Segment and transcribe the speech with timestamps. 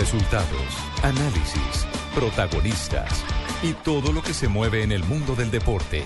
[0.00, 3.22] Resultados, análisis, protagonistas
[3.62, 6.04] y todo lo que se mueve en el mundo del deporte.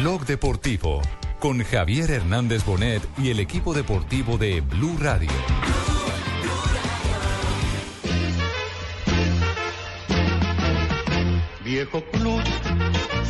[0.00, 1.00] Blog Deportivo
[1.38, 5.30] con Javier Hernández Bonet y el equipo deportivo de Blue Radio.
[11.64, 12.42] Viejo club,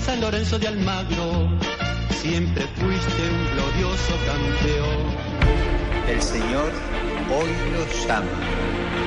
[0.03, 1.59] San Lorenzo de Almagro,
[2.23, 5.11] siempre fuiste un glorioso campeón.
[6.09, 6.73] El Señor
[7.31, 8.27] hoy los llama,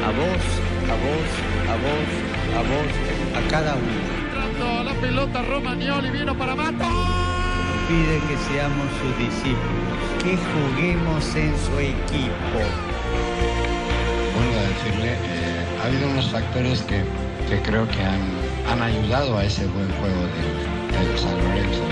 [0.05, 1.29] a vos, a vos,
[1.69, 2.09] a vos,
[2.53, 2.91] a vos,
[3.37, 4.01] a cada uno.
[4.25, 6.85] Entrando la pelota Romagnoli vino para Mato.
[7.87, 12.59] Pide que seamos sus discípulos, que juguemos en su equipo.
[14.35, 17.03] Vuelvo a decirle, eh, ha habido unos factores que,
[17.49, 18.21] que creo que han,
[18.71, 21.83] han ayudado a ese buen juego del, del San Lorenzo.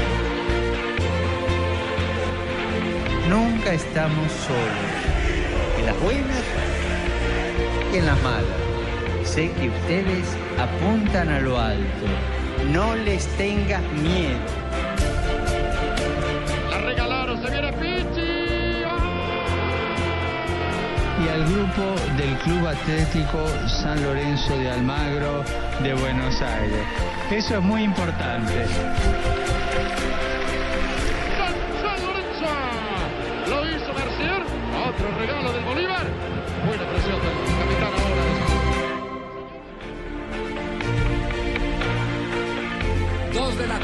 [3.29, 6.43] Nunca estamos solos, en las buenas
[7.93, 8.60] y en las malas.
[9.31, 10.27] Sé que ustedes
[10.59, 12.05] apuntan a lo alto.
[12.73, 14.37] No les tengas miedo.
[16.69, 18.41] La regalaron, se viene Pichi.
[21.23, 25.45] y al grupo del Club Atlético San Lorenzo de Almagro
[25.81, 26.83] de Buenos Aires.
[27.31, 28.65] Eso es muy importante.
[31.37, 32.51] San, San Lorenzo.
[33.47, 34.43] Lo hizo Mercier.
[34.89, 36.05] Otro regalo del Bolívar.
[36.65, 37.50] Buena presión del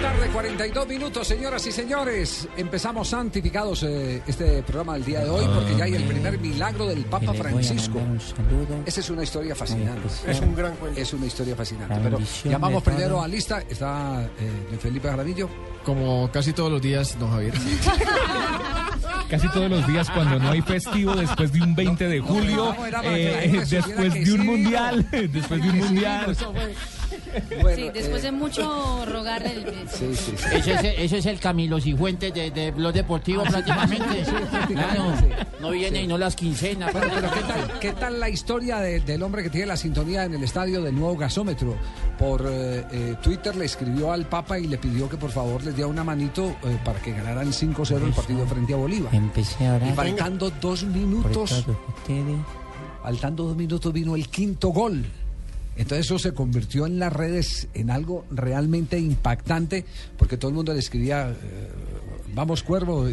[0.01, 2.47] tarde, 42 minutos, señoras y señores.
[2.57, 6.85] Empezamos santificados eh, este programa del día de hoy porque ya hay el primer milagro
[6.87, 7.99] del Papa Francisco.
[8.85, 10.07] Esa es una historia fascinante.
[10.27, 10.99] Es un gran cuento.
[10.99, 11.95] Es una historia fascinante.
[12.01, 13.63] Pero llamamos primero a lista.
[13.69, 15.49] Está eh, Felipe Jaramillo.
[15.83, 17.53] Como casi todos los días, don Javier.
[19.29, 23.61] Casi todos los días cuando no hay festivo, después de un 20 de julio, eh,
[23.69, 26.37] después de un mundial, después de un mundial.
[27.61, 30.45] Bueno, Sí, después eh, de mucho rogarle el sí, sí, sí.
[30.53, 34.23] Ese es, ese es el Camilo Cifuentes de, de Blog Deportivo prácticamente.
[34.67, 35.14] Claro,
[35.61, 36.92] no viene y no las quincenas.
[36.93, 40.23] Bueno, pero ¿qué tal, qué tal la historia de- del hombre que tiene la sintonía
[40.26, 41.76] en el estadio del nuevo gasómetro?
[42.17, 45.76] Por eh, eh, Twitter le escribió al Papa y le pidió que por favor les
[45.76, 49.14] diera una manito eh, para que ganaran 5-0 el partido frente a Bolívar.
[49.14, 51.65] Empecé a Y faltando dos minutos,
[53.04, 55.05] faltando dos minutos vino el quinto gol.
[55.77, 59.86] Entonces eso se convirtió en las redes en algo realmente impactante,
[60.17, 61.36] porque todo el mundo le escribía, eh,
[62.33, 63.08] vamos Cuervo,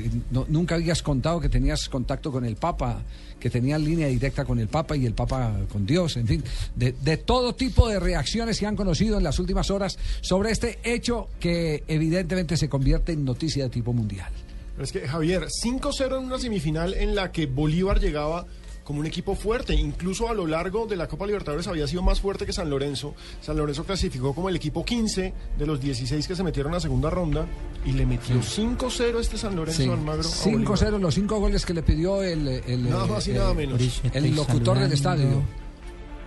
[0.48, 3.02] nunca habías contado que tenías contacto con el Papa,
[3.38, 6.92] que tenías línea directa con el Papa y el Papa con Dios, en fin, de,
[6.92, 11.28] de todo tipo de reacciones que han conocido en las últimas horas sobre este hecho
[11.38, 14.32] que evidentemente se convierte en noticia de tipo mundial.
[14.74, 18.46] Pero es que, Javier, 5-0 en una semifinal en la que Bolívar llegaba
[18.84, 19.74] como un equipo fuerte.
[19.74, 23.14] Incluso a lo largo de la Copa Libertadores había sido más fuerte que San Lorenzo.
[23.40, 27.10] San Lorenzo clasificó como el equipo 15 de los 16 que se metieron a segunda
[27.10, 27.46] ronda
[27.84, 30.28] y le metió 5-0 este San Lorenzo Sí, Almagro.
[30.28, 30.78] a Bolívar.
[30.78, 33.80] 5-0, los cinco goles que le pidió el, el, Nada más y el- nada menos.
[34.12, 35.42] El locutor del estadio.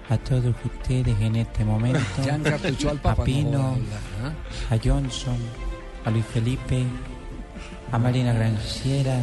[0.10, 2.00] A todos ustedes en este momento.
[2.26, 3.22] Ya encartuchó al Papa.
[3.24, 3.78] A Pino, no,
[4.24, 4.34] ¿ah?
[4.74, 5.36] a Johnson,
[6.06, 6.86] a Luis Felipe,
[7.92, 9.22] a Marina Granciera,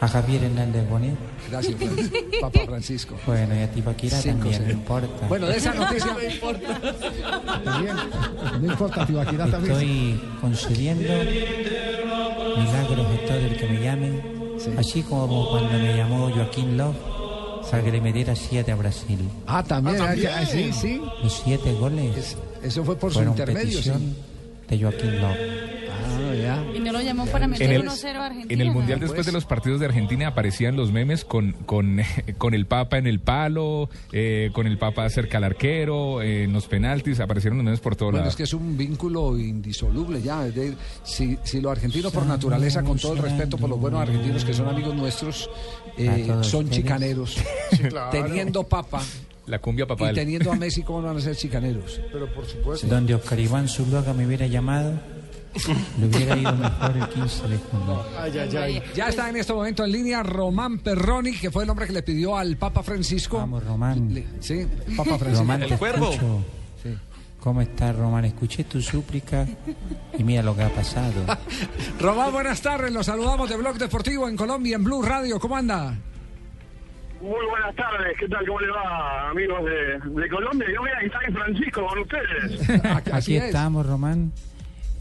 [0.00, 1.14] a Javier Hernández Bonet.
[1.50, 1.76] Gracias,
[2.40, 3.16] Papa Francisco.
[3.26, 5.26] Bueno, y a Tibaquira Cinco, también, no importa.
[5.28, 6.16] Bueno, de esa noticia.
[8.60, 9.72] No importa, Tibaquirá también.
[9.72, 11.12] Estoy concediendo
[12.56, 14.20] milagros a todo el que me llame,
[14.78, 16.96] así como cuando me llamó Joaquín Love
[17.70, 19.18] para que le metiera siete a Brasil.
[19.46, 20.00] Ah, también.
[20.00, 20.30] Ah, también.
[20.34, 21.00] ah, sí, sí.
[21.22, 23.68] Los siete goles Es- Eso fue por su intermedio.
[23.68, 24.16] petición Sí.
[24.76, 25.36] de Joaquín Love.
[26.22, 26.64] Ah.
[26.74, 28.54] Y no lo llamó para meter En el- 1-0 a Argentina.
[28.54, 32.00] En el Mundial, después de los partidos de Argentina, aparecían los memes con, con,
[32.38, 36.52] con el Papa en el palo, eh, con el Papa cerca al arquero, eh, en
[36.52, 38.32] los penaltis, aparecieron los memes por todos Bueno, lados.
[38.34, 40.46] es que es un vínculo indisoluble ya.
[40.46, 44.00] es de- si, si los argentinos por naturaleza, con todo el respeto por los buenos
[44.00, 45.48] argentinos que son amigos nuestros,
[45.96, 46.70] eh, son ustedes.
[46.70, 47.36] chicaneros,
[47.88, 48.10] claro.
[48.10, 49.02] teniendo papa
[49.46, 50.14] La cumbia y papal.
[50.14, 52.00] teniendo a Messi, ¿cómo no van a ser chicaneros?
[52.12, 52.86] Pero por supuesto.
[52.86, 54.92] Donde Oscar Iván Zuluaga me hubiera llamado,
[55.98, 58.04] le hubiera ido mejor el 15 de junio.
[58.18, 58.82] Ay, ay, ay.
[58.94, 62.02] Ya está en este momento en línea Román Perroni, que fue el hombre que le
[62.02, 63.38] pidió al Papa Francisco.
[63.38, 64.12] Vamos, Román.
[64.14, 64.66] Le- sí,
[64.96, 65.40] Papa Francisco.
[65.40, 66.44] Román, te escucho.
[67.40, 68.26] ¿Cómo estás, Román?
[68.26, 69.46] Escuché tu súplica
[70.18, 71.14] y mira lo que ha pasado.
[71.98, 72.92] Román, buenas tardes.
[72.92, 75.40] Los saludamos de Blog Deportivo en Colombia, en Blue Radio.
[75.40, 75.94] ¿Cómo anda?
[77.22, 78.46] Muy buenas tardes, ¿qué tal?
[78.46, 80.66] ¿Cómo le va, amigos de, de Colombia?
[80.74, 82.84] Yo voy a estar en Francisco con ustedes.
[82.96, 83.44] Aquí Aquí es.
[83.44, 84.32] estamos, Román.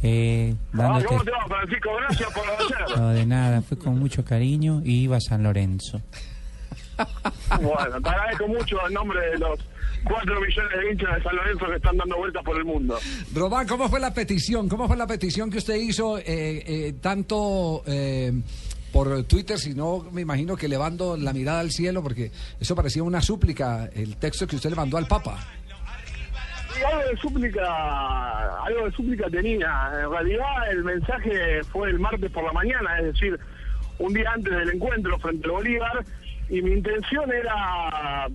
[0.01, 1.05] Eh, Ah, dándote...
[1.05, 1.89] ¿Cómo te va, Francisco?
[1.97, 2.97] Gracias por hacer.
[2.97, 6.01] No, de nada, fue con mucho cariño y iba a San Lorenzo.
[7.61, 9.59] Bueno, te agradezco mucho en nombre de los
[10.03, 12.97] 4 millones de hinchas de San Lorenzo que están dando vueltas por el mundo.
[13.33, 14.67] Román, ¿cómo fue la petición?
[14.67, 18.33] ¿Cómo fue la petición que usted hizo eh, eh, tanto eh,
[18.91, 23.21] por Twitter, sino me imagino que elevando la mirada al cielo, porque eso parecía una
[23.21, 25.39] súplica, el texto que usted le mandó al Papa?
[26.75, 29.91] Algo de súplica, algo de súplica tenía.
[30.03, 33.39] En realidad el mensaje fue el martes por la mañana, es decir,
[33.97, 36.05] un día antes del encuentro frente al Bolívar,
[36.49, 38.27] y mi intención era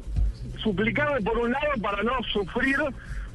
[0.59, 2.77] suplicarle por un lado para no sufrir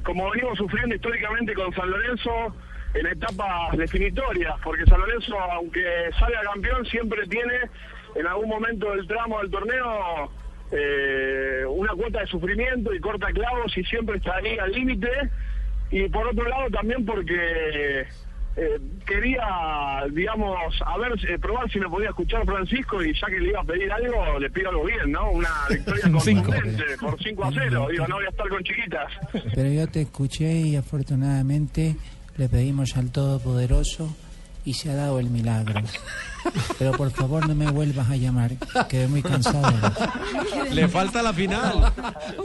[0.02, 2.54] como venimos sufriendo históricamente con San Lorenzo
[2.94, 7.54] en etapas definitorias, porque San Lorenzo, aunque salga campeón, siempre tiene
[8.14, 10.32] en algún momento del tramo del torneo
[10.72, 15.10] eh, una cuota de sufrimiento y corta clavos y siempre está ahí al límite.
[15.90, 18.06] Y por otro lado también porque
[18.56, 23.40] eh, quería, digamos, a ver, eh, probar si me podía escuchar Francisco y ya que
[23.40, 25.30] le iba a pedir algo, le pido algo bien, ¿no?
[25.30, 27.88] Una victoria contundente por 5 a 0.
[27.90, 29.12] Digo, no voy a estar con chiquitas.
[29.54, 31.96] Pero yo te escuché y afortunadamente
[32.36, 34.14] le pedimos al Todopoderoso
[34.64, 35.80] y se ha dado el milagro.
[36.78, 38.52] Pero por favor no me vuelvas a llamar,
[38.88, 39.70] quedé muy cansado.
[40.72, 41.92] Le falta la final.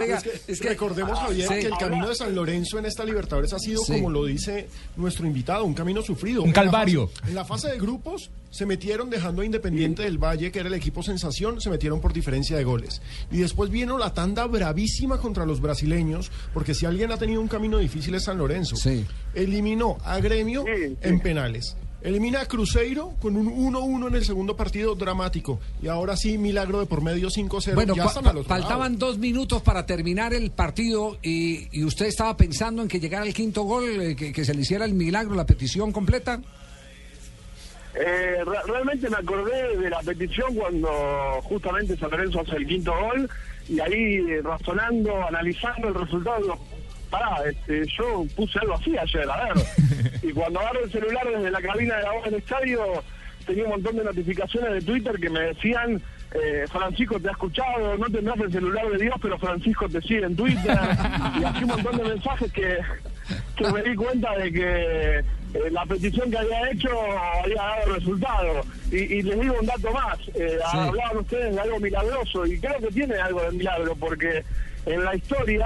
[0.01, 1.53] es que, es que recordemos, Javier, Sí.
[1.61, 3.93] que el camino de San Lorenzo en esta Libertadores ha sido, Sí.
[3.93, 4.67] como lo dice
[4.97, 6.41] nuestro invitado, un camino sufrido.
[6.41, 7.07] Un En la calvario.
[7.07, 10.67] fase- En la fase de grupos se metieron dejando a Independiente del Valle, que era
[10.67, 13.01] el equipo sensación, se metieron por diferencia de goles.
[13.31, 17.47] Y después vino la tanda bravísima contra los brasileños, porque si alguien ha tenido un
[17.47, 18.75] camino difícil es San Lorenzo.
[18.75, 19.05] Sí.
[19.33, 20.97] Eliminó a Gremio Sí, sí.
[21.01, 21.75] en penales.
[22.05, 25.59] Elimina a Cruzeiro con un 1-1 en el segundo partido dramático.
[25.81, 27.73] Y ahora sí, milagro de por medio 5-0.
[27.73, 29.07] Bueno, ya cua- están al otro faltaban lado.
[29.07, 33.33] dos minutos para terminar el partido y, y usted estaba pensando en que llegara el
[33.33, 36.39] quinto gol, eh, que, que se le hiciera el milagro, la petición completa.
[37.95, 40.89] Eh, re- realmente me acordé de la petición cuando
[41.43, 43.29] justamente San Lorenzo hace el quinto gol
[43.69, 43.93] y ahí
[44.29, 46.57] eh, razonando, analizando el resultado,
[47.19, 49.65] pará, este, yo puse algo así ayer, a ver.
[50.23, 53.03] y cuando agarro el celular desde la cabina de la voz del estadio,
[53.45, 56.01] tenía un montón de notificaciones de Twitter que me decían,
[56.33, 60.25] eh, Francisco te ha escuchado, no tendrás el celular de Dios, pero Francisco te sigue
[60.25, 60.77] en Twitter.
[61.39, 62.79] y así un montón de mensajes que,
[63.55, 65.23] que me di cuenta de que eh,
[65.71, 66.89] la petición que había hecho
[67.43, 68.61] había dado resultado.
[68.91, 70.77] Y, y les digo un dato más, eh, Sí.
[70.77, 74.43] hablaban ustedes de algo milagroso y creo que tiene algo de milagro porque
[74.85, 75.65] en la historia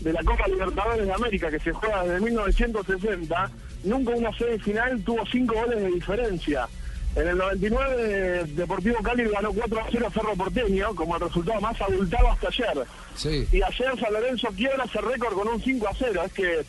[0.00, 3.50] de la Copa Libertadores de América que se juega desde 1960,
[3.84, 6.68] nunca una semifinal tuvo cinco goles de diferencia.
[7.16, 11.60] En el 99 Deportivo Cali ganó 4 a 0 a Cerro Porteño como el resultado
[11.62, 12.86] más abultado hasta ayer.
[13.14, 13.48] Sí.
[13.52, 16.22] Y ayer San Lorenzo quiebra ese récord con un 5 a 0.
[16.26, 16.60] Es que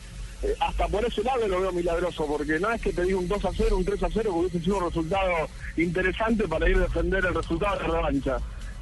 [0.44, 3.28] eh, hasta por ese lado lo veo milagroso, porque no es que te diga un
[3.28, 6.78] 2 a 0, un 3 a 0, que hubiese sido un resultado interesante para ir
[6.78, 8.38] a defender el resultado de revancha,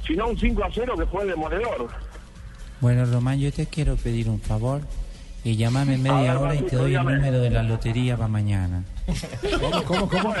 [0.06, 1.88] sino un 5 a 0 que fue demoledor.
[2.80, 4.82] Bueno, Román, yo te quiero pedir un favor
[5.44, 8.28] y llamame en media ver, hora y te doy el número de la lotería para
[8.28, 8.84] mañana.
[9.60, 10.34] ¿Cómo, cómo, cómo,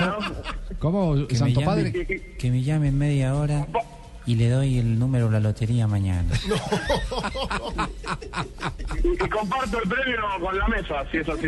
[0.78, 2.26] cómo, Que me, Santo llame, Padre?
[2.38, 3.66] que me llame en media hora
[4.26, 6.34] y le doy el número de la lotería mañana.
[9.04, 11.46] Y, y comparto el premio con la mesa, si es así.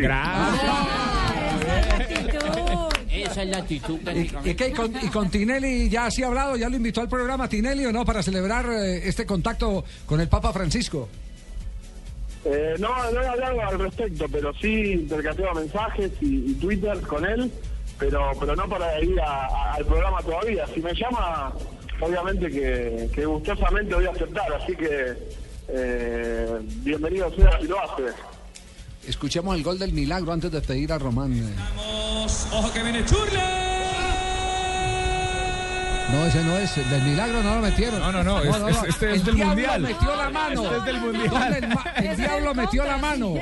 [3.10, 3.98] Esa es la actitud.
[4.14, 4.68] ¿Y, y qué?
[4.68, 6.56] ¿Y con, y con Tinelli ya sí ha hablado?
[6.56, 10.28] ¿Ya lo invitó al programa Tinelli o no para celebrar eh, este contacto con el
[10.28, 11.08] Papa Francisco?
[12.44, 17.24] Eh, no, no he hablado al respecto, pero sí intercambiado mensajes y, y Twitter con
[17.26, 17.50] él,
[17.98, 20.64] pero pero no para ir a- a- al programa todavía.
[20.72, 21.52] Si me llama,
[22.00, 25.14] obviamente que, que gustosamente voy a aceptar, así que
[25.68, 28.04] eh, bienvenido sea si lo hace.
[29.08, 31.32] Escuchemos el gol del milagro antes de pedir a Román.
[32.52, 33.04] Ojo que viene.
[36.10, 36.76] No, ese no es.
[36.78, 38.00] El del milagro no lo metieron.
[38.00, 39.80] No, no, no, es- es- este es el del diablo Mundial.
[39.82, 40.62] metió la mano.
[40.64, 41.28] Este es del Mundial.
[41.30, 43.34] ¿Dónde El, diablo metió la mano.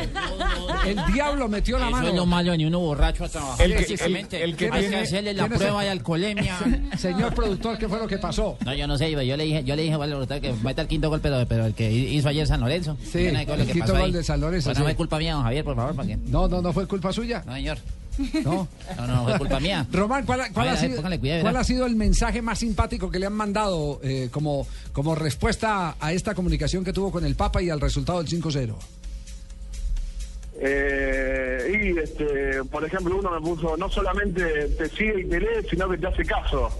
[0.84, 2.08] El diablo metió la Eso mano.
[2.08, 4.80] es lo malo de ni uno borracho a trabajar El que- el- el que Hay
[4.80, 6.56] tiene- que hacerle la prueba y alcoholemia.
[6.98, 8.56] Señor productor, ¿qué fue lo que pasó?
[8.64, 10.88] No, yo no sé, yo le dije, yo le dije al brutal que meta el
[10.88, 12.96] quinto gol, pero, pero el que hizo ayer San Lorenzo.
[13.02, 14.88] Sí, no es el quinto gol de San Lorenzo, Pues no sí.
[14.88, 16.16] fue culpa mía, don Javier, por favor, ¿para qué?
[16.16, 17.42] No, no, no fue culpa suya.
[17.46, 17.78] No, señor.
[18.44, 18.68] No.
[18.96, 19.86] No, no, fue culpa mía.
[19.92, 23.10] Román, ¿cuál, cuál ver, ha, ver, sido, cuidado, cuál ha sido el mensaje más simpático
[23.10, 27.34] que le han mandado eh, como, como respuesta a esta comunicación que tuvo con el
[27.34, 28.74] Papa y al resultado del 5-0?
[30.58, 34.42] Eh, y, este, por ejemplo, uno me puso, no solamente
[34.78, 36.70] te sigue y te lee, sino que te hace caso.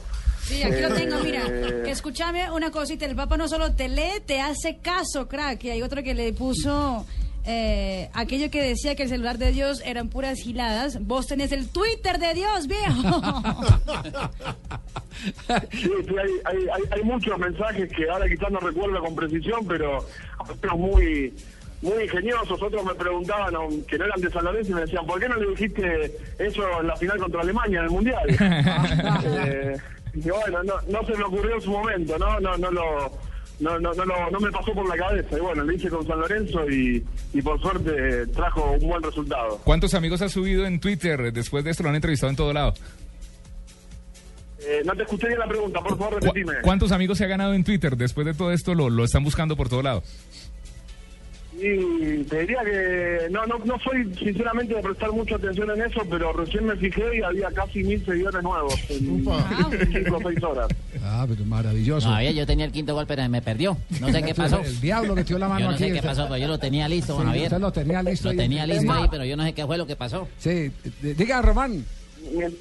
[0.42, 1.82] Sí, aquí lo tengo, Eh, mira.
[1.84, 5.64] Que escúchame una cosita, el Papa no solo te lee, te hace caso, crack.
[5.64, 7.04] Y hay otro que le puso,
[7.46, 11.68] eh, aquello que decía que el celular de Dios eran puras giladas, vos tenés el
[11.68, 13.22] Twitter de Dios, viejo.
[15.72, 19.66] Sí, sí, hay, hay, hay, hay muchos mensajes que ahora quizás no recuerdo con precisión,
[19.66, 20.04] pero
[20.38, 21.32] otros muy
[21.82, 22.60] muy ingeniosos.
[22.60, 23.54] Otros me preguntaban,
[23.88, 26.80] que no eran de San Lorenzo, y me decían, ¿por qué no le dijiste eso
[26.80, 28.26] en la final contra Alemania en el Mundial?
[29.26, 29.76] Eh,
[30.14, 32.40] y bueno, no, no se me ocurrió en su momento, ¿no?
[32.40, 33.18] No, no lo...
[33.58, 36.20] No, no, no, no me pasó por la cabeza y bueno, lo hice con San
[36.20, 37.90] Lorenzo y, y por suerte
[38.22, 39.58] eh, trajo un buen resultado.
[39.64, 41.32] ¿Cuántos amigos has subido en Twitter?
[41.32, 42.74] Después de esto lo han entrevistado en todo lado.
[44.60, 46.54] Eh, no te escuché bien la pregunta, por favor, ¿Cu- repetime.
[46.62, 47.96] ¿Cuántos amigos se ha ganado en Twitter?
[47.96, 50.02] Después de todo esto lo, lo están buscando por todo lado.
[51.58, 56.02] Y te diría que no, no, no soy sinceramente de prestar mucha atención en eso,
[56.10, 60.68] pero recién me fijé y había casi mil seguidores nuevos en cinco o seis horas.
[61.02, 62.10] Ah, pero maravilloso.
[62.10, 63.76] No, yo tenía el quinto gol, pero me perdió.
[64.00, 64.60] No sé qué pasó.
[64.60, 65.84] El diablo metió la mano Yo no aquí.
[65.84, 67.44] sé qué Usted- pasó, pero yo lo tenía listo, Sí, Javier.
[67.46, 68.36] usted lo tenía listo Lo ahí.
[68.36, 70.28] tenía listo ahí, pero yo no sé qué fue lo que pasó.
[70.38, 70.70] Sí,
[71.02, 71.84] diga Román.
[72.34, 72.54] Mien-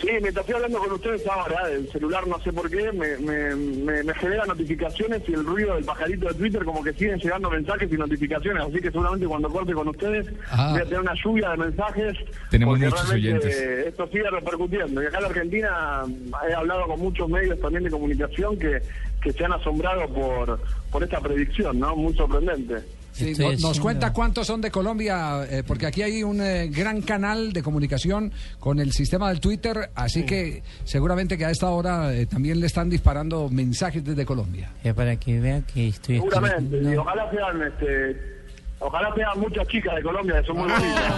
[0.00, 3.54] Sí, mientras estoy hablando con ustedes ahora, el celular no sé por qué, me, me,
[3.56, 7.50] me, me genera notificaciones y el ruido del pajarito de Twitter como que siguen llegando
[7.50, 10.68] mensajes y notificaciones, así que seguramente cuando corte con ustedes Ah.
[10.72, 12.16] voy a tener una lluvia de mensajes.
[12.50, 13.56] Tenemos muchos oyentes.
[13.60, 15.02] Esto sigue repercutiendo.
[15.02, 16.04] Y acá en la Argentina
[16.48, 18.80] he hablado con muchos medios también de comunicación que,
[19.20, 20.60] que se han asombrado por,
[20.92, 21.96] por esta predicción, ¿no?
[21.96, 22.76] Muy sorprendente.
[23.12, 27.02] Sí, no- nos cuenta cuántos son de Colombia, eh, porque aquí hay un eh, gran
[27.02, 32.14] canal de comunicación con el sistema del Twitter, así que seguramente que a esta hora
[32.14, 34.70] eh, también le están disparando mensajes desde Colombia.
[34.84, 38.39] Eh, para que vea que estoy Seguramente, y ojalá sean, este,
[38.80, 41.12] ojalá sean muchas chicas de Colombia que son muy bonitas.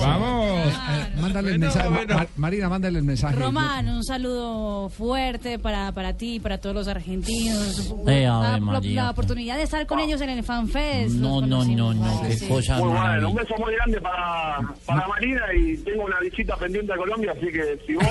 [0.00, 0.50] ¡Vamos!
[0.90, 1.88] Eh, mándale el mensaje.
[1.90, 3.36] Ma- Ma- Marina, mándale el mensaje.
[3.36, 7.92] Román, un saludo fuerte para, para ti y para todos los argentinos.
[8.06, 9.04] Eh, la, Ave la- María.
[9.04, 11.14] la oportunidad de estar con ellos en el FanFest.
[11.16, 11.96] No, los no, no, conocimos.
[11.96, 12.48] no, qué Sí.
[12.48, 13.40] cosa Muy bueno, un maravillosa.
[13.42, 17.78] beso muy grande para, para Marina y tengo una visita pendiente a Colombia, así que
[17.86, 18.04] si vos...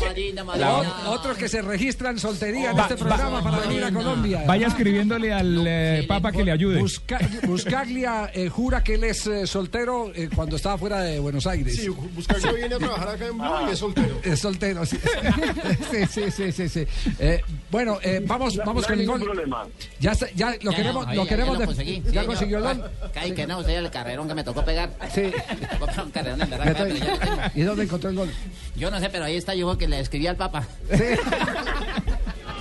[0.00, 1.10] Marina, Marina, Marina.
[1.10, 4.42] otros que se registran soltería en Va- este programa va- para venir a Colombia.
[4.46, 6.80] Vaya escribiéndole al eh, Papa que le ayude.
[6.80, 11.46] Busca- Buscaglia eh, jura que él es eh, soltero eh, cuando estaba fuera de Buenos
[11.46, 11.76] Aires.
[11.76, 14.20] Sí, Buscaglia viene a trabajar acá en Blue y es soltero.
[14.22, 14.98] Es soltero, sí.
[15.90, 16.86] sí, sí, sí, sí, sí.
[17.18, 19.28] Eh, bueno, eh, vamos, No- vamos no con el ningún gol.
[19.28, 19.66] problema.
[20.00, 21.54] Ya, está- ya lo Ya, queremos, Javier, lo ya queremos.
[21.54, 22.02] lo de- conseguí.
[22.10, 22.90] ¿Ya Sí, consiguió el gol?
[23.34, 24.90] Que no, usted el carrerón que me tocó pegar.
[25.14, 25.22] Sí.
[25.60, 27.06] Me tocó pegar un carrerón en ya lo tengo.
[27.54, 28.30] ¿Y dónde encontró el gol?
[28.76, 30.64] Yo no sé, pero ahí está yo que le escribí al Papa.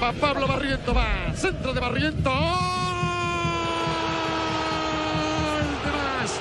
[0.02, 1.34] Va Pablo Barriento, va.
[1.36, 2.30] Centro de Barriento.
[2.30, 2.40] ¡Gol
[5.84, 6.40] de más!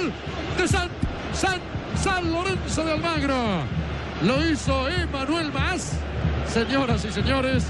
[0.00, 0.12] ¡Gol!
[0.58, 0.88] De San,
[1.32, 1.60] San,
[2.02, 3.62] San Lorenzo de Almagro.
[4.22, 5.92] Lo hizo Emanuel Más.
[6.52, 7.64] Señoras y señores,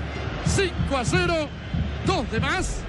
[0.46, 1.48] 5 a 0.
[2.06, 2.80] Dos de más.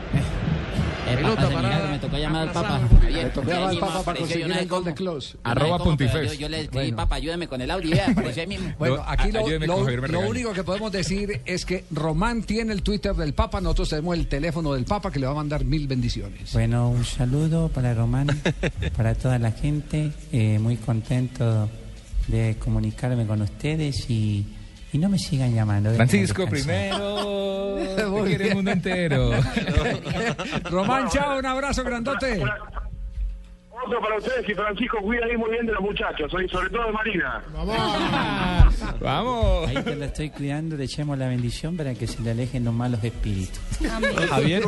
[1.08, 1.50] Eh, Pelota
[1.92, 4.94] me tocó llamar al Le tocó llamar Papa para conseguir el gol de.
[4.94, 5.38] Close.
[5.44, 5.78] Arroba.
[5.78, 6.98] Yo, yo le escribí, Bueno.
[6.98, 7.96] Papa, ayúdame con el audio.
[8.02, 8.74] apareció mismo.
[8.80, 9.44] Bueno, aquí lo,
[10.28, 14.28] único que podemos decir es que Román tiene el Twitter del Papa, nosotros tenemos el
[14.28, 16.54] teléfono del Papa que le va a mandar mil bendiciones.
[16.54, 18.28] Bueno, un saludo para Román,
[18.98, 20.12] para toda la gente.
[20.32, 21.70] eh, muy contento
[22.28, 24.46] de comunicarme con ustedes y,
[24.96, 25.94] y no me sigan llamando.
[25.94, 27.76] Francisco primero.
[27.98, 29.32] Te quiere el mundo entero.
[30.72, 32.42] Román, chao, un abrazo grandote.
[33.86, 36.86] Otro para ustedes y Francisco cuida ahí muy bien de los muchachos, y sobre todo
[36.88, 37.42] de Marina.
[39.00, 39.68] Vamos.
[39.70, 42.74] Ahí te la estoy cuidando, le echemos la bendición para que se le alejen los
[42.74, 43.60] malos espíritus.
[44.30, 44.64] Javier,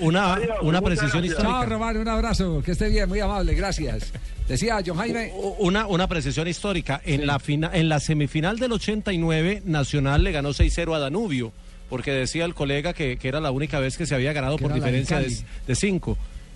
[0.00, 1.36] una, una precisión gracias.
[1.42, 1.64] Chao, histórica.
[1.66, 2.62] Román, un abrazo.
[2.64, 4.12] Que esté bien, muy amable, gracias.
[4.48, 5.32] Decía John Jaime.
[5.58, 7.00] Una, una precisión histórica.
[7.04, 11.52] En, la fina- en la semifinal del 89, Nacional le ganó 6-0 a Danubio,
[11.88, 14.62] porque decía el colega que, que era la única vez que se había ganado Que
[14.62, 15.46] por era la de diferencia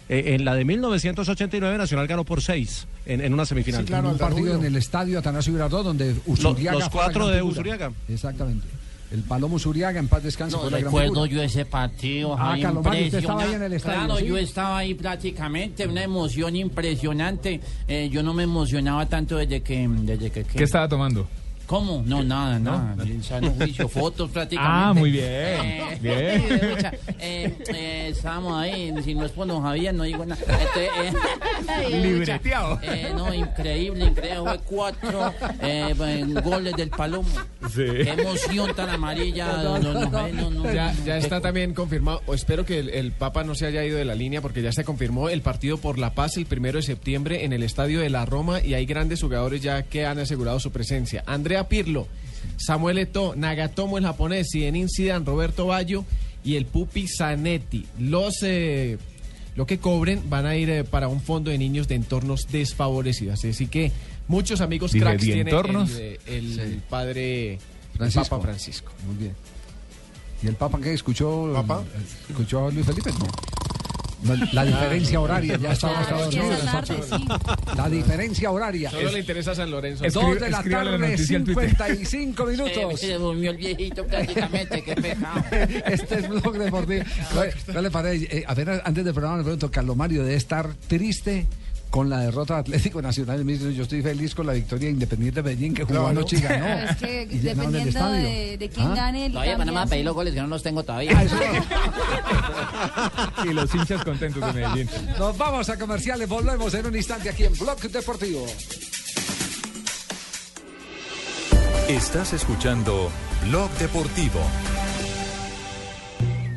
[0.09, 0.29] 5.
[0.29, 3.85] en la de 1989, Nacional ganó por 6 en, en una semifinal.
[3.93, 7.43] en un partido en el estadio Atanasio Girardot donde Usuriaga los cuatro de.
[7.43, 7.91] Usuriaga.
[8.09, 8.67] Exactamente.
[9.13, 12.35] El Palomo Usuriaga en paz descanse No recuerdo yo ese partido.
[12.35, 13.77] Ah, Javier, Calomari, usted estaba ahí en el impresionante.
[13.77, 14.27] estadio, Claro, ¿sí?
[14.27, 17.61] yo estaba ahí prácticamente, una emoción impresionante.
[17.87, 19.87] Eh, yo no me emocionaba tanto desde que...
[19.89, 21.29] Desde que, ¿Qué estaba tomando?
[21.67, 22.03] ¿Cómo?
[22.07, 22.97] No, nada, nada.
[23.23, 24.79] Sano juicio, fotos prácticamente.
[24.85, 25.25] Ah, muy bien.
[25.27, 26.45] Eh, Bien.
[26.49, 30.41] sí, eh, eh, estábamos ahí, si no es por don Javier, no digo nada.
[30.43, 32.79] Este, eh, Libreteado.
[32.83, 34.41] eh, no, increíble, increíble.
[34.45, 37.29] Fue cuatro eh, eh, goles del Palomo.
[37.75, 39.47] Qué emoción tan amarilla.
[39.63, 41.05] No, no, no, no, no, Ya, no.
[41.05, 44.05] ya está también confirmado, o espero que el, el Papa no se haya ido de
[44.05, 47.45] la línea porque ya se confirmó el partido por la paz el primero de septiembre
[47.45, 50.71] en el estadio de la Roma y hay grandes jugadores ya que han asegurado su
[50.71, 51.23] presencia.
[51.27, 52.07] Andrea Pirlo,
[52.57, 56.05] Samuel Eto'o, Nagatomo el japonés, Zinedine Zidane, Roberto Baggio
[56.45, 57.87] y el Pupi Zanetti.
[57.99, 58.99] Los eh,
[59.57, 63.45] lo que cobren van a ir eh, para un fondo de niños de entornos desfavorecidos.
[63.45, 63.91] Así que
[64.29, 65.91] muchos amigos Dije, cracks ¿de tiene entornos?
[65.93, 66.81] el, eh, el Sí.
[66.89, 67.59] padre el
[67.97, 68.29] Francisco.
[68.29, 68.93] Papa Francisco.
[69.07, 69.33] Muy bien.
[70.43, 71.51] ¿Y el Papa qué escuchó?
[71.55, 71.83] ¿Papa?
[72.29, 73.11] ¿Escuchó a Luis Felipe?
[73.19, 73.27] No.
[74.53, 76.57] La diferencia horaria, ya estaba que dormido.
[77.77, 78.91] La diferencia horaria.
[78.91, 80.05] Solo le interesa a San Lorenzo.
[80.05, 81.69] Dos de la tarde, noticia en Twitter.
[81.71, 83.01] 55 Se, minutos.
[83.01, 85.45] se durmió el viejito prácticamente, qué pecado.
[85.87, 87.05] Este es Blog Deportivo.
[87.35, 88.39] ¿Cuál- le parece?
[88.39, 91.47] Eh, a ver, antes del programa le pregunto, Carlos Mario debe estar triste
[91.91, 93.45] con la derrota de Atlético Nacional.
[93.45, 96.09] Me dice, Yo estoy feliz con la victoria de Independiente de Medellín que jugó Claro.
[96.09, 96.65] anoche y ganó.
[96.67, 98.95] Pero es que Y llenaron el dependiendo de, de quién ¿Ah?
[98.95, 101.13] gane el Todavía van a pedir los goles que no los tengo todavía.
[103.45, 104.89] Y los hinchas contentos de Medellín.
[105.19, 108.47] Nos vamos a comerciales, volvemos en un instante aquí en Blog Deportivo.
[111.89, 113.11] Estás escuchando
[113.49, 114.41] Blog Deportivo.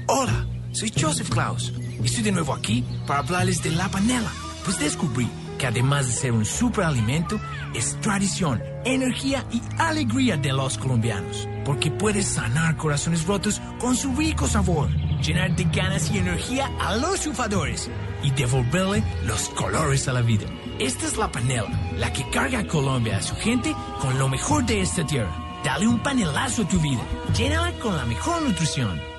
[0.07, 1.71] Hola, soy Joseph Klaus
[2.01, 4.31] y estoy de nuevo aquí para hablarles de la panela.
[4.77, 7.39] Descubrí que además de ser un superalimento,
[7.75, 11.47] es tradición, energía y alegría de los colombianos.
[11.65, 14.89] Porque puedes sanar corazones rotos con su rico sabor,
[15.21, 17.91] llenar de ganas y energía a los chufadores
[18.23, 20.47] y devolverle los colores a la vida.
[20.79, 24.65] Esta es la panela, la que carga a Colombia a su gente con lo mejor
[24.65, 25.31] de esta tierra.
[25.63, 27.01] Dale un panelazo a tu vida,
[27.35, 29.18] llénala con la mejor nutrición.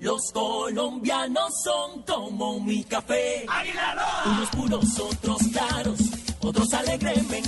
[0.00, 3.44] Los colombianos son como mi café.
[4.26, 5.98] Unos puros, otros claros,
[6.40, 7.47] otros alegremente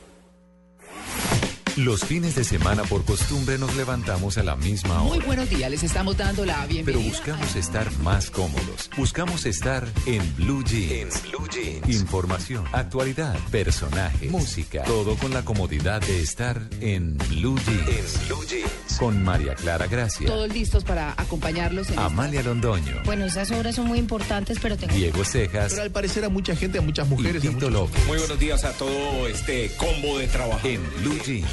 [1.77, 5.15] Los fines de semana por costumbre nos levantamos a la misma hora.
[5.15, 7.09] Muy buenos días, les estamos dando la Pero bienvenida.
[7.09, 8.89] buscamos estar más cómodos.
[8.97, 11.21] Buscamos estar en Blue Jeans.
[11.29, 11.87] Blue Jeans.
[11.89, 14.83] Información, actualidad, personajes, música.
[14.83, 18.27] Todo con la comodidad de estar en Blue Jeans.
[18.27, 18.69] Blue Jeans.
[18.99, 23.87] Con María Clara Gracia, Todos listos para acompañarlos en Amalia Londoño, Bueno, esas obras son
[23.87, 24.93] muy importantes, pero tengo...
[24.93, 27.43] Diego Cejas Pero al parecer a mucha gente, a muchas mujeres.
[27.43, 28.05] y Tito López.
[28.05, 30.67] Muy buenos días a todo este combo de trabajo.
[30.67, 31.47] En Blue Jeans.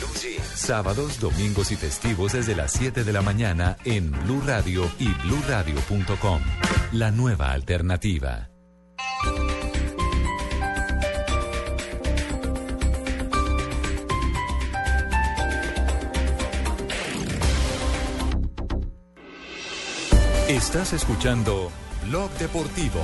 [0.55, 6.41] Sábados, domingos y festivos desde las 7 de la mañana en Blue Radio y bluradio.com.
[6.93, 8.49] La nueva alternativa.
[20.49, 21.71] Estás escuchando
[22.07, 23.03] Blog Deportivo.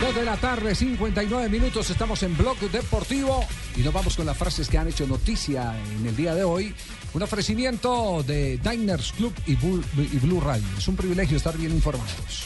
[0.00, 3.44] Dos de la tarde, 59 minutos, estamos en Blog Deportivo
[3.76, 6.72] y nos vamos con las frases que han hecho noticia en el día de hoy.
[7.14, 10.66] Un ofrecimiento de Diners Club y Blue, y Blue Radio.
[10.76, 12.44] Es un privilegio estar bien informados.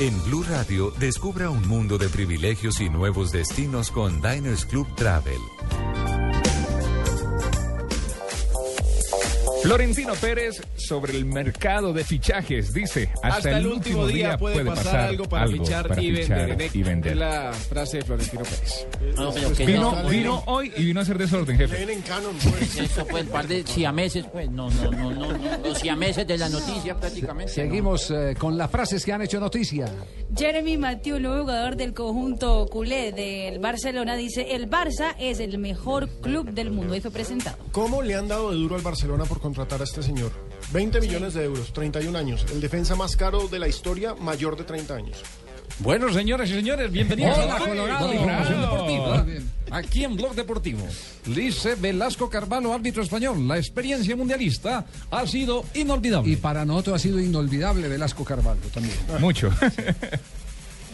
[0.00, 5.40] En Blue Radio, descubra un mundo de privilegios y nuevos destinos con Diners Club Travel.
[9.62, 15.24] Florentino Pérez sobre el mercado de fichajes dice Hasta, el último día, puede, pasar, algo
[15.24, 16.70] para fichar para y fichar vender.
[16.72, 17.12] y vender.
[17.12, 18.86] Es la frase de Florentino Pérez.
[19.16, 20.08] No, pero que Vino, no.
[20.08, 21.76] vino hoy y vino a hacer desorden, jefe.
[21.78, 22.76] Leen en canon, pues.
[22.78, 24.50] Eso fue el par de siameses, pues.
[24.50, 25.58] No, no, no, no, no.
[25.68, 27.52] Los siameses de la noticia prácticamente.
[27.52, 29.86] Seguimos eh, con las frases que han hecho noticia.
[30.34, 35.58] Jeremy Mathieu, el nuevo jugador del conjunto culé del Barcelona, dice, el Barça es el
[35.58, 36.94] mejor club del mundo.
[36.94, 37.58] Y fue presentado.
[37.72, 40.30] ¿Cómo le han dado de duro al Barcelona por contratar a este señor?
[40.72, 42.46] 20 millones de euros, 31 años.
[42.52, 45.18] El defensa más caro de la historia, mayor de 30 años.
[45.80, 48.12] Bueno, señoras y señores, bienvenidos Hola, a la Colorado.
[48.14, 49.26] información deportiva.
[49.72, 50.86] Aquí en Blog Deportivo.
[51.26, 53.48] Dice Velasco Carvalho, árbitro español.
[53.48, 56.30] La experiencia mundialista ha sido inolvidable.
[56.30, 58.94] Y para nosotros ha sido inolvidable Velasco Carvalho también.
[59.18, 59.50] Mucho.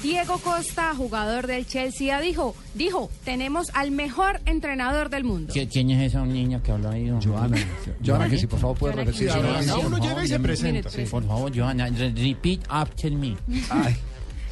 [0.07, 5.53] Diego Costa, jugador del Chelsea, dijo, dijo, tenemos al mejor entrenador del mundo.
[5.53, 7.09] ¿Qui- ¿Quién es esa niña que habla ahí?
[7.25, 7.57] Joana,
[8.05, 9.85] Joana, que si por favor puede Joana, repetir.
[9.85, 10.91] uno llega y se presenta.
[10.91, 13.37] Sí, por favor, Johanna, re- repeat after me.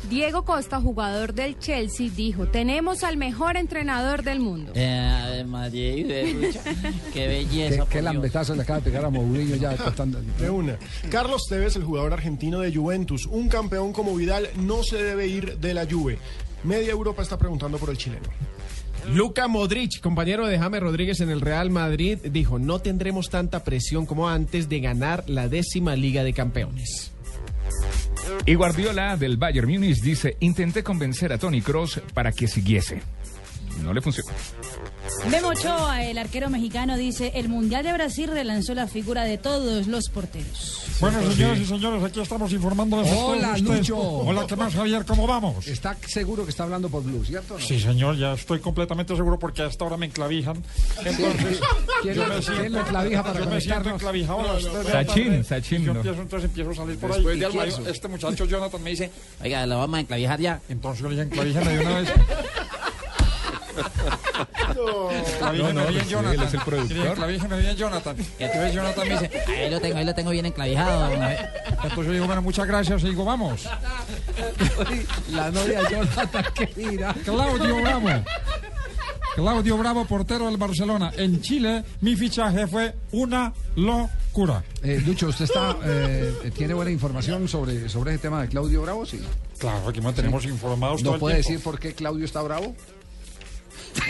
[0.08, 4.72] Diego Costa, jugador del Chelsea, dijo, tenemos al mejor entrenador del mundo.
[4.74, 6.50] Eh, María, qué
[7.12, 7.86] Qué, belleza.
[7.86, 8.04] qué Dios.
[8.04, 10.20] lambetazo le acaba de pegar a Mourinho ya costando.
[10.38, 10.76] De una.
[11.10, 15.58] Carlos Tevez, el jugador argentino de Juventus, un campeón como Vidal no se debe ir
[15.58, 16.18] de la Juve.
[16.64, 18.28] Media Europa está preguntando por el chileno.
[19.12, 24.06] Luca Modric, compañero de James Rodríguez en el Real Madrid, dijo, no tendremos tanta presión
[24.06, 27.10] como antes de ganar la décima Liga de Campeones.
[28.46, 33.02] Y Guardiola del Bayern Múnich dice, intenté convencer a Tony Cross para que siguiese.
[33.82, 34.30] No le funcionó.
[35.30, 39.86] Memo Ochoa, el arquero mexicano, dice, el Mundial de Brasil relanzó la figura de todos
[39.86, 40.80] los porteros.
[41.00, 43.78] Bueno, señoras y señores, aquí estamos informándoles a Hola, todos ustedes.
[43.80, 43.98] Lucho.
[43.98, 45.04] Hola, ¿qué más, Javier?
[45.04, 45.66] ¿Cómo vamos?
[45.66, 47.58] Está seguro que está hablando por Blue, ¿cierto?
[47.58, 50.56] Sí, señor, ya estoy completamente seguro porque hasta ahora me enclavijan.
[51.04, 51.58] Entonces,
[52.02, 54.62] ¿Quién yo lo- me siento- quién lo enclavija para yo me siento enclavijado a las
[54.64, 55.44] de la tarde.
[55.44, 56.00] Sachin, Yo no.
[56.00, 57.16] empiezo, entonces empiezo a salir por ahí.
[57.18, 57.76] Después de almuerzo.
[57.78, 59.10] quiero- Este muchacho Jonathan me dice,
[59.42, 60.60] Oiga, lo vamos a enclavijar ya.
[60.68, 62.08] entonces yo le dije, enclavíjame de una vez.
[65.34, 66.34] Enclavíjame No, no, bien, sí, Jonathan.
[66.40, 66.88] él es el productor.
[66.88, 68.16] Le dije, Enclavíjame bien, Jonathan.
[68.38, 71.12] Y entonces Jonathan me dice, Ahí lo tengo, ahí lo tengo bien enclavijado.
[71.12, 73.02] entonces yo digo, bueno, muchas gracias.
[73.02, 73.68] Y digo, vamos.
[75.32, 77.14] La novia de Jonathan, que mira.
[77.24, 78.08] Claudio Bravo.
[79.34, 81.12] Claudio Bravo, portero del Barcelona.
[81.16, 84.62] En Chile, mi fichaje fue una locura.
[84.82, 89.04] Eh, Lucho, ¿usted está, eh, tiene buena información sobre, sobre ese tema de Claudio Bravo?
[89.04, 89.20] Sí.
[89.58, 91.48] Claro, aquí mantenemos informados todo ¿No el puede tiempo.
[91.50, 92.76] decir por qué Claudio está bravo?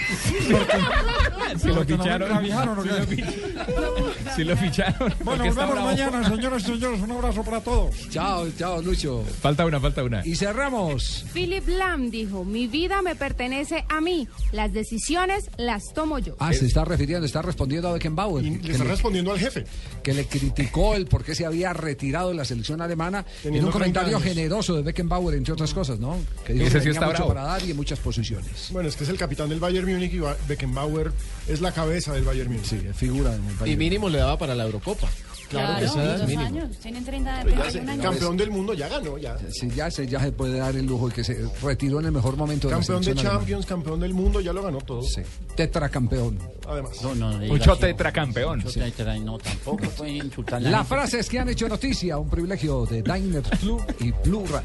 [1.56, 2.44] Si lo ficharon.
[4.34, 5.10] Si lo ficharon.
[5.12, 7.00] ¿por Bueno, nos vemos mañana, señoras y señores.
[7.00, 7.94] Un abrazo para todos.
[8.10, 9.24] Chao, chao, Lucho.
[9.40, 10.26] Falta una, falta una.
[10.26, 11.24] Y cerramos.
[11.32, 16.34] Philip Lam dijo, mi vida me pertenece a mí, las decisiones las tomo yo.
[16.40, 18.44] Ah, se está refiriendo, está respondiendo a Beckenbauer.
[18.44, 19.64] Y le está le- respondiendo al jefe.
[20.02, 23.60] que le criticó el por qué se había retirado de la selección alemana en un
[23.60, 24.22] 30 comentario años.
[24.28, 26.16] generoso de Beckenbauer, entre otras cosas, ¿no?
[26.44, 27.34] Que dijo Ese que sí tenía está mucho bravo.
[27.34, 28.68] para dar y en muchas posiciones.
[28.70, 31.12] Bueno, es que es el capitán del Bayern Múnich y Ba- Beckenbauer
[31.48, 32.66] es la cabeza del Bayern Múnich.
[32.66, 33.78] Sí, figura en el Y país.
[33.78, 35.08] mínimo le daba para la Eurocopa.
[35.50, 36.40] Claro que sí, dos mínimo.
[36.40, 36.76] años.
[36.78, 38.04] Tienen 30, Pero ya 31 se- años.
[38.06, 39.36] campeón del mundo ya ganó, ya.
[39.52, 42.12] Sí, ya se, ya se puede dar el lujo de que se retiró en el
[42.12, 43.30] mejor momento de la Campeón de alemana.
[43.38, 45.02] Champions, campeón del mundo, ya lo ganó todo.
[45.02, 45.20] Sí,
[45.54, 46.38] tetracampeón.
[46.66, 47.00] Además.
[47.02, 48.60] No, no, Mucho tetracampeón.
[48.64, 52.86] Mucho tetra- no, tampoco pueden insultar a Las frases que han hecho noticia, un privilegio
[52.86, 54.64] de Diners Club y Blue Radio.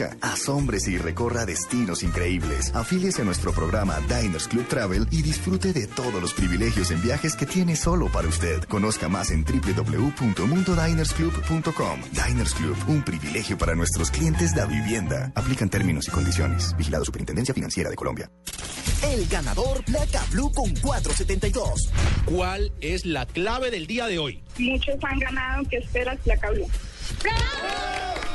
[0.00, 2.74] Conozca, asómbrese y recorra destinos increíbles.
[2.74, 7.36] Afíliese a nuestro programa Diners Club Travel y disfrute de todos los privilegios en viajes
[7.36, 8.64] que tiene solo para usted.
[8.64, 12.00] Conozca más en www.mundodinersclub.com.
[12.12, 15.32] Diners Club, un privilegio para nuestros clientes de vivienda.
[15.34, 16.74] Aplican términos y condiciones.
[16.76, 18.30] Vigilado Superintendencia Financiera de Colombia.
[19.02, 21.90] El ganador Placa Blue con 472.
[22.26, 24.42] ¿Cuál es la clave del día de hoy?
[24.58, 26.68] Muchos han ganado, ¿qué esperas, Placa Blue?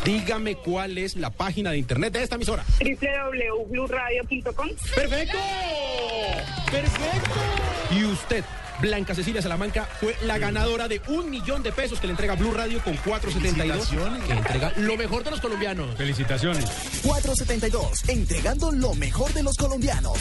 [0.05, 2.63] Dígame cuál es la página de internet de esta emisora.
[2.79, 5.37] www.bluradio.com ¡Perfecto!
[6.71, 7.39] ¡Perfecto!
[7.91, 8.43] Y usted,
[8.81, 12.53] Blanca Cecilia Salamanca, fue la ganadora de un millón de pesos que le entrega Blue
[12.53, 13.89] Radio con 472.
[14.27, 15.95] Que entrega lo mejor de los colombianos.
[15.95, 16.65] Felicitaciones.
[17.03, 20.19] 472, entregando lo mejor de los colombianos.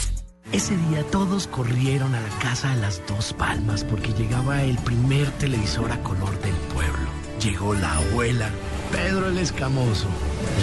[0.51, 5.29] Ese día todos corrieron a la casa de las dos palmas porque llegaba el primer
[5.31, 7.09] televisor a color del pueblo.
[7.41, 8.49] Llegó la abuela,
[8.95, 10.07] Pedro el Escamoso,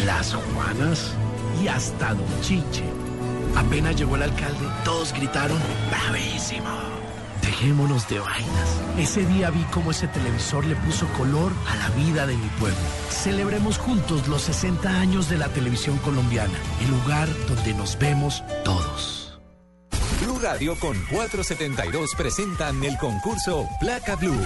[0.06, 1.12] las Juanas
[1.62, 2.82] y hasta Don Chiche.
[3.54, 5.58] Apenas llegó el alcalde, todos gritaron
[5.90, 6.70] ¡Bravísimo!
[7.42, 8.80] Dejémonos de vainas.
[8.98, 12.78] Ese día vi cómo ese televisor le puso color a la vida de mi pueblo.
[13.10, 19.38] Celebremos juntos los 60 años de la televisión colombiana, el lugar donde nos vemos todos.
[20.22, 24.40] Blue Radio con 472 presentan el concurso Placa Blue.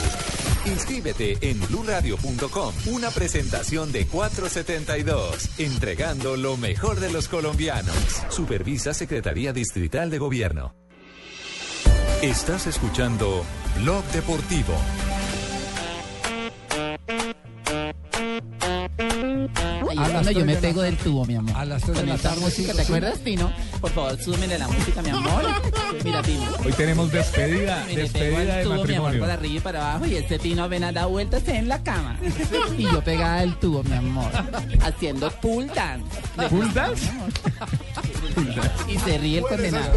[0.66, 2.74] Inscríbete en bluradio.com.
[2.86, 7.96] Una presentación de 472, entregando lo mejor de los colombianos.
[8.28, 10.74] Supervisa Secretaría Distrital de Gobierno.
[12.22, 13.44] Estás escuchando
[13.80, 14.74] Blog Deportivo.
[20.26, 21.56] Cuando yo me pego del tubo, mi amor.
[21.56, 23.52] A las tres de Con la tarde, música, sí, ¿te acuerdas, Tino?
[23.80, 25.44] Por favor, súbeme la música, mi amor.
[26.04, 26.42] Mira, Tino.
[26.64, 29.20] Hoy tenemos despedida, despedida de tubo, mi amor, matrimonio.
[29.20, 30.06] para arriba y para abajo.
[30.06, 32.18] Y este Tino apenas da vueltas en la cama.
[32.76, 34.30] Y yo pegada al tubo, mi amor.
[34.82, 36.06] Haciendo pull dance.
[36.50, 37.08] ¿Pull dance?
[38.88, 39.92] Y se ríe el condenado.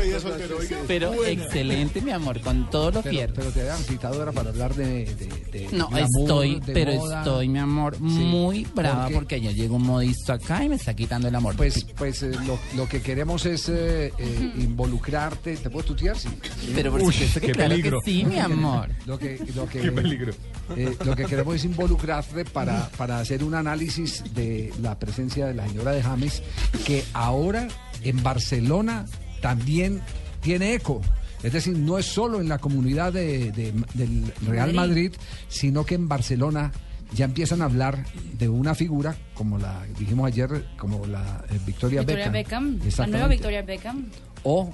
[0.88, 3.36] Pero excelente, mi amor, con todos los Pero, fierros.
[3.38, 7.20] pero te habían citado era para hablar de, de, de No, estoy, de pero moda.
[7.20, 11.28] estoy, mi amor, muy brava porque ayer llegó un modisto acá y me está quitando
[11.28, 11.56] el amor.
[11.56, 15.58] Pues, pues eh, lo, lo que queremos es eh, eh, involucrarte.
[15.58, 16.18] ¿Te puedo tutear?
[16.18, 16.30] Sí.
[16.76, 18.90] Pero por supuesto que claro que sí, mi amor.
[19.06, 20.34] Lo que, lo que, Qué peligro.
[20.76, 25.54] eh, lo que queremos es involucrarte para, para hacer un análisis de la presencia de
[25.54, 26.42] la señora de James,
[26.86, 27.68] que ahora
[28.04, 29.06] en Barcelona
[29.42, 30.02] también
[30.42, 31.02] tiene eco.
[31.44, 35.14] Es decir, no es solo en la comunidad de- de- del Real Madrid.
[35.48, 36.72] Sino que en Barcelona
[37.16, 38.06] ya empiezan a hablar
[38.38, 43.28] de una figura, como la dijimos ayer, como la eh, Victoria, Victoria Beckham, la nueva.
[43.28, 44.06] Victoria Beckham.
[44.44, 44.72] O,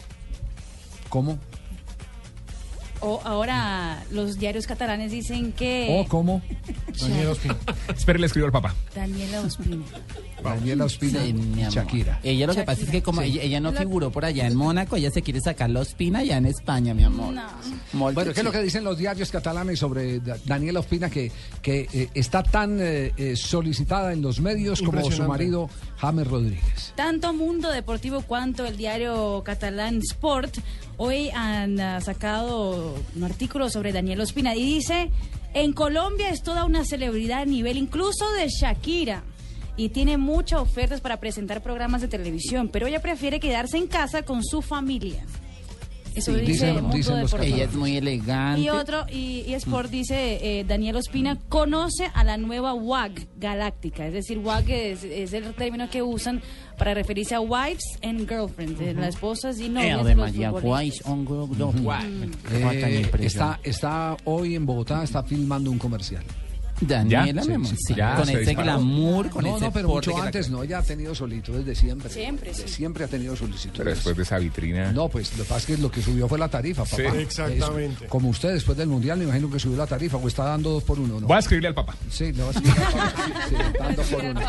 [1.09, 1.39] ¿cómo?
[3.01, 6.41] O ahora los diarios catalanes dicen que O, ¿cómo?
[7.95, 8.73] Espere, le escribo al papá.
[8.95, 9.83] Daniela Ospina.
[10.43, 11.73] Daniela Ospina Sí, mi amor.
[11.73, 12.19] Shakira.
[12.23, 14.95] Ella lo que pasa es que como ella, ella no figuró por allá en Mónaco,
[14.95, 17.33] ella se quiere sacar la espina allá en España, mi amor.
[17.93, 21.31] Molto Bueno, ¿qué es lo que dicen los diarios catalanes sobre Da- Daniela Ospina que,
[21.61, 25.69] que eh, está tan eh, eh, solicitada en los medios como su marido
[26.05, 26.93] James Rodríguez?
[26.95, 30.59] Tanto Mundo Deportivo cuanto el diario catalán Sport
[30.97, 35.09] hoy han ah, sacado un artículo sobre Daniel Ospina y dice,
[35.55, 39.23] en Colombia es toda una celebridad a nivel incluso de Shakira
[39.77, 44.21] y tiene muchas ofertas para presentar programas de televisión, pero ella prefiere quedarse en casa
[44.21, 45.25] con su familia.
[46.15, 47.55] Eso Sí, dice dicen- Mundo dicen los Deportivo.
[47.55, 48.61] Ella es muy elegante.
[48.61, 54.07] Y otro, y, y Sport dice, eh, Daniel Ospina conoce a la nueva WAG galáctica,
[54.07, 56.41] es decir, WAG es, es el término que usan
[56.77, 60.25] para referirse a wives and girlfriends, eh, las esposas y novias Eh, de de los
[60.31, 61.07] María futbolistas.
[61.07, 61.47] Guay, on go-
[61.81, 62.31] guay.
[62.51, 66.23] Eh, está, está hoy en Bogotá, está filmando un comercial.
[66.81, 67.55] Daniela, ¿Ya?
[67.55, 70.49] amor, Sí, sí, ya con se ese glamour, con no, ese no, pero mucho antes
[70.49, 72.09] no, ella ha tenido solito desde siempre.
[72.09, 72.73] Siempre, Desde sí.
[72.75, 73.77] Siempre ha tenido solicitudes.
[73.77, 74.91] Pero después de esa vitrina.
[74.91, 76.95] No, pues lo que pasa es que lo que subió fue la tarifa, papá.
[76.97, 77.03] Sí.
[77.19, 78.05] Exactamente.
[78.05, 80.71] Es- como usted después del Mundial, me imagino que subió la tarifa o está dando
[80.71, 81.27] dos por uno, ¿no?
[81.27, 81.95] Voy a escribirle al papá.
[82.09, 83.23] Sí, le va a escribir al papá.
[83.47, 84.41] Sí, sí, dando por uno.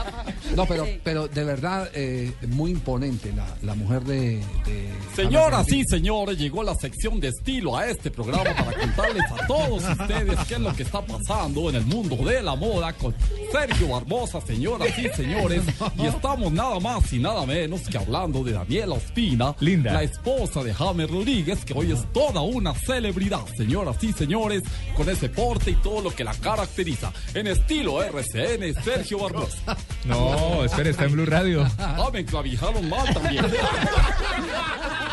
[0.56, 4.36] No, pero, pero de verdad, eh, muy imponente la, la mujer de...
[4.64, 9.46] de Señoras y señores, llegó la sección de estilo a este programa para contarles a
[9.46, 13.14] todos ustedes qué es lo que está pasando en el mundo de la moda con
[13.52, 15.62] Sergio Barbosa, señoras y señores.
[15.96, 19.92] Y estamos nada más y nada menos que hablando de Daniela Ospina, Linda.
[19.92, 24.62] la esposa de James Rodríguez, que hoy es toda una celebridad, señoras y señores,
[24.96, 27.12] con ese porte y todo lo que la caracteriza.
[27.34, 29.76] En estilo RCN, Sergio Barbosa.
[30.06, 31.66] No, espere, está en Blue Radio.
[31.78, 33.44] Ah, me clavijaron mal también.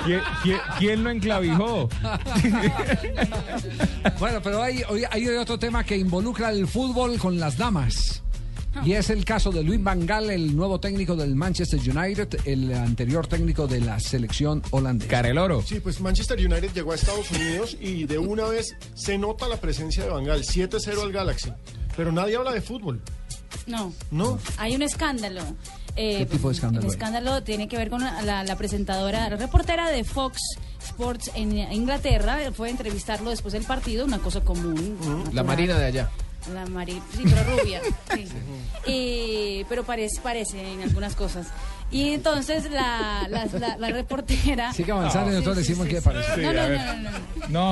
[0.06, 1.90] ¿Quién, quién, quién lo enclavijó?
[4.20, 8.22] Bueno, pero hay, hay otro tema que involucra el fútbol con las damas.
[8.86, 12.72] Y es el caso de Luis Van Gaal, el nuevo técnico del Manchester United, el
[12.74, 15.10] anterior técnico de la selección holandesa.
[15.12, 15.62] Careloro.
[15.64, 19.58] Sí, pues Manchester United llegó a Estados Unidos y de una vez se nota la
[19.58, 20.44] presencia de Bangal.
[20.44, 21.52] 7-0 al Galaxy.
[21.96, 23.02] Pero nadie habla de fútbol.
[23.68, 24.40] No, No.
[24.58, 25.42] hay un escándalo.
[25.96, 26.96] Eh, ¿Qué tipo de escándalo El hay?
[26.96, 30.40] escándalo tiene que ver con la, la presentadora, la reportera de Fox
[30.84, 32.38] Sports en Inglaterra.
[32.54, 34.98] Fue a entrevistarlo después del partido, una cosa común.
[35.34, 35.44] La.
[35.44, 36.10] Marina de allá.
[36.54, 37.82] La Mari, sí, pero rubia.
[38.14, 38.28] sí.
[38.86, 41.48] Eh, pero parece, parece en algunas cosas.
[41.94, 44.74] Y entonces la, la, la- la reportera.
[44.74, 46.42] Sigue avanzando y nosotros decimos qué parece.
[46.42, 47.24] No, no, no, no, no.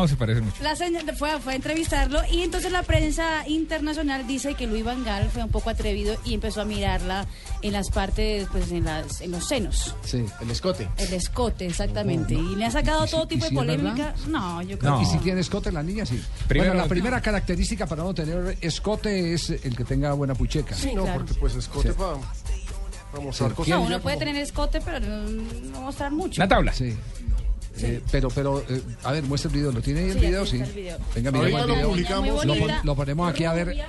[0.01, 0.61] No, se parece mucho.
[0.63, 5.03] La señal fue, fue a entrevistarlo y entonces la prensa internacional dice que Luis Van
[5.03, 7.25] Gaal fue un poco atrevido y empezó a mirarla
[7.63, 9.95] en las partes, pues en, las, en los senos.
[10.03, 10.25] Sí.
[10.41, 10.87] El escote.
[10.97, 12.35] El escote, exactamente.
[12.35, 12.51] No, no.
[12.51, 14.13] Y le ha sacado ¿Y si- todo tipo de polémica.
[14.27, 15.01] No, yo creo No.
[15.01, 16.21] Y que si tiene escote la niña, sí.
[16.47, 20.75] Primero- bueno, la primera característica para no tener escote es el que tenga buena pucheca.
[20.75, 21.19] Sí, no, claro.
[21.25, 21.95] porque pues escote Sí.
[23.19, 23.55] Mostrar Sí.
[23.55, 23.69] cosas.
[23.69, 26.41] No, uno puede tener escote, pero no, mostrar mucho.
[26.41, 26.71] Una tabla.
[26.73, 26.95] Sí.
[27.79, 29.71] Eh, pero, pero, eh, a ver, muestra el video.
[29.71, 30.45] ¿Lo tiene ahí el Sí, video?
[30.45, 30.57] Sí.
[30.59, 30.97] el video.
[31.15, 31.89] Venga, miremos el lo video.
[31.89, 32.27] publicamos.
[32.45, 32.75] Lo, bonita.
[32.77, 33.85] pon- lo ponemos aquí a ver.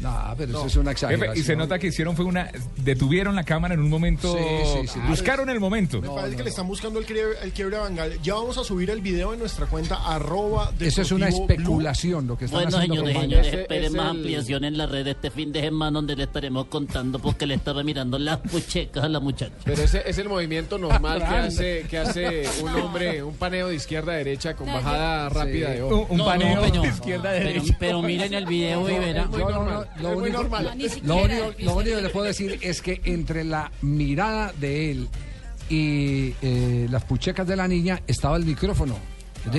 [0.00, 1.36] No, pero eso es una Jefe, exageración.
[1.38, 4.42] y se nota que hicieron fue una detuvieron la cámara en un momento Sí,
[4.82, 5.00] sí, sí.
[5.08, 8.20] buscaron el momento Me parece que le están buscando el quiebre, el quiebre a Bangal.
[8.22, 11.40] Ya vamos a subir el video en nuestra cuenta arroba Eso es una Blue.
[11.42, 12.96] especulación lo que están Bueno, haciendo.
[13.06, 16.66] señores, señores, esperen más ampliación en la red este fin de semana donde le estaremos
[16.66, 19.52] contando porque le estaba mirando las puchecas a la muchacha.
[19.64, 23.74] Pero ese es el movimiento normal que hace, que hace un hombre, un paneo de
[23.74, 26.02] izquierda a derecha con bajada rápida de ojo.
[26.02, 28.88] un, un No, paneo no, pero- de izquierda a Pero, derecha pero miren el video
[28.88, 29.30] y verán.
[29.30, 30.64] No, no, no, lo muy único- normal.
[30.64, 34.52] No, ni Lo único, lo único que le puedo decir es que entre la mirada
[34.58, 35.08] de él
[35.68, 38.96] y eh, las puchecas de la niña estaba el micrófono.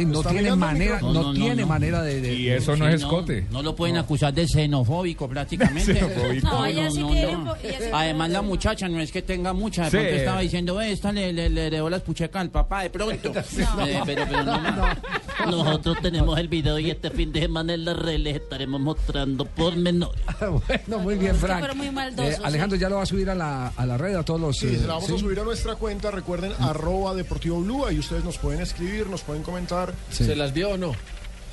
[0.05, 1.13] No tiene manera, no, micrófono.
[1.13, 1.67] No, no, tiene no.
[1.67, 5.93] manera de, de- y eso no es escote No, lo pueden acusar de xenofóbico prácticamente.
[5.95, 6.47] Xenofóbico.
[6.47, 9.89] No, ella sí que- ella sí- Además la muchacha no es que tenga mucha, de
[9.91, 9.97] Sí.
[9.97, 13.31] pronto estaba diciendo, "Eh, esta le, le, le heredó las puchecas al papá de pronto.
[13.87, 14.61] Eh, pero, pero no,
[15.47, 19.45] Nosotros tenemos el video y este fin de semana en la red les estaremos mostrando
[19.45, 20.19] por menores.
[20.39, 21.59] bueno, muy bien, Frank.
[21.59, 24.15] fueron muy maldosos, Eh, Alejandro ya lo va a subir a la, a la red,
[24.15, 24.57] a todos los...
[24.57, 25.15] Sí, eh, se la vamos ¿sí?
[25.15, 26.11] a subir a nuestra cuenta.
[26.11, 27.85] Recuerden, arroba Deportivo Blue.
[27.85, 30.25] Ahí ustedes nos pueden escribir, nos pueden comentar Sí.
[30.25, 30.93] ¿Se las vio o no?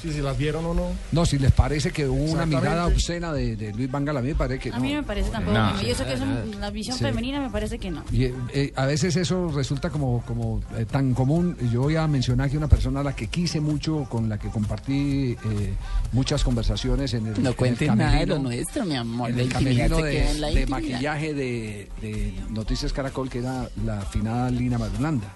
[0.00, 0.88] Si se las vieron o no.
[1.12, 4.28] No, si les parece que hubo una mirada obscena de, de Luis Vangal, a mí
[4.28, 5.00] me parece que A mí no no.
[5.02, 5.56] me parece tampoco.
[5.56, 5.82] No.
[5.82, 7.04] Yo sé que es un- la visión Sí.
[7.04, 8.04] femenina me parece que no.
[8.12, 11.56] Y, eh, eh, a veces eso resulta como, como eh, tan común.
[11.72, 14.48] Yo voy a mencionar que una persona a la que quise mucho, con la que
[14.48, 15.74] compartí eh,
[16.12, 19.30] muchas conversaciones en el, No cuentes nada de lo nuestro, mi amor.
[19.30, 20.68] en el camerino de, queda en la de intimidad.
[20.80, 25.32] maquillaje de, de Noticias Caracol, que era la finada Lina Marulanda.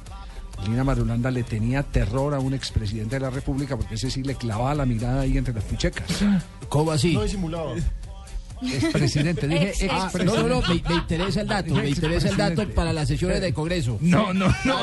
[0.67, 4.35] Lina Marulanda le tenía terror a un expresidente de la República porque ese sí le
[4.35, 6.07] clavaba la mirada ahí entre las puchecas.
[6.69, 7.15] ¿Cómo así?
[7.15, 7.75] No disimulaba.
[8.63, 10.43] Expresidente, dije Ex- Ah, expresidente.
[10.43, 13.41] no, no, no, me, me interesa el dato, me interesa el dato para las sesiones
[13.41, 13.97] del Congreso.
[14.03, 14.77] no no no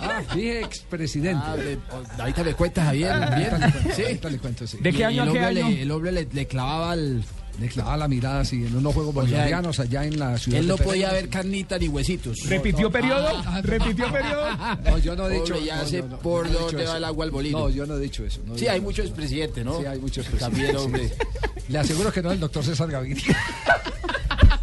[0.00, 1.42] Ah, dije expresidente.
[1.44, 1.78] Ah, le-
[2.20, 3.50] ahorita me cuentas, Javier, Ahorita bien.
[3.96, 4.78] le ahorita le cuento, sí.
[4.80, 5.68] ¿De qué Y año a el qué hombre año?
[5.70, 7.24] Le, el hombre le, le clavaba el...
[7.58, 10.60] Le clavaba la mirada así en unos juegos O sea, bolivarianos allá en la ciudad.
[10.60, 11.12] Él de no podía Pereira.
[11.12, 12.38] ver carnita ni huesitos.
[12.48, 13.28] repitió periodo
[13.62, 14.46] repitió periodo
[14.84, 15.54] No, yo no he dicho.
[15.54, 16.90] Hombre, ya no, sé no, no, por dónde eso.
[16.92, 17.58] va el agua al molino.
[17.60, 18.40] No, yo no he dicho eso.
[18.46, 18.84] no, Sí, hay no.
[18.84, 19.80] muchos expresidentes, ¿no?
[19.80, 21.08] Sí, hay muchos También, presidentes, hombre.
[21.08, 21.72] sí.
[21.72, 23.36] Le aseguro que no es el doctor César Gaviria.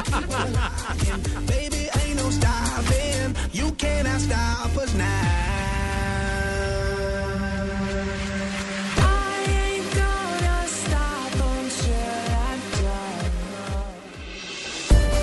[1.47, 3.35] Baby, ain't no stopping.
[3.51, 5.48] You cannot stop us now.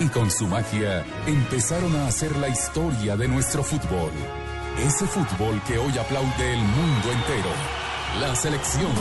[0.00, 4.10] Y con su magia empezaron a hacer la historia de nuestro fútbol.
[4.78, 7.50] Ese fútbol que hoy aplaude el mundo entero.
[8.20, 8.92] La selección.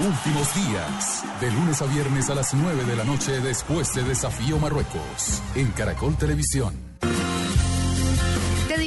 [0.00, 1.24] Últimos días.
[1.40, 5.42] De lunes a viernes a las 9 de la noche después de Desafío Marruecos.
[5.54, 6.89] En Caracol Televisión.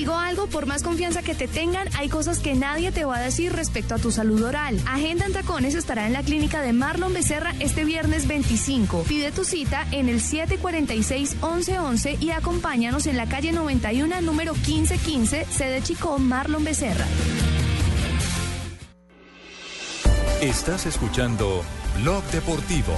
[0.03, 3.21] Digo algo, por más confianza que te tengan, hay cosas que nadie te va a
[3.21, 4.77] decir respecto a tu salud oral.
[4.85, 9.03] Agenda en Tacones estará en la clínica de Marlon Becerra este viernes 25.
[9.03, 15.81] Pide tu cita en el 746-1111 y acompáñanos en la calle 91, número 1515, sede
[15.81, 17.05] Chico, Marlon Becerra.
[20.41, 21.63] Estás escuchando
[22.01, 22.93] Blog Deportivo.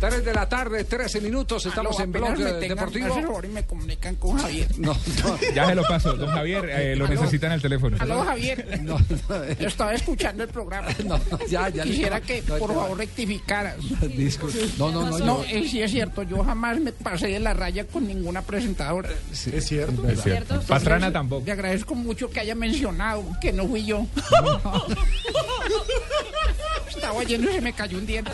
[0.00, 3.06] Tres de la tarde, 13 minutos, estamos Aló, en Blog Deportivo.
[3.40, 4.66] ese y me comunican con Javier.
[4.78, 5.38] No, no.
[5.54, 7.14] ya se lo paso don Javier eh, lo Aló.
[7.14, 8.80] necesitan al teléfono Aló, Javier.
[8.82, 10.88] No, no, eh, Yo estaba escuchando el programa.
[11.04, 11.82] no, ya, ya.
[11.82, 12.80] Quisiera no, que, no, por no.
[12.80, 13.76] favor, rectificaras.
[14.16, 14.58] Disculpe.
[14.78, 15.18] No, no, no.
[15.18, 18.40] No, yo- eh, sí es cierto, yo jamás me pasé de la raya con ninguna
[18.40, 19.10] presentadora.
[19.32, 20.00] sí, Es cierto.
[20.02, 20.22] verdad.
[20.22, 24.06] cierto Pastrana tampoco Le agradezco mucho que haya mencionado que no fui yo.
[26.88, 28.30] Estaba oyendo y se me cayó un diente.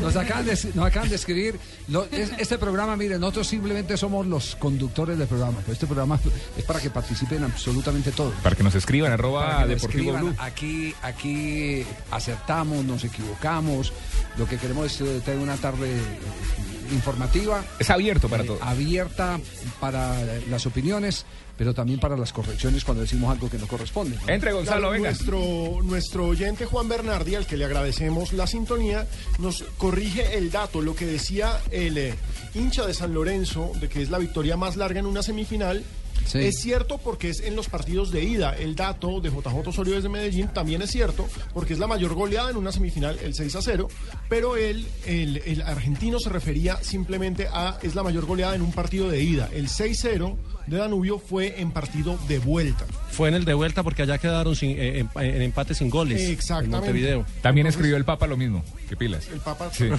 [0.00, 1.58] Nos acaban de, nos acaban de escribir.
[1.88, 5.58] lo- es- este programa, miren, nosotros simplemente somos los conductores del programa.
[5.60, 6.18] Pero este programa
[6.56, 8.34] es para que participen absolutamente todos.
[8.42, 10.36] para que nos escriban arroba deportivo escriban.
[10.38, 13.92] Aquí, aquí acertamos, nos equivocamos.
[14.36, 17.64] Lo que queremos es eh, tener una tarde eh, informativa.
[17.78, 18.62] Es abierto para eh, todos.
[18.62, 19.40] Abierta
[19.80, 20.14] para
[20.48, 21.24] las opiniones,
[21.58, 24.16] pero también para las correcciones cuando decimos algo que no corresponde.
[24.16, 24.32] ¿no?
[24.32, 25.10] Entre Gonzalo, Claro, venga.
[25.10, 29.08] Nuestro, nuestro oyente Juan Bernardi, al que le agradecemos la sintonía,
[29.40, 32.14] nos corrige el dato, lo que decía el eh,
[32.54, 35.82] hincha de San Lorenzo, de que es la victoria más larga en una semifinal.
[36.26, 36.38] Sí.
[36.40, 38.54] Es cierto porque es en los partidos de ida.
[38.54, 42.50] El dato de JJ Osorio desde Medellín también es cierto porque es la mayor goleada
[42.50, 43.88] en una semifinal, el 6 a 0.
[44.28, 48.72] Pero él, el, el argentino se refería simplemente a es la mayor goleada en un
[48.72, 49.48] partido de ida.
[49.52, 50.36] El 6-0
[50.70, 52.84] de Danubio fue en partido de vuelta.
[53.10, 56.20] Fue en el de vuelta porque allá quedaron sin, eh, en, en empate sin goles.
[56.28, 56.76] Exactamente.
[56.76, 57.26] En Montevideo.
[57.42, 58.64] También escribió el Papa lo mismo.
[58.88, 59.28] ¿Qué pilas?
[59.32, 59.70] El Papa.
[59.72, 59.88] Sí.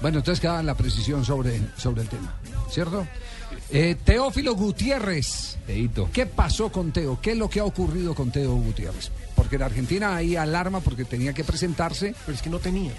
[0.00, 2.34] Bueno, entonces queda la precisión sobre, sobre el tema,
[2.70, 3.06] ¿cierto?
[3.70, 5.58] Eh, Teófilo Gutiérrez.
[6.12, 7.20] ¿Qué pasó con Teo?
[7.20, 9.10] ¿Qué es lo que ha ocurrido con Teo Gutiérrez?
[9.36, 12.14] Porque en Argentina hay alarma porque tenía que presentarse.
[12.24, 12.92] Pero es que no tenía.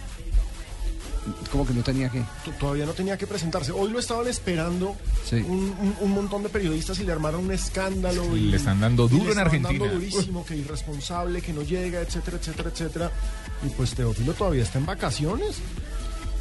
[1.52, 2.20] ¿Cómo que no tenía que?
[2.20, 3.72] T- Todavía no tenía que presentarse.
[3.72, 5.36] Hoy lo estaban esperando Sí.
[5.38, 8.36] un, un- un montón de periodistas y le armaron un escándalo.
[8.36, 9.80] Y, Le están dando y duro le en Argentina.
[9.80, 13.12] dando durísimo, que irresponsable, que no llega, etcétera, etcétera, etcétera.
[13.66, 15.58] Y pues Teófilo todavía está en vacaciones.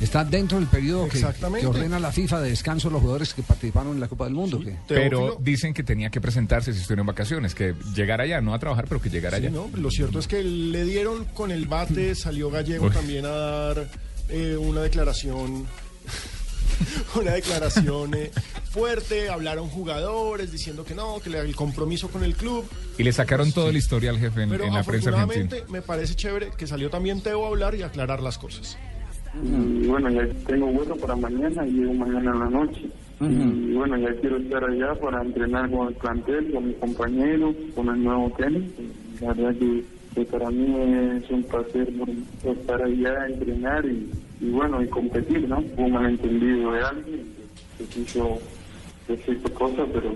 [0.00, 1.22] Está dentro del periodo que,
[1.66, 4.58] ordena la FIFA de descanso a los jugadores que participaron en la Copa del Mundo.
[4.88, 8.58] Pero dicen que tenía que presentarse si estuviera en vacaciones, que llegara allá, no a
[8.58, 9.50] trabajar, pero que llegara Sí, allá.
[9.54, 9.68] ¿no?
[9.76, 12.92] Lo cierto es que le dieron con el bate, salió Gallego Uy.
[12.92, 13.88] también a dar
[14.30, 15.66] eh, una declaración.
[17.20, 18.30] Una declaración eh,
[18.70, 22.64] fuerte, hablaron jugadores diciendo que no, que le- el compromiso con el club.
[22.96, 25.62] Y le sacaron todo el historial, jefe, en, Pero en la prensa argentina.
[25.68, 28.78] me parece chévere que salió también Teo a hablar y aclarar las cosas.
[29.44, 32.88] Y bueno, ya tengo vuelo para mañana y llego mañana en la noche.
[33.20, 37.88] Y bueno, ya quiero estar allá para entrenar con el plantel, con mis compañeros, con
[37.90, 38.82] el nuevo técnico.
[39.20, 41.88] La verdad que, que para mí es un placer
[42.44, 45.58] estar allá, entrenar y, bueno, y competir, ¿no?
[45.58, 47.26] Hubo un malentendido de alguien
[47.78, 48.38] que, quiso
[49.08, 50.14] decir cosas, pero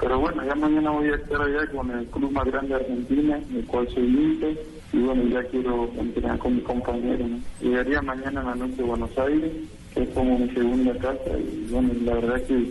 [0.00, 3.40] pero bueno, ya mañana voy a estar allá con el club más grande de Argentina,
[3.54, 4.46] el cual soy hincha,
[4.92, 7.26] y bueno, ya quiero entrenar con mi compañero.
[7.26, 7.40] ¿no?
[7.60, 9.52] Llegaría mañana en la noche a Buenos Aires,
[9.92, 12.70] que es como mi segunda casa, y bueno, la verdad que,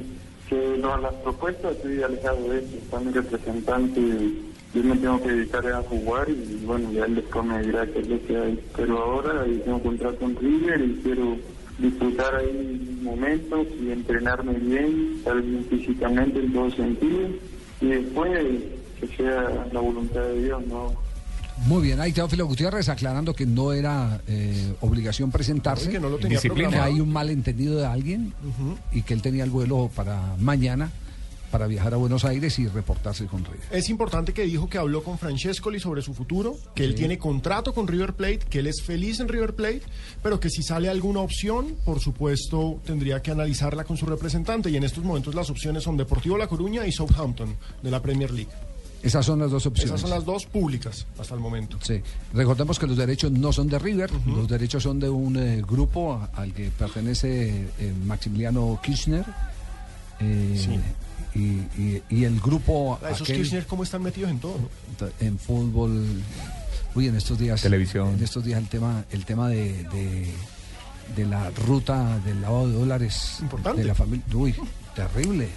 [0.49, 4.01] que las propuestas estoy alejado de eso, está mi representante,
[4.74, 7.99] yo me tengo que dedicar a jugar y bueno, ya él después me dirá qué
[7.99, 8.59] es lo que hay.
[8.76, 11.38] Pero ahora tengo contrato con River y quiero
[11.80, 17.30] disfrutar ahí momentos y entrenarme bien, estar bien físicamente en todo sentido
[17.82, 18.39] y después
[18.99, 20.91] que sea la voluntad de Dios, ¿no?
[21.65, 26.18] Muy bien, ahí Teófilo Gutiérrez aclarando que no era eh, obligación presentarse, que no lo
[26.18, 26.70] tenía Disciplina.
[26.70, 28.34] que hay un malentendido de alguien
[28.91, 30.91] y que él tenía el vuelo para mañana
[31.51, 33.61] para viajar a Buenos Aires y reportarse con River.
[33.71, 36.97] Es importante que dijo que habló con Francescoli sobre su futuro, que él Sí.
[36.97, 39.81] tiene contrato con River Plate, que él es feliz en River Plate,
[40.21, 44.69] pero que si sale alguna opción, por supuesto, tendría que analizarla con su representante.
[44.69, 48.31] Y en estos momentos las opciones son Deportivo La Coruña y Southampton de la Premier
[48.31, 48.51] League.
[49.03, 49.91] Esas son las dos opciones.
[49.91, 51.77] Esas son las dos públicas hasta el momento.
[51.83, 52.01] Sí.
[52.33, 56.27] Recordemos que los derechos no son de River, los derechos son de un eh, grupo
[56.33, 59.23] al que pertenece eh, Maximiliano Kirchner.
[60.19, 60.79] eh,
[61.36, 64.57] y, y- y el grupo A esos aquel- Kirchner, ¿cómo están metidos en todo?
[64.57, 65.07] ¿no?
[65.19, 66.21] en fútbol
[66.95, 68.15] uy en estos días Televisión.
[68.17, 70.34] en estos días el tema el tema de, de,
[71.15, 73.82] de la ruta del lavado de dólares Importante.
[73.82, 74.55] de la familia uy
[74.95, 75.49] terrible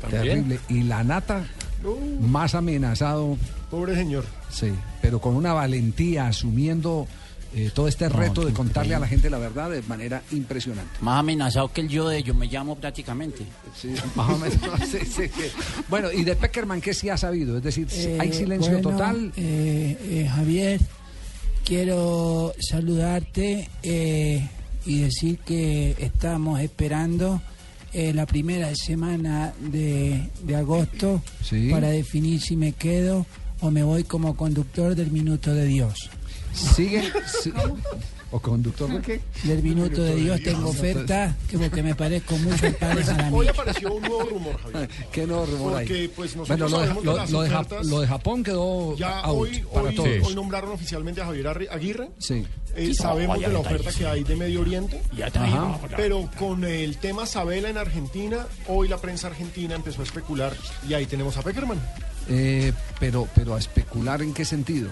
[0.00, 0.22] También.
[0.22, 1.44] terrible y la nata
[2.20, 3.36] más amenazado
[3.70, 4.24] Pobre señor.
[4.50, 7.06] sí pero con una valentía asumiendo
[7.54, 10.90] eh, todo este No, reto de contarle a la gente la verdad de manera impresionante
[11.00, 13.44] Más amenazado que el yo de yo me llamo prácticamente.
[13.80, 14.58] Sí, más o menos.
[14.90, 15.50] sí, sí, sí.
[15.88, 17.56] Bueno, y de Peckerman, ¿qué sí ha sabido?
[17.58, 17.86] Es decir,
[18.18, 19.32] ¿hay Eh, silencio bueno, total?
[19.36, 20.80] eh, eh, Javier,
[21.64, 24.48] quiero saludarte eh,
[24.84, 27.40] y decir que estamos esperando
[27.92, 31.68] eh, la primera semana de, de agosto Sí.
[31.70, 33.26] para definir si me quedo
[33.60, 36.10] o me voy como conductor del Minuto de Dios.
[36.56, 37.12] ¿Sigue?
[38.32, 39.20] ¿O conductor de qué?
[39.44, 43.48] Del Minuto de Dios tengo oferta que porque me parezco mucho al padre Pues, hoy
[43.48, 44.88] apareció un nuevo rumor, Javier.
[45.12, 45.86] ¿Qué nuevo rumor hay?
[45.86, 47.86] Porque, pues, nosotros bueno, lo de, sabemos lo- de las lo de Ja- ofertas.
[47.86, 50.08] lo de Japón quedó Ya out hoy, para hoy, todos.
[50.24, 52.10] hoy nombraron oficialmente a Javier Arri- Aguirre.
[52.18, 52.44] Sí.
[52.74, 55.00] Eh, sabemos no, de la oferta que hay de Medio Oriente.
[55.34, 55.46] Ajá.
[55.46, 60.52] no, Pero con el tema Sabela en Argentina, hoy la prensa argentina empezó a especular
[60.86, 61.78] y ahí tenemos a Peckerman.
[62.28, 64.88] Eh, pero, pero a especular en qué sentido.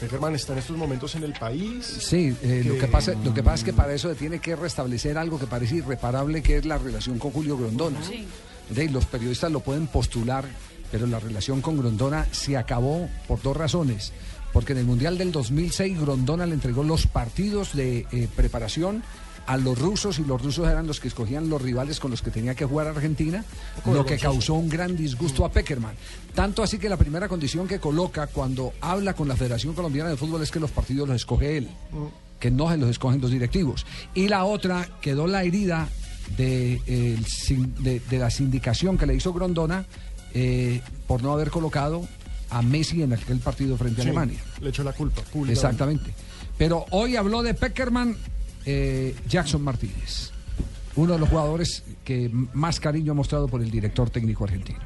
[0.00, 1.84] Peckerman está en estos momentos en el país.
[1.84, 5.18] Sí, eh, lo, que- pasa, lo que pasa es que para eso tiene que restablecer
[5.18, 7.98] algo que parece irreparable, que es la relación con Julio Grondona.
[8.00, 10.44] Es decir, los periodistas lo pueden postular,
[10.92, 14.12] pero la relación con Grondona se acabó por dos razones.
[14.52, 19.02] Porque en el Mundial del 2006 Grondona le entregó los partidos de eh, preparación
[19.48, 22.30] a los rusos y los rusos eran los que escogían los rivales con los que
[22.30, 23.44] tenía que jugar Argentina,
[23.86, 25.94] lo que causó un gran disgusto a Peckerman.
[26.34, 30.16] Tanto así que la primera condición que coloca cuando habla con la Federación Colombiana de
[30.18, 31.68] Fútbol es que los partidos los escoge él,
[32.38, 33.86] que no se los escogen los directivos.
[34.14, 35.88] Y la otra quedó la herida
[36.36, 37.16] de, eh,
[37.80, 39.86] de- de la sindicación que le hizo Grondona
[40.34, 42.06] eh, por no haber colocado
[42.50, 44.38] a Messi en aquel partido frente a Sí, Alemania.
[44.60, 45.22] Le echó la culpa.
[45.50, 46.12] Exactamente.
[46.58, 48.14] Pero hoy habló de Peckerman
[48.70, 50.30] eh, Jackson Martínez,
[50.94, 54.80] uno de los jugadores que más cariño ha mostrado por el director técnico argentino.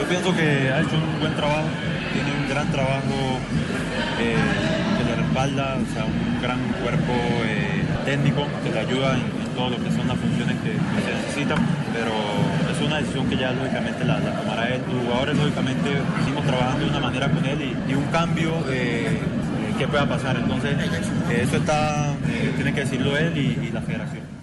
[0.00, 1.68] Yo pienso que ha hecho un buen trabajo,
[2.14, 3.16] tiene un gran trabajo
[4.18, 4.34] eh,
[4.96, 7.12] que le respalda, o sea, un gran cuerpo
[7.44, 11.14] eh, técnico que le ayuda en, en todo lo que son las funciones que, se
[11.14, 11.58] necesitan,
[11.92, 12.12] pero
[12.72, 14.80] es una decisión que ya lógicamente la, la tomará él.
[14.90, 18.54] Los jugadores lógicamente seguimos trabajando de una manera con él y, y un cambio
[19.78, 20.36] que pueda pasar.
[20.36, 20.72] Entonces,
[21.30, 24.34] eh, eso está, eh, tiene que decirlo él y- y la federación.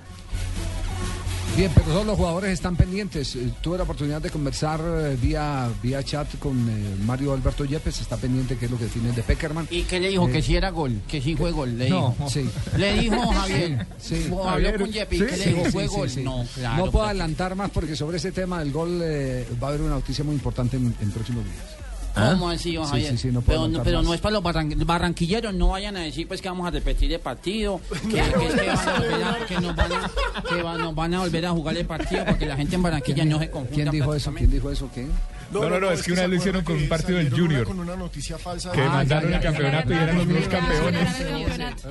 [1.57, 3.35] Bien, pero todos los jugadores están pendientes.
[3.35, 7.99] Eh, Tuve la oportunidad de conversar eh, vía, vía chat con eh, Mario Alberto Yepes,
[7.99, 9.67] está pendiente qué es lo que define de Peckerman.
[9.69, 10.29] ¿Y qué le dijo?
[10.29, 12.29] Eh, que si era gol, que si fue gol, le no, dijo.
[12.29, 12.49] sí.
[12.77, 13.85] Le dijo Javier.
[13.99, 14.23] Sí.
[14.27, 15.65] Habló Javier, con Yepi, sí, ¿qué le dijo?
[15.65, 16.09] sí, ¿Fue sí, gol?
[16.09, 16.23] sí.
[16.23, 16.85] No, claro.
[16.85, 19.95] No puedo adelantar más porque sobre ese tema del gol eh, va a haber una
[19.95, 21.80] noticia muy importante en, en próximos días.
[22.13, 23.11] ¿Cómo así, don Sí, Javier?
[23.11, 26.01] sí, sí, no pero no, pero no es para los barran- barranquilleros, no vayan a
[26.01, 29.23] decir pues que vamos a repetir el partido, que, que es que, van a volver
[29.23, 30.11] a- que nos, van a,
[30.49, 33.25] que va- nos van a volver a jugar el partido porque la gente en Barranquilla
[33.25, 33.75] no se confunda.
[33.75, 34.33] ¿Quién dijo eso?
[34.33, 34.89] ¿Quién dijo eso?
[34.93, 35.07] ¿Qué?
[35.51, 37.65] No, no, no, es que una vez lo hicieron con un partido del Junior.
[37.65, 38.71] Con una noticia falsa.
[38.71, 41.09] Que mandaron el campeonato y eran los mismos campeones.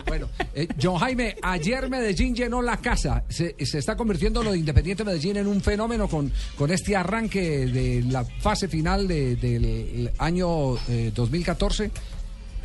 [0.06, 3.22] Bueno, eh, John Jaime, ayer Medellín llenó la casa.
[3.28, 7.66] Se, se está convirtiendo lo de Independiente Medellín en un fenómeno con, con este arranque
[7.66, 11.90] de la fase final de- del año eh, 2014.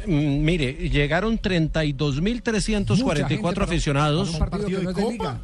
[0.07, 4.29] Mm, Mire, llegaron Mucha gente 32.344 para- aficionados.
[4.31, 5.37] para un partido que no es de liga.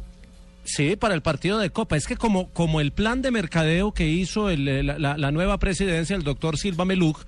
[0.74, 1.96] Sí, para el partido de Copa.
[1.98, 6.16] Es que como, como el plan de mercadeo que hizo el- la, la- nueva presidencia,
[6.16, 7.18] el doctor Silva Meluc,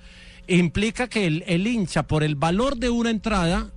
[0.47, 3.69] implica que el, el hincha, por el valor de una entrada,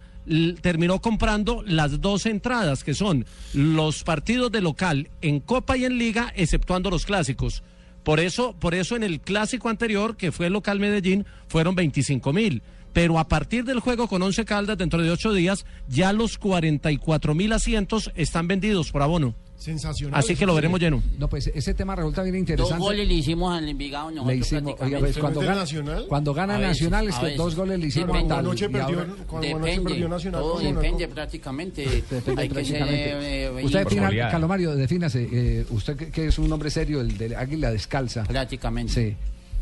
[0.63, 5.99] terminó comprando las dos entradas, que son los partidos de local en Copa y en
[5.99, 7.63] Liga, exceptuando los clásicos.
[8.05, 12.33] Por eso, por eso en el clásico anterior, que fue el local Medellín, fueron 25
[12.33, 12.63] mil.
[12.95, 17.35] Pero a partir del juego con 11 Caldas, dentro de ocho días, ya los 44
[17.35, 19.35] mil asientos están vendidos por abono.
[19.59, 20.19] Sensacional.
[20.21, 21.03] Así que lo veremos lleno.
[21.19, 22.79] No, pues ese tema resulta bien Dos interesante.
[22.81, 25.01] goles le hicimos al Envigado nosotros Le hicimos, oiga, prácticamente.
[25.01, 28.65] pues, cuando, gana, cuando gana veces, Nacional, es que dos goles le hicimos tal, Anoche
[28.65, 31.85] y perdió- ahora- cuando anoche Depende, perdió Nacional todo depende prácticamente.
[32.11, 32.79] Depende Hay que ser...
[32.79, 33.45] prácticamente.
[33.47, 34.31] eh, usted, defina- goleada.
[34.31, 35.29] Calomario, defínase.
[35.31, 38.23] eh, usted que, que es un hombre serio, el de Águila Descalza.
[38.25, 38.93] Prácticamente.
[38.93, 39.17] Sí.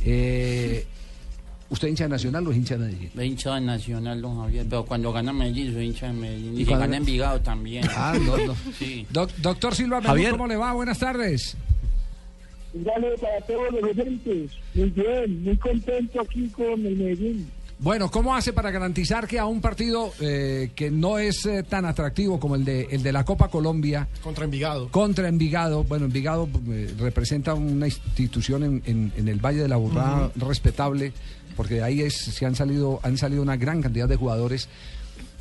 [0.04, 0.86] Eh,
[1.68, 3.10] ¿Usted hincha de Nacional o es hincha de Medellín?
[3.20, 6.60] Hincha de Nacional, don Javier, pero cuando gana Medellín soy hincha de Medellín.
[6.60, 7.84] ¿Y cuando- gana Envigado también.
[7.96, 8.54] Ah, no, no.
[8.78, 9.06] Sí.
[9.10, 10.32] Doc- doctor Silva, Javier.
[10.32, 10.72] ¿cómo le va?
[10.74, 11.56] Buenas tardes.
[12.72, 14.50] Un saludo para todos los oyentes.
[14.74, 17.50] Muy bien, muy contento aquí con el Medellín.
[17.78, 21.84] Bueno, ¿cómo hace para garantizar que a un partido eh, que no es eh, tan
[21.84, 24.88] atractivo como el de, el de la Copa Colombia, Contra Envigado.
[24.90, 29.76] contra Envigado, bueno, Envigado eh, representa una institución en, en- en el Valle de la
[29.76, 31.12] Burrada respetable,
[31.56, 34.68] porque de ahí se han salido, han salido una gran cantidad de jugadores,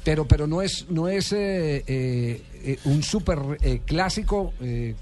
[0.05, 4.53] pero, pero no es, no es eh, eh, eh, un súper eh, clásico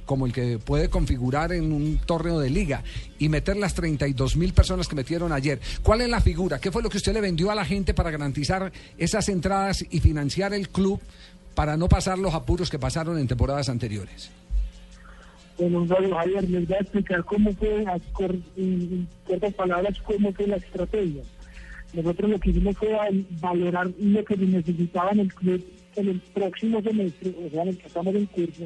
[0.06, 2.84] como el que puede configurar en un torneo de liga
[3.20, 5.60] y meter las 32 mil personas que metieron ayer.
[5.84, 6.60] ¿Cuál es la figura?
[6.60, 10.00] ¿Qué fue lo que usted le vendió a la gente para garantizar esas entradas y
[10.00, 11.02] financiar el club
[11.54, 14.32] para no pasar los apuros que pasaron en temporadas anteriores?
[15.58, 16.50] Bueno, un Javier.
[16.50, 17.86] Les voy a explicar cómo fue,
[18.58, 21.24] en cortas palabras, cómo fue la estrategia.
[21.94, 25.64] Nosotros lo que hicimos fue al- valorar lo que necesitaba en el club
[25.96, 27.68] en el próximo semestre, o sea, en
[28.18, 28.64] el curso.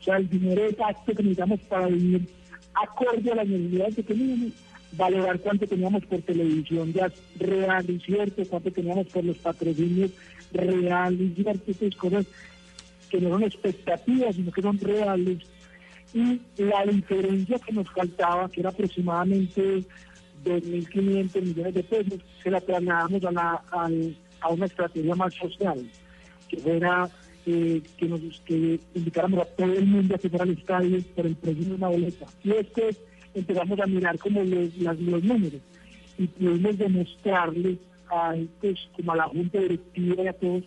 [0.00, 2.28] O sea, el dinero exacto que necesitamos para vivir
[2.72, 4.52] acorde a las necesidades que teníamos.
[4.92, 10.12] Valorar cuánto teníamos por televisión ya real y cierto, cuánto teníamos por los patrocinios
[10.52, 12.26] real y cierto, cosas
[13.10, 15.38] que no son expectativas, sino que son reales.
[16.14, 19.84] Y la diferencia que nos faltaba, que era aproximadamente
[20.44, 25.78] 2.500 millones de pesos, se la trasladamos a, la, al- a una estrategia más social,
[26.48, 27.08] que fuera
[27.46, 31.26] eh, que nos que invitáramos a todo el mundo a que fuera al estadio por
[31.26, 32.26] el precio de una boleta.
[32.44, 32.98] Y después
[33.34, 35.60] empezamos a mirar como los, las- los números
[36.18, 37.78] y pudimos demostrarles
[38.10, 40.64] a, pues, como a la junta directiva y a todos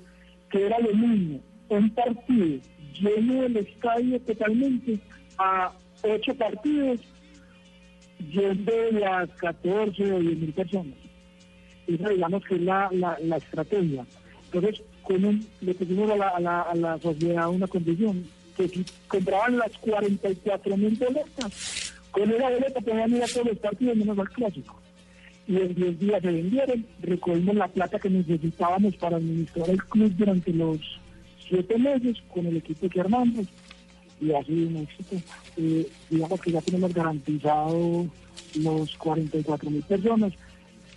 [0.50, 1.40] que era lo mismo
[1.70, 2.60] un partido
[3.00, 5.00] lleno del estadio totalmente
[5.38, 5.72] a
[6.04, 7.00] ocho partidos
[8.30, 10.98] yendo de a 14 o 10 mil personas.
[11.88, 14.06] Esa digamos que es la, la, estrategia.
[14.46, 18.24] Entonces, con un, le pusimos a la, a, la, a sociedad una condición,
[18.56, 23.58] que si compraban las 44 mil boletas, con esa boleta podían ir a todos los
[23.58, 24.80] partidos menos al clásico.
[25.48, 30.12] Y en 10 días se vendieron, recogimos la plata que necesitábamos para administrar el club
[30.16, 30.80] durante los
[31.50, 33.48] 7 meses con el equipo que armamos
[34.22, 35.16] y ha sido un éxito.
[35.58, 38.06] Eh, digamos que ya tenemos garantizado
[38.56, 40.34] los 44 mil personas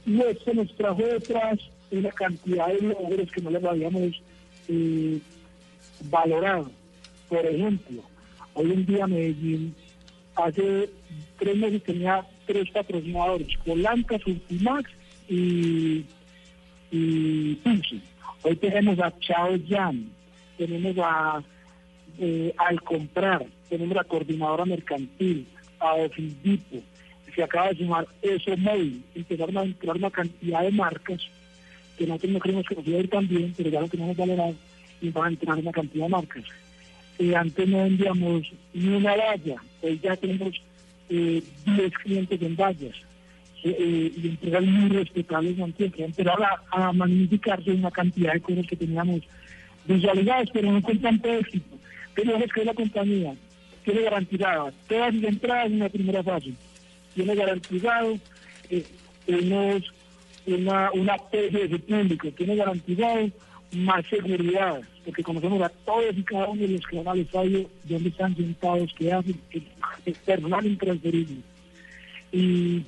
[0.06, 1.58] y esto nos trajo detrás
[1.90, 4.22] una cantidad de logros que no les habíamos
[4.68, 5.18] eh,
[6.10, 6.70] valorado.
[7.28, 8.02] Por ejemplo,
[8.54, 9.74] hoy en día Medellín
[10.36, 10.90] hace
[11.38, 14.90] tres meses tenía tres patrocinadores, Polanca, Ultimax
[15.28, 16.04] y,
[16.90, 17.58] y.
[18.42, 20.10] Hoy tenemos a Chao Jan,
[20.58, 21.42] tenemos a
[22.18, 25.46] eh, Al Comprar, tenemos a Coordinadora Mercantil,
[25.78, 26.82] a Ofidipo,
[27.34, 31.20] se acaba de sumar Eso Móvil, empezaron a entrar una cantidad de marcas
[31.98, 34.54] que nosotros no creemos que nos iba a ir tan pero ya lo tenemos valorado
[35.00, 36.44] y van a entrar una cantidad de marcas.
[37.18, 40.60] Eh, antes no vendíamos ni una valla, hoy ya tenemos
[41.08, 42.96] eh, 10 clientes en vallas
[43.62, 46.06] eh, y empresas muy respetables en Antioquia.
[46.06, 49.20] Empezaron a, a magnificarse una cantidad de cosas que teníamos
[49.86, 51.78] visualizadas, pero no con tanto éxito.
[52.14, 53.34] Tenemos que la compañía
[53.84, 56.52] tiene garantizada todas las entradas en la primera fase,
[57.14, 58.18] tiene garantizado
[58.70, 58.84] eh,
[59.28, 59.92] unos,
[60.46, 63.30] una, una PGS público, tiene garantizado
[63.72, 67.68] más seguridad, porque conocemos a todos y cada uno de los que van al estadio,
[67.88, 69.38] están sentados, qué hacen,
[70.06, 71.36] es personal intransferible.
[72.32, 72.82] Y,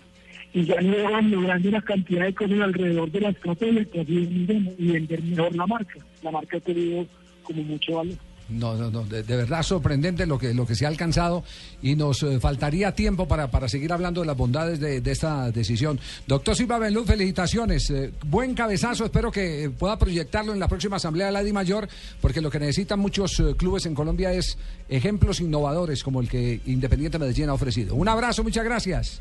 [0.52, 4.86] y ya no van logrando una cantidad de cosas alrededor de la estrategia que y
[4.90, 5.98] vender mejor la marca.
[6.22, 7.06] La marca ha tenido
[7.42, 8.16] como mucho valor.
[8.48, 11.42] No, no, no, de, de verdad sorprendente lo que, lo que se ha alcanzado
[11.82, 15.98] y nos eh, faltaría tiempo para, para seguir hablando de las bondades de, esta decisión.
[16.28, 17.90] Doctor Silva Benlú, felicitaciones.
[17.90, 21.52] eh, buen cabezazo, espero que eh, pueda proyectarlo en la próxima Asamblea de la Di
[21.52, 21.88] Mayor,
[22.20, 24.56] porque lo que necesitan muchos clubes en Colombia es
[24.88, 27.96] ejemplos innovadores como el que Independiente Medellín ha ofrecido.
[27.96, 29.20] Un abrazo, muchas gracias.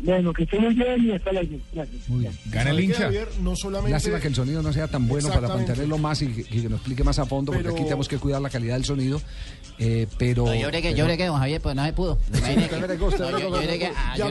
[0.00, 1.56] Bueno, que estén muy bien y hasta luego.
[1.72, 2.08] Gracias.
[2.08, 2.32] Muy bien.
[2.46, 3.10] Gana el hincha.
[3.40, 3.92] no solamente...
[3.92, 6.68] Lástima que el sonido no sea tan bueno para mantenerlo más y que, y que
[6.68, 9.20] nos explique más a fondo, porque Pero- aquí tenemos que cuidar la calidad del sonido.
[9.78, 10.46] eh, pero.
[10.46, 12.18] No, yo bregué, yo pero- bregué, don Javier, pues no se pudo.
[12.32, 14.28] Yo, yo ah, yo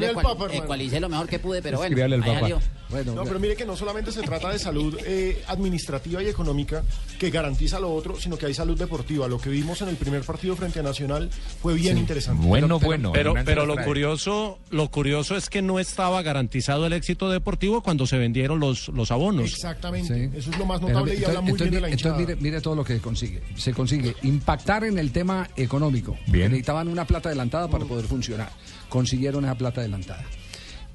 [0.51, 1.95] ecualicé lo mejor que pude, pero bueno.
[1.95, 2.59] Escríbale al Papa.
[2.89, 6.84] Bueno, No, pero mire que no solamente se trata de salud eh, administrativa y económica
[7.20, 9.28] que garantiza lo otro, sino que hay salud deportiva.
[9.28, 11.30] Lo que vimos en el primer partido frente a Nacional
[11.61, 12.45] fue bien interesante.
[12.45, 13.11] Bueno, bueno.
[13.11, 16.93] Pero, Hernán se pero las lo curioso, lo curioso es que no estaba garantizado el
[16.93, 19.51] éxito deportivo cuando se vendieron los, los abonos.
[19.51, 20.31] Exactamente.
[20.37, 22.35] Eso es lo más Pero, notable y habla muy entonces, bien de la entonces, mire,
[22.41, 23.41] mire todo lo que consigue.
[23.55, 26.17] Se consigue impactar en el tema económico.
[26.27, 26.49] Bien.
[26.49, 28.49] Necesitaban una plata adelantada para poder funcionar.
[28.89, 30.23] Consiguieron esa plata adelantada.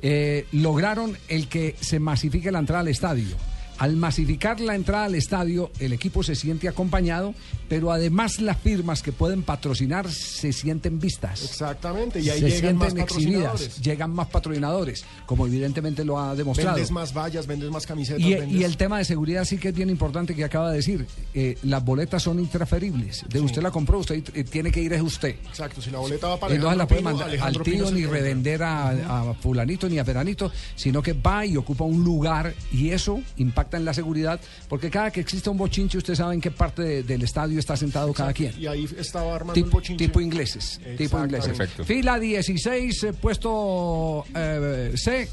[0.00, 3.36] Eh, lograron el que se masifique la entrada al estadio.
[3.82, 7.34] Al masificar la entrada al estadio, el equipo se siente acompañado,
[7.68, 11.42] pero además las firmas que pueden patrocinar se sienten vistas.
[11.42, 13.80] Exactamente, y ahí se llegan más sienten exhibidas, patrocinadores.
[13.82, 16.76] llegan más patrocinadores, como evidentemente lo ha demostrado.
[16.76, 18.22] Vendes más vallas, vendes más camisetas.
[18.22, 20.76] Y, vendes- y el tema de seguridad sí que es bien importante que acaba de
[20.76, 21.04] decir.
[21.34, 23.24] Eh, las boletas son intransferibles.
[23.28, 25.34] De usted la compró, usted eh, tiene que ir es usted.
[25.48, 27.90] Exacto, si la boleta va para Y no se la puede mandar Alejandro al tío
[27.90, 32.54] ni revender a, a fulanito ni a peranito, sino que va y ocupa un lugar
[32.70, 36.40] y eso impacta en la seguridad, porque cada que existe un bochinche usted sabe en
[36.40, 38.52] qué parte de- del estadio está sentado cada quien.
[38.58, 40.06] Y ahí estaba armando Tipo, bochinche.
[40.06, 41.56] tipo ingleses, tipo ingleses.
[41.56, 41.84] Perfecto.
[41.84, 45.28] Fila 16, eh, puesto eh, C.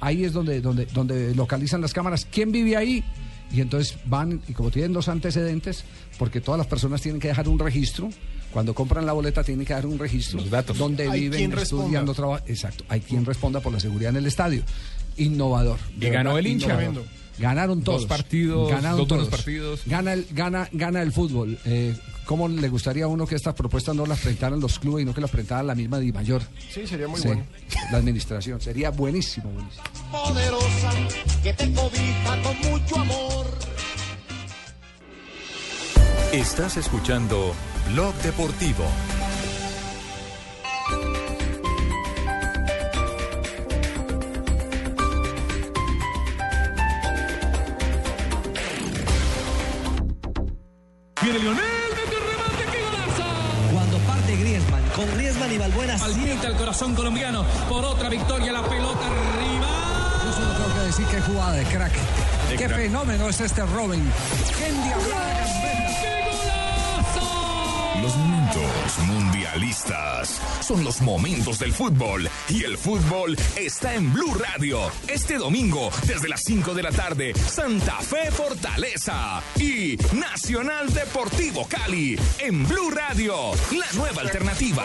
[0.00, 2.26] Ahí es donde, donde, donde localizan las cámaras.
[2.30, 3.02] ¿Quién vive ahí?
[3.52, 5.84] Y entonces van, y como tienen los antecedentes,
[6.18, 8.10] porque todas las personas tienen que dejar un registro,
[8.52, 10.40] cuando compran la boleta tienen que dar un registro.
[10.40, 10.76] Los datos.
[10.76, 12.44] Donde Hay viven, quien estudiando, trabajan.
[12.48, 12.84] Exacto.
[12.88, 14.62] Hay quien responda por la seguridad en el estadio.
[15.16, 15.78] Innovador.
[16.00, 16.74] Y ganó el hincha.
[16.82, 17.04] innovador.
[17.38, 18.02] Ganaron todos.
[18.02, 19.28] Dos partidos, Ganaron dos todos.
[19.28, 19.80] partidos.
[19.86, 21.58] Gana el, gana, gana el fútbol.
[21.64, 25.04] Eh, ¿Cómo le gustaría a uno que estas propuestas no las presentaran los clubes y
[25.06, 26.42] no que las presentara la misma Di Mayor?
[26.72, 27.44] Sí, sería muy Sí, bueno.
[27.92, 28.60] La administración.
[28.60, 29.84] Sería buenísimo, buenísimo.
[30.10, 30.90] poderosa
[31.42, 33.46] que te cobija con mucho amor.
[36.32, 37.54] Estás escuchando
[37.92, 38.84] Blog Deportivo.
[51.26, 53.72] Viene Lionel, mete un remate, qué golazo.
[53.72, 58.62] Cuando parte Griezmann, con Griezmann y Balbuena palpita el corazón colombiano por otra victoria, la
[58.62, 59.66] pelota arriba.
[60.24, 61.92] Yo solo tengo que decir que jugada de crack.
[62.48, 62.78] De Qué crack.
[62.78, 64.08] fenómeno es este Robin.
[64.56, 64.72] Qué.
[68.00, 68.98] Los momentos Los
[70.60, 74.90] son los momentos del fútbol y el fútbol está en Blue Radio.
[75.08, 82.18] Este domingo, desde las 5 de la tarde, Santa Fe Fortaleza y Nacional Deportivo Cali
[82.38, 84.84] en Blue Radio, la nueva alternativa.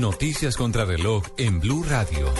[0.00, 2.32] Noticias contra reloj en Blue Radio.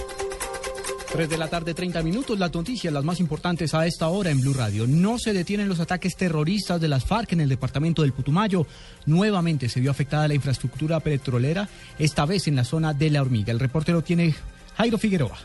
[1.13, 2.39] 3 de la tarde, 30 minutos.
[2.39, 4.87] Las noticias, las más importantes a esta hora en Blue Radio.
[4.87, 8.67] No se detienen los ataques terroristas de las FARC en el departamento del Putumayo.
[9.05, 13.53] Nuevamente se vio afectada la infraestructura petrolera, esta vez en la zona de La Hormiga.
[13.53, 14.35] El reporte lo tiene
[14.79, 15.37] Jairo Figueroa.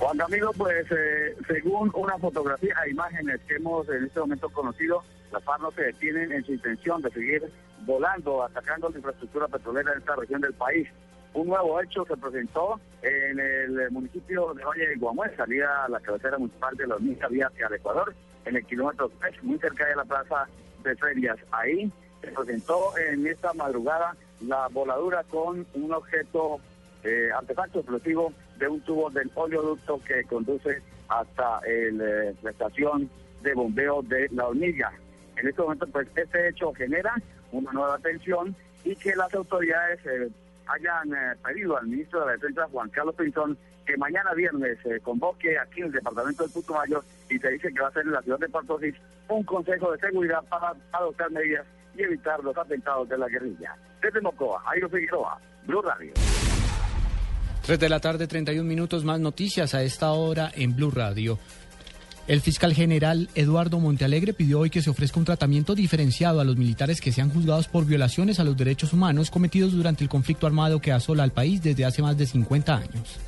[0.00, 5.04] Juan Camilo, pues eh, según una fotografía e imágenes que hemos en este momento conocido,
[5.30, 7.52] las FARC no se detienen en su intención de seguir
[7.84, 10.88] volando, atacando la infraestructura petrolera de esta región del país.
[11.34, 16.00] Un nuevo hecho se presentó en el municipio de Valle de Guamuel, salida a la
[16.00, 18.14] cabecera municipal de la Hormiga, vía hacia el Ecuador,
[18.46, 20.48] en el kilómetro 3, muy cerca de la plaza
[20.82, 21.36] de ferias.
[21.50, 21.92] Ahí
[22.22, 26.58] se presentó en esta madrugada la voladura con un objeto,
[27.04, 33.10] eh, artefacto explosivo de un tubo del oleoducto que conduce hasta el, eh, la estación
[33.42, 34.92] de bombeo de la hormiga.
[35.36, 37.14] En este momento, pues, este hecho genera
[37.50, 38.54] una nueva tensión
[38.84, 40.28] y que las autoridades eh,
[40.66, 45.00] hayan eh, pedido al ministro de la Defensa, Juan Carlos Pinzón, que mañana viernes se
[45.00, 48.12] convoque aquí en el departamento del Putumayo y se dice que va a ser en
[48.12, 48.98] la ciudad de Puerto Rico
[49.28, 53.74] un consejo de seguridad para adoptar medidas y evitar los atentados de la guerrilla.
[54.02, 56.12] Desde Mocoa, Jairo Figueroa, Blue Radio.
[57.62, 61.38] 3 de la tarde, 31 minutos más noticias a esta hora en Blue Radio.
[62.26, 66.56] El fiscal general Eduardo Montealegre pidió hoy que se ofrezca un tratamiento diferenciado a los
[66.56, 70.80] militares que sean juzgados por violaciones a los derechos humanos cometidos durante el conflicto armado
[70.80, 73.18] que asola al país desde hace más de 50 años.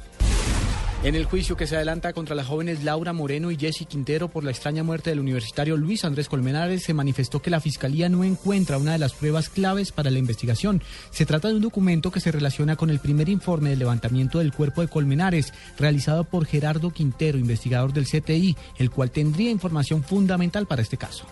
[1.05, 4.45] En el juicio que se adelanta contra las jóvenes Laura Moreno y Jessy Quintero por
[4.45, 8.79] la extraña muerte del universitario Luis Andrés Colmenares, se manifestó que la Fiscalía no encuentra
[8.79, 10.81] una de las pruebas claves para la investigación.
[11.11, 14.53] Se trata de un documento que se relaciona con el primer informe de levantamiento del
[14.53, 20.67] cuerpo de Colmenares, realizado por Gerardo Quintero, investigador del CTI, el cual tendría información fundamental
[20.67, 21.27] para este caso.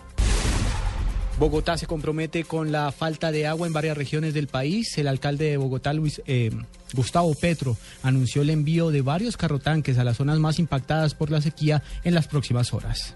[1.41, 4.95] Bogotá se compromete con la falta de agua en varias regiones del país.
[4.99, 6.51] El alcalde de Bogotá, Luis, eh,
[6.93, 11.41] Gustavo Petro, anunció el envío de varios carrotanques a las zonas más impactadas por la
[11.41, 13.15] sequía en las próximas horas.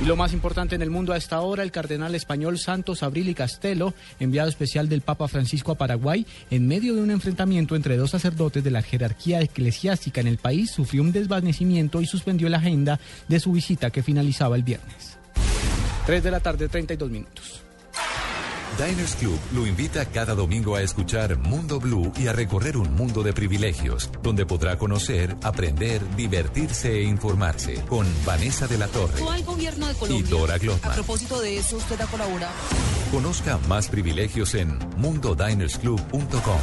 [0.00, 3.32] Y lo más importante en el mundo a esta hora, el cardenal español Santos Abril
[3.36, 8.10] Castelo, enviado especial del Papa Francisco a Paraguay, en medio de un enfrentamiento entre dos
[8.10, 12.98] sacerdotes de la jerarquía eclesiástica en el país, sufrió un desvanecimiento y suspendió la agenda
[13.28, 15.19] de su visita que finalizaba el viernes.
[16.06, 17.62] 3 de la tarde, 32 minutos.
[18.78, 23.22] Diners Club lo invita cada domingo a escuchar Mundo Blue y a recorrer un mundo
[23.22, 29.42] de privilegios, donde podrá conocer, aprender, divertirse e informarse con Vanessa de la Torre al
[29.44, 30.30] gobierno de y Colombia.
[30.30, 30.94] Dora A Glotman.
[30.94, 32.54] propósito de eso, usted ha colaborado.
[33.10, 36.60] Conozca más privilegios en mundodinersclub.com.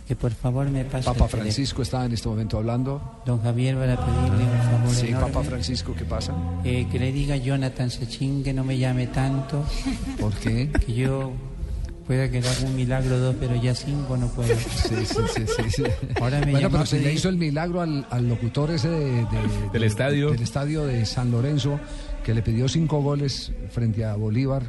[0.06, 1.26] que por favor me pase Papa.
[1.28, 3.22] Francisco está en este momento hablando.
[3.26, 5.32] Don Javier para pedirle un favor Sí, enorme.
[5.32, 6.32] Papa Francisco, ¿qué pasa?
[6.64, 9.64] Eh, que le diga a Jonathan Sachin que no me llame tanto.
[10.20, 10.70] ¿Por qué?
[10.84, 11.32] Que yo
[12.10, 14.48] pueda que le haga un milagro dos, pero ya cinco no puedo.
[14.58, 15.82] Sí, sí, sí, sí, sí.
[16.20, 19.70] Ahora me bueno, pero se le hizo el milagro al, al locutor ese de- de-
[19.72, 20.30] Del de- estadio.
[20.32, 21.78] del estadio de San Lorenzo,
[22.24, 24.64] que le pidió cinco goles frente a Bolívar.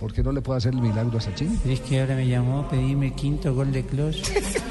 [0.00, 1.60] ¿Por qué no le puede hacer el milagro a Sachin?
[1.64, 4.20] Es que ahora me llamó a pedirme el quinto gol de Klos.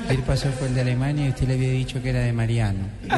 [0.10, 2.80] Él pasó por el de Alemania y usted le había dicho que era de Mariano.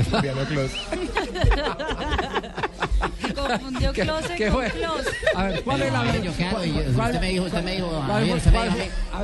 [3.54, 4.70] Confundió ¿Qué- closet qué con fue?
[4.72, 5.14] closet.
[5.36, 6.30] A ver, ¿cuál es la cuál- Usted
[6.60, 6.80] me dijo,
[7.10, 8.32] usted me dijo, usted me dijo a mí-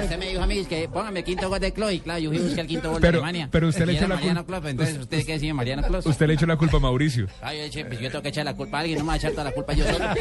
[0.04, 2.30] usted me dijo a mí que póngame el quinto gol de Klopp y claro, yo
[2.30, 3.50] fui a buscar el quinto gol de Alemania.
[3.52, 6.06] pero usted le echó la culpa- Klopp, entonces usted qué decía Mariano Klopp.
[6.06, 7.28] Usted le echó la culpa a Mauricio.
[7.42, 9.14] Ah, yo, eché- pues yo tengo que echar la culpa a alguien, no me voy
[9.16, 10.06] a echar toda la culpa yo solo.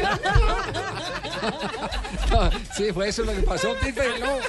[2.31, 4.01] No, sí, fue eso lo que pasó, Pipe.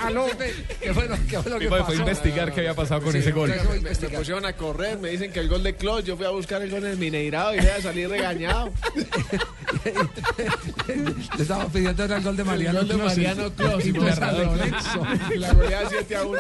[0.02, 1.84] Aló, Pipe, ¿Qué fue lo, qué fue lo que pasó?
[1.86, 3.50] fue a investigar qué había pasado con Sí, ese gol.
[3.82, 6.61] Me pusieron a correr, me dicen que el gol de Klopp, yo fui a buscar
[6.62, 8.70] el gol en el Mineirado y voy a salir regañado.
[11.37, 13.93] Le estaba pidiendo el gol de Mariano El gol de Clos, Mariano Clos, y y
[13.93, 14.59] narrador.
[15.37, 16.39] La goleada 7 a 1.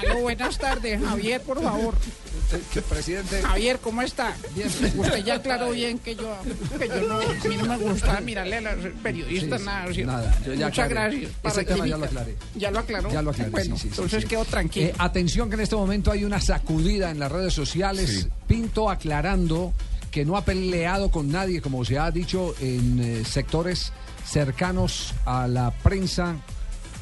[0.00, 1.94] Aló, buenas tardes, Javier, por favor.
[2.88, 3.42] Presidente.
[3.42, 4.34] Javier, ¿cómo está?
[4.96, 6.36] Usted ya aclaró bien que yo,
[6.80, 9.94] que yo no, a mí no me gusta mirarle a los periodistas Sí, nada.
[9.94, 10.04] ¿sí?
[10.04, 11.18] nada, yo ya Muchas aclaré.
[11.20, 11.32] gracias.
[11.44, 12.34] Ese tema ya lo aclaré.
[12.56, 13.12] Ya lo aclaró.
[13.12, 14.28] Ya lo aclaré, Bueno, sí, sí, sí, entonces sí.
[14.28, 14.86] quedo tranquilo.
[14.88, 18.26] Eh, atención que en este momento hay una sacudida en las redes sociales.
[18.48, 19.72] Pinto aclarando
[20.10, 23.92] que no ha peleado con nadie, como se ha dicho en eh, sectores
[24.24, 26.36] cercanos a la prensa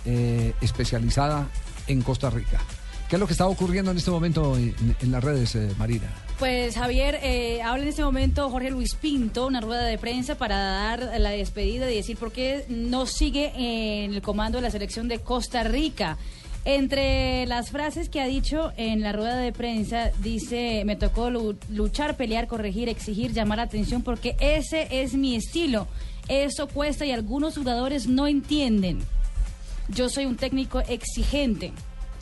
[0.04, 1.48] eh, especializada
[1.86, 2.60] en Costa Rica.
[3.08, 6.08] ¿Qué es lo que está ocurriendo en este momento en, las redes, eh, Marina?
[6.38, 10.58] Pues Javier, eh, habla en este momento Jorge Luis Pinto, una rueda de prensa para
[10.58, 15.08] dar la despedida y decir por qué no sigue en el comando de la selección
[15.08, 16.18] de Costa Rica.
[16.64, 21.56] Entre las frases que ha dicho en la rueda de prensa, dice, me tocó lu-
[21.70, 25.86] luchar, pelear, corregir, exigir, llamar la atención porque ese es mi estilo.
[26.28, 28.98] Eso cuesta y algunos jugadores no entienden.
[29.88, 31.72] Yo soy un técnico exigente,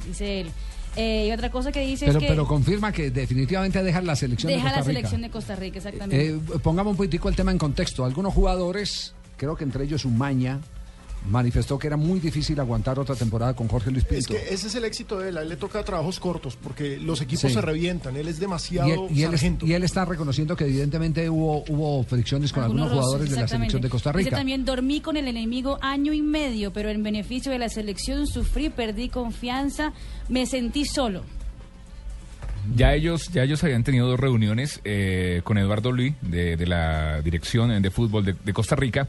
[0.06, 0.50] dice él.
[0.94, 4.14] Eh, y otra cosa que dice Pero, es que pero confirma que definitivamente deja la
[4.16, 4.94] selección deja de Costa la Rica.
[4.94, 6.28] selección de Costa Rica, exactamente.
[6.28, 8.04] Eh, pongamos un poquitico el tema en contexto.
[8.04, 10.60] Algunos jugadores, creo que entre ellos Umaña,
[11.28, 14.34] manifestó que era muy difícil aguantar otra temporada con Jorge Luis Es Pinto.
[14.34, 15.38] que ese es el éxito de él.
[15.38, 17.54] A él le toca trabajos cortos porque los equipos Sí.
[17.54, 18.16] se revientan.
[18.16, 19.66] Él es demasiado Y él, y él es- sargento.
[19.66, 23.82] y él está reconociendo que evidentemente hubo, hubo fricciones con algunos, jugadores de la selección
[23.82, 24.36] de Costa Dice Rica.
[24.36, 28.68] también, dormí con el enemigo año y medio, pero en beneficio de la selección sufrí,
[28.70, 29.92] perdí confianza,
[30.28, 31.22] me sentí solo.
[32.74, 37.20] Ya ellos, ya ellos habían tenido dos reuniones eh, con Eduardo Luis de, de la
[37.22, 39.06] dirección de fútbol de, de Costa Rica.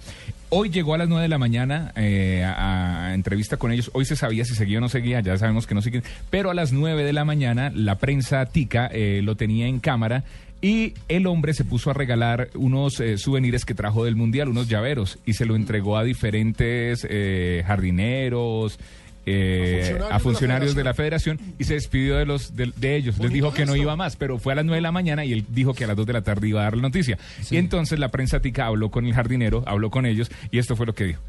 [0.49, 3.91] Hoy llegó a las 9 de la mañana eh, a, entrevista con ellos.
[3.93, 6.03] Hoy se sabía si seguía o no seguía, ya sabemos que no sigue.
[6.29, 10.23] Pero a las 9 de la mañana la prensa tica eh, lo tenía en cámara
[10.61, 14.67] y el hombre se puso a regalar unos eh, souvenirs que trajo del Mundial, unos
[14.67, 18.79] llaveros, y se lo entregó a diferentes eh, jardineros.
[19.27, 22.95] Eh, funcionarios a funcionarios de de la federación y se despidió de los de, de
[22.95, 23.17] ellos.
[23.19, 25.33] Les dijo que no iba más, pero fue a las 9 de la mañana y
[25.33, 27.17] él dijo que a las 2 de la tarde iba a dar la noticia.
[27.49, 30.85] Y entonces la prensa tica habló con el jardinero, habló con ellos y esto fue
[30.85, 31.21] lo que dijo.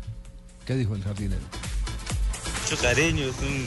[0.67, 1.43] ¿Qué dijo el jardinero?
[2.71, 3.67] mucho cariño, es un,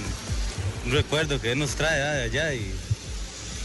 [0.86, 2.72] un recuerdo que él nos trae de allá y,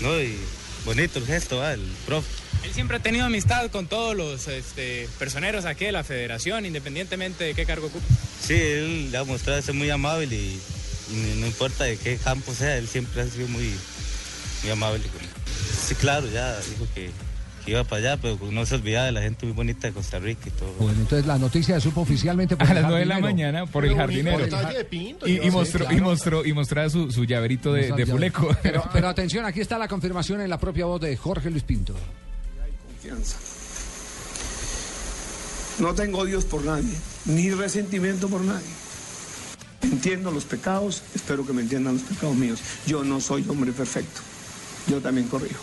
[0.00, 0.18] ¿no?
[0.18, 0.38] y
[0.84, 2.45] bonito el gesto, el profe.
[2.64, 7.44] Él siempre ha tenido amistad con todos los este, personeros aquí de la federación, independientemente
[7.44, 8.04] de qué cargo ocupe.
[8.40, 10.60] Sí, él ha mostrado ser muy amable y,
[11.10, 13.72] y no importa de qué campo sea, él siempre ha sido muy,
[14.62, 15.04] muy amable.
[15.86, 17.10] Sí, claro, ya dijo que,
[17.64, 20.18] que iba para allá, pero no se olvidaba de la gente muy bonita de Costa
[20.18, 20.72] Rica y todo.
[20.78, 23.84] Bueno, entonces la noticia se supo oficialmente por A las 9 de la mañana por
[23.84, 24.46] el jardinero.
[25.24, 28.56] Y, y mostró, y mostró, y mostraba su, su llaverito de, de fuleco.
[28.62, 31.94] Pero, pero atención, aquí está la confirmación en la propia voz de Jorge Luis Pinto.
[35.78, 36.94] No tengo odios por nadie,
[37.26, 38.66] ni resentimiento por nadie.
[39.82, 42.60] Entiendo los pecados, espero que me entiendan los pecados míos.
[42.86, 44.20] Yo no soy hombre perfecto,
[44.88, 45.62] yo también corrijo.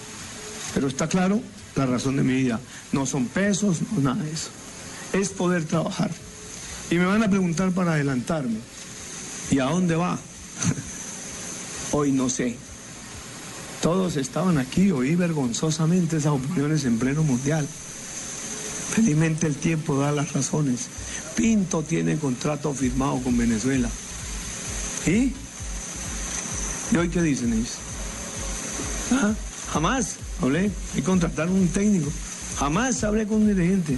[0.73, 1.41] Pero está claro
[1.75, 2.59] la razón de mi vida.
[2.91, 4.49] No son pesos, no nada de eso.
[5.13, 6.11] Es poder trabajar.
[6.89, 8.59] Y me van a preguntar para adelantarme.
[9.51, 10.17] ¿Y a dónde va?
[11.91, 12.57] Hoy no sé.
[13.83, 17.67] Todos estaban aquí, oí vergonzosamente esas opiniones en pleno mundial.
[18.91, 20.87] Felizmente el tiempo da las razones.
[21.35, 23.89] Pinto tiene contrato firmado con Venezuela.
[25.05, 25.33] ¿Y?
[26.93, 27.73] ¿Y hoy qué dicen ellos?
[29.11, 29.33] ¿Ah?
[29.73, 32.09] Jamás hablé y contrataron un técnico.
[32.59, 33.97] Jamás hablé con un dirigente.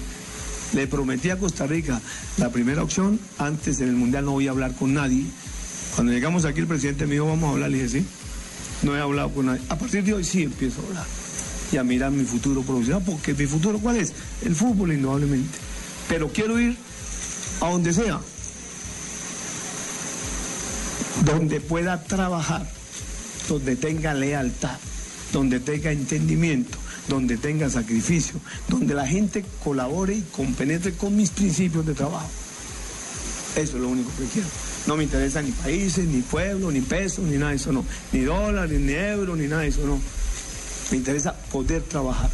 [0.73, 2.01] Le prometí a Costa Rica
[2.37, 3.19] la primera opción.
[3.37, 5.25] Antes en el Mundial no voy a hablar con nadie
[5.93, 7.69] Cuando llegamos aquí, el presidente me dijo, vamos a hablar.
[7.69, 8.05] Le dije, sí.
[8.83, 9.61] No he hablado con nadie.
[9.69, 11.05] A partir de hoy sí empiezo a hablar
[11.71, 14.13] y a mirar mi futuro profesional, porque mi futuro, ¿cuál es?
[14.43, 15.57] El fútbol, indudablemente.
[16.07, 16.77] Pero quiero ir
[17.61, 18.19] a donde sea,
[21.25, 22.69] donde pueda trabajar,
[23.49, 24.77] donde tenga lealtad,
[25.33, 31.85] donde tenga entendimiento, donde tenga sacrificio, donde la gente colabore y compenetre con mis principios
[31.85, 32.29] de trabajo.
[33.55, 34.47] Eso es lo único que quiero.
[34.87, 37.83] No me interesa ni países, ni pueblos, ni pesos, ni nada de eso, no.
[38.11, 39.99] Ni dólares, ni euros, ni nada de eso, no.
[40.91, 42.29] Me interesa poder trabajar.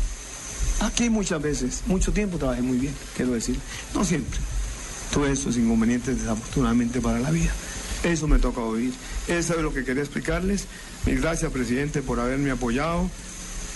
[0.81, 3.55] Aquí muchas veces, mucho tiempo trabajé muy bien, quiero decir.
[3.93, 4.39] No siempre.
[5.13, 7.51] Todos esos inconvenientes desafortunadamente para la vida.
[8.03, 8.91] Eso me toca oír.
[9.27, 10.65] Eso es lo que quería explicarles.
[11.05, 13.09] Mil gracias, presidente, por haberme apoyado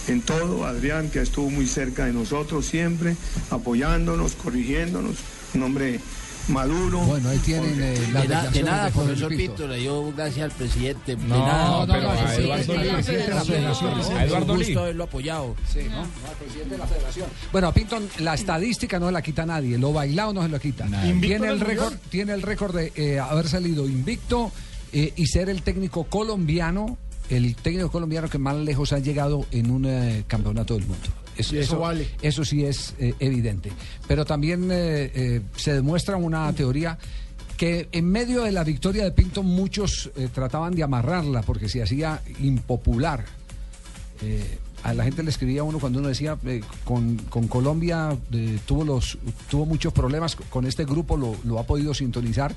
[0.08, 0.66] en todo.
[0.66, 3.16] Adrián, que estuvo muy cerca de nosotros siempre,
[3.52, 5.18] apoyándonos, corrigiéndonos.
[5.54, 6.00] Un hombre
[6.48, 7.00] maduro.
[7.00, 9.44] Bueno, ahí tienen eh, las De, na- de nada, de profesor Pinto.
[9.56, 11.16] Pinto, le dio gracias al presidente.
[11.16, 11.86] De No, nada.
[11.86, 13.14] no, pero a Eduardo Lee, de la sí,
[14.14, 14.66] A Eduardo un Lee.
[14.66, 15.56] gusto haberlo apoyado.
[15.72, 16.02] Sí, ¿no?
[16.02, 17.28] al presidente de la federación.
[17.52, 20.60] Bueno, a Pinto la estadística no se la quita nadie, lo bailado no se lo
[20.60, 20.86] quita.
[20.86, 24.52] Invicto Tiene en el récord, tiene el récord de eh, haber salido invicto
[24.94, 26.98] eh, y ser el técnico colombiano,
[27.30, 31.08] el técnico colombiano que más lejos ha llegado en un eh, campeonato del mundo.
[31.38, 32.08] Y eso vale.
[32.22, 33.72] eso sí es eh, evidente.
[34.08, 36.98] Pero también eh, eh, se demuestra una teoría
[37.58, 41.82] que en medio de la victoria de Pinto muchos eh, trataban de amarrarla porque se
[41.82, 43.26] hacía impopular.
[44.22, 48.16] Eh, a la gente le escribía a uno cuando uno decía eh, con, con Colombia
[48.32, 49.18] eh, tuvo los
[49.50, 52.56] tuvo muchos problemas con este grupo lo, lo ha podido sintonizar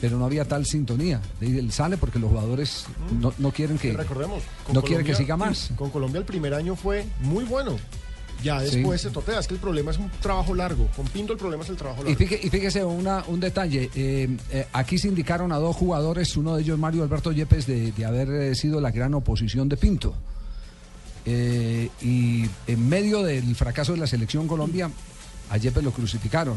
[0.00, 2.86] pero no había tal sintonía De- él sale porque los jugadores
[3.20, 4.42] no, no quieren que Recordemos.
[4.72, 7.76] no quieren que siga más Con Colombia el primer año fue muy bueno.
[8.44, 8.76] Ya Sí.
[8.76, 9.40] después se totea.
[9.40, 10.86] Es que el problema es un trabajo largo.
[10.94, 12.18] Con Pinto el problema es el trabajo Y largo.
[12.18, 16.54] fíjese, y fíjese una- un detalle, eh, eh, aquí se indicaron a dos jugadores, uno
[16.54, 20.14] de ellos Mario Alberto Yepes, de, de haber eh, sido la gran oposición de Pinto.
[21.26, 24.90] Eh, y en medio del fracaso de la selección Colombia,
[25.50, 26.56] a Yepes lo crucificaron.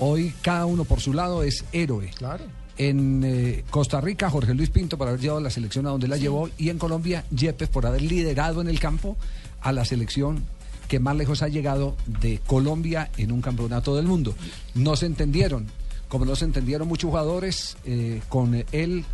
[0.00, 2.10] Hoy cada uno por su lado es héroe.
[2.16, 2.44] Claro.
[2.76, 6.16] En eh, Costa Rica, Jorge Luis Pinto por haber llevado la selección a donde la
[6.16, 9.16] llevó y en Colombia, Yepes por haber liderado en el campo
[9.60, 10.42] a la selección
[10.88, 14.34] que más lejos ha llegado de Colombia en un campeonato del mundo.
[14.74, 15.66] No se entendieron,
[16.08, 19.04] como no se entendieron muchos jugadores eh, con él,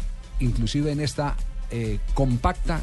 [0.41, 1.37] inclusive en esta
[1.71, 2.83] eh, compacta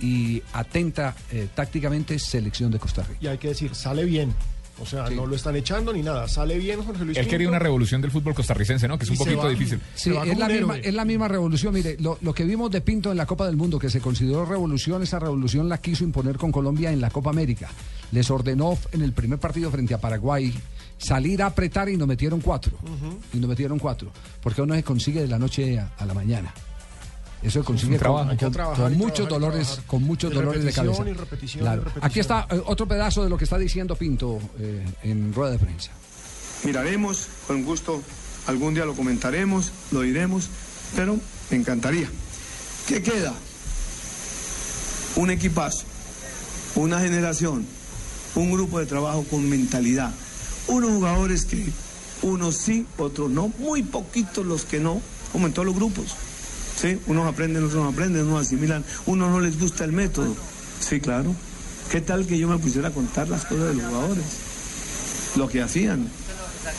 [0.00, 3.18] y atenta eh, tácticamente selección de Costa Rica.
[3.20, 4.34] Y hay que decir, sale bien.
[4.78, 6.28] O sea, no lo están echando ni nada.
[6.28, 7.30] Sale bien Jorge Luis Él Pinto.
[7.30, 8.98] quería una revolución del fútbol costarricense, ¿no?
[8.98, 9.48] Que es Y un poquito va.
[9.48, 9.80] difícil.
[9.94, 11.72] Sí, la, misma, es la misma revolución.
[11.72, 14.44] Mire, lo, lo que vimos de Pinto en la Copa del Mundo, que se consideró
[14.44, 17.70] revolución, esa revolución la quiso imponer con Colombia en la Copa América.
[18.12, 20.52] Les ordenó en el primer partido frente a Paraguay
[20.98, 22.78] salir a apretar y nos metieron cuatro.
[23.32, 24.10] Y nos metieron cuatro.
[24.42, 26.52] Porque uno se consigue de la noche a, a la mañana.
[27.42, 28.30] Eso se consigue trabajo.
[28.38, 31.08] con, trabajar muchos trabajar dolores, con muchos dolores de cabeza.
[31.08, 31.82] y repetición, Claro.
[31.82, 32.10] y repetición.
[32.10, 35.58] Aquí está eh, otro pedazo de lo que está diciendo Pinto eh, en rueda de
[35.58, 35.90] prensa.
[36.64, 38.02] Miraremos, con gusto,
[38.46, 40.48] algún día lo comentaremos, lo diremos,
[40.96, 41.18] pero
[41.50, 42.08] me encantaría.
[42.88, 43.34] ¿Qué queda?
[45.16, 45.84] Un equipazo,
[46.74, 47.66] una generación,
[48.42, 50.12] un grupo de trabajo con mentalidad,
[50.68, 51.66] unos jugadores que
[52.22, 55.00] unos sí, otros no, muy poquitos los que no,
[55.32, 56.06] como en todos los grupos.
[56.80, 56.98] ¿sí?
[57.06, 60.34] Unos aprenden, otros no aprenden, unos asimilan, unos no les gusta el método.
[60.80, 61.34] Sí, claro.
[61.90, 64.24] ¿Qué tal que yo me pusiera a contar las cosas de los jugadores?
[65.36, 66.08] Lo que hacían,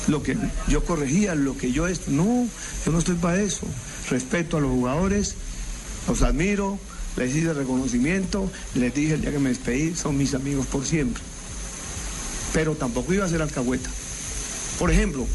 [0.07, 0.37] lo que
[0.67, 2.11] yo corregía, lo que yo esto.
[2.11, 2.47] No,
[2.85, 3.65] yo no estoy para eso.
[4.09, 5.35] Respeto a los jugadores,
[6.07, 6.77] los admiro,
[7.15, 11.23] les hice reconocimiento, les dije el día que me despedí, son mis amigos por siempre.
[12.53, 13.89] Pero tampoco iba a ser alcahueta.
[14.79, 15.25] Por ejemplo,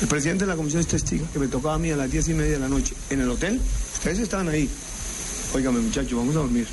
[0.00, 2.28] el presidente de la comisión es testigo, que me tocaba a mí a las diez
[2.28, 3.60] y media de la noche en el hotel.
[3.94, 4.68] Ustedes estaban ahí.
[5.54, 6.66] Óigame, muchachos, vamos a dormir.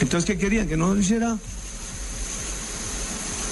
[0.00, 0.68] Entonces, ¿qué querían?
[0.68, 1.36] ¿Que no lo hiciera?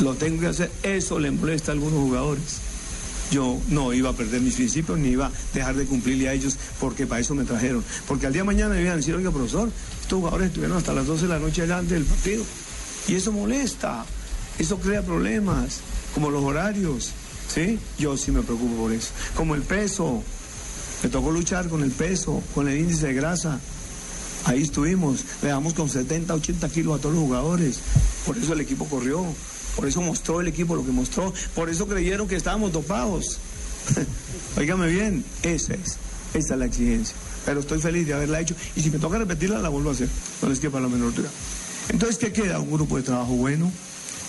[0.01, 0.71] Lo tengo que hacer.
[0.83, 2.61] Eso le molesta a algunos jugadores.
[3.31, 6.57] Yo no iba a perder mis principios ni iba a dejar de cumplirle a ellos
[6.81, 7.85] porque para eso me trajeron.
[8.07, 10.95] Porque al día de mañana me iban a decir, oiga, profesor, estos jugadores estuvieron hasta
[10.95, 12.45] las 12 de la noche delante del partido.
[13.09, 14.07] Y eso molesta.
[14.59, 15.81] Eso crea problemas,
[16.15, 17.13] como los horarios.
[17.53, 17.79] ¿Sí?
[17.99, 19.11] Yo sí me preocupo por eso.
[19.35, 20.23] Como el peso.
[21.03, 23.61] Me tocó luchar con el peso, con el índice de grasa.
[24.45, 27.81] Ahí estuvimos, le damos con 70, 80 kilos a todos los jugadores.
[28.27, 29.25] Por eso el equipo corrió,
[29.77, 33.39] por eso mostró el equipo lo que mostró, por eso creyeron que estábamos dopados.
[34.57, 35.97] Óigame bien, esa es,
[36.35, 37.15] esa es la exigencia.
[37.45, 40.09] Pero estoy feliz de haberla hecho y si me toca repetirla la vuelvo a hacer,
[40.43, 41.31] no les quepa la menor duda.
[41.91, 42.59] Entonces, ¿qué queda?
[42.59, 43.71] Un grupo de trabajo bueno,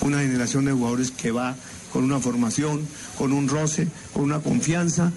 [0.01, 1.55] una generación de jugadores que va
[1.91, 2.87] con una formación,
[3.17, 5.11] con un roce, con una confianza,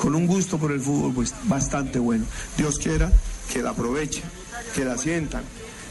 [0.00, 2.24] con un gusto por el fútbol pues, bastante bueno.
[2.56, 3.10] Dios quiera
[3.52, 4.24] que la aprovechen,
[4.74, 5.42] que la sientan.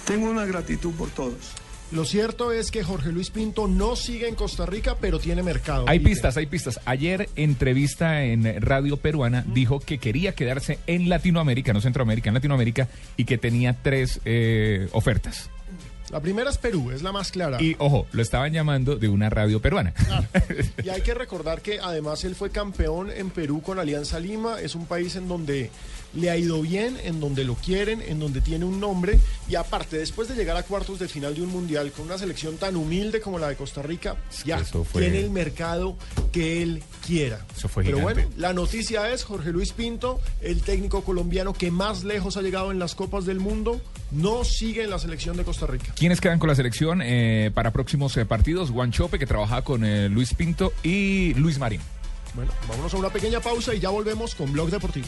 [0.05, 1.53] Tengo una gratitud por todos.
[1.91, 5.85] Lo cierto es que Jorge Luis Pinto no sigue en Costa Rica, pero tiene mercado.
[5.87, 6.79] Hay pistas, hay pistas.
[6.85, 12.89] Ayer, entrevista en Radio Peruana, dijo que quería quedarse en Latinoamérica, no Centroamérica, en Latinoamérica,
[13.17, 15.49] y que tenía tres eh, ofertas.
[16.11, 17.61] La primera es Perú, es la más clara.
[17.61, 19.93] Y ojo, lo estaban llamando de una radio peruana.
[20.83, 24.59] Y hay que recordar que además él fue campeón en Perú con Alianza Lima.
[24.61, 25.71] Es un país en donde
[26.15, 29.19] le ha ido bien, en donde lo quieren, en donde tiene un nombre.
[29.49, 32.57] Y aparte, después de llegar a cuartos de final de un mundial con una selección
[32.57, 35.97] tan humilde como la de Costa Rica, ya fue- tiene el mercado
[36.31, 37.45] que él quiera.
[37.55, 42.03] Eso fue Pero bueno, la noticia es Jorge Luis Pinto, el técnico colombiano que más
[42.03, 45.65] lejos ha llegado en las Copas del Mundo, no sigue en la selección de Costa
[45.67, 45.93] Rica.
[45.95, 48.69] ¿Quiénes quedan con la selección eh, para próximos eh, partidos?
[48.69, 51.81] Juan Chope, que trabajaba con eh, Luis Pinto, y Luis Marín.
[52.35, 55.07] Bueno, vámonos a una pequeña pausa y ya volvemos con Blog Deportivo.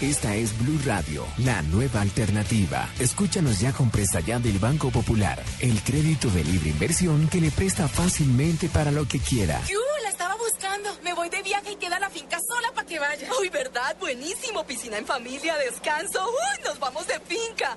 [0.00, 2.88] Esta es Blue Radio, la nueva alternativa.
[3.00, 7.50] Escúchanos ya con presta ya del Banco Popular, el crédito de libre inversión que le
[7.50, 9.60] presta fácilmente para lo que quiera.
[9.68, 9.76] ¡Yu!
[10.04, 10.90] La estaba buscando.
[11.02, 13.28] Me voy de viaje y queda la finca sola para que vaya.
[13.40, 13.96] Uy, ¿verdad?
[13.98, 14.64] Buenísimo.
[14.64, 16.24] Piscina en familia, descanso.
[16.24, 17.76] Uy, nos vamos de finca.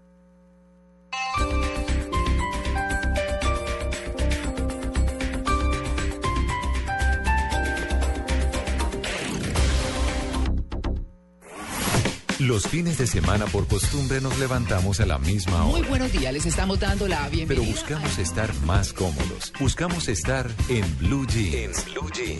[12.41, 15.89] Los fines de semana por costumbre nos levantamos a la misma Muy hora.
[15.89, 17.71] buenos días, les estamos dando la Pero bienvenida.
[17.71, 19.53] buscamos estar más cómodos.
[19.59, 21.85] Buscamos estar en Blue Jeans.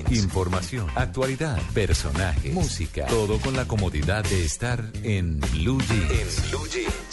[0.09, 3.05] Información, actualidad, personajes, música.
[3.05, 6.41] Todo con la comodidad de estar en Blue Jeans.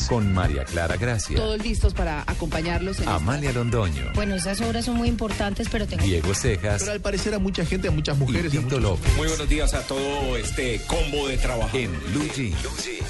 [0.08, 4.96] Con María Clara Gracia, Todos listos para acompañarlos en Amalia Londoño, Bueno, esas obras son
[4.96, 6.02] muy importantes, pero tengo...
[6.02, 8.54] Diego Cejas Pero al parecer a mucha gente, a muchas mujeres.
[8.54, 9.14] Y Tito López.
[9.18, 11.76] Muy buenos días a todo este combo de trabajo.
[11.76, 12.56] En Blue Jeans.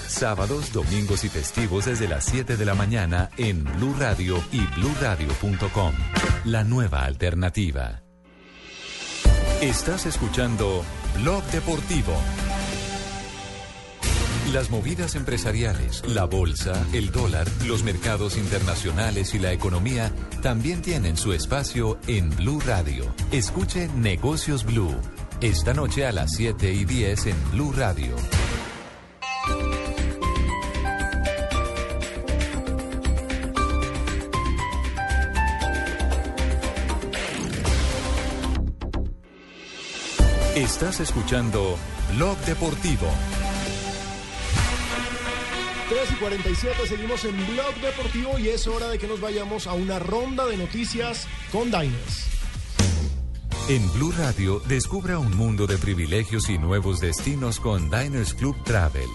[0.07, 5.93] Sábados, domingos y festivos desde las 7 de la mañana en Blue Radio y bluradio.com.
[6.45, 8.03] La nueva alternativa.
[9.61, 10.85] Estás escuchando
[11.17, 12.15] Blog Deportivo.
[14.53, 20.11] Las movidas empresariales, la bolsa, el dólar, los mercados internacionales y la economía
[20.43, 23.15] también tienen su espacio en Blue Radio.
[23.31, 24.97] Escuche Negocios Blue.
[25.43, 28.17] Esta noche a las 7 y 10 en Blue Radio.
[40.59, 41.77] Estás escuchando
[42.15, 43.09] Blog Deportivo.
[45.89, 49.73] 3 y 47, seguimos en Blog Deportivo y es hora de que nos vayamos a
[49.73, 52.38] una ronda de noticias con Diners.
[53.69, 59.11] En Blue Radio, descubra un mundo de privilegios y nuevos destinos con Diners Club Travel.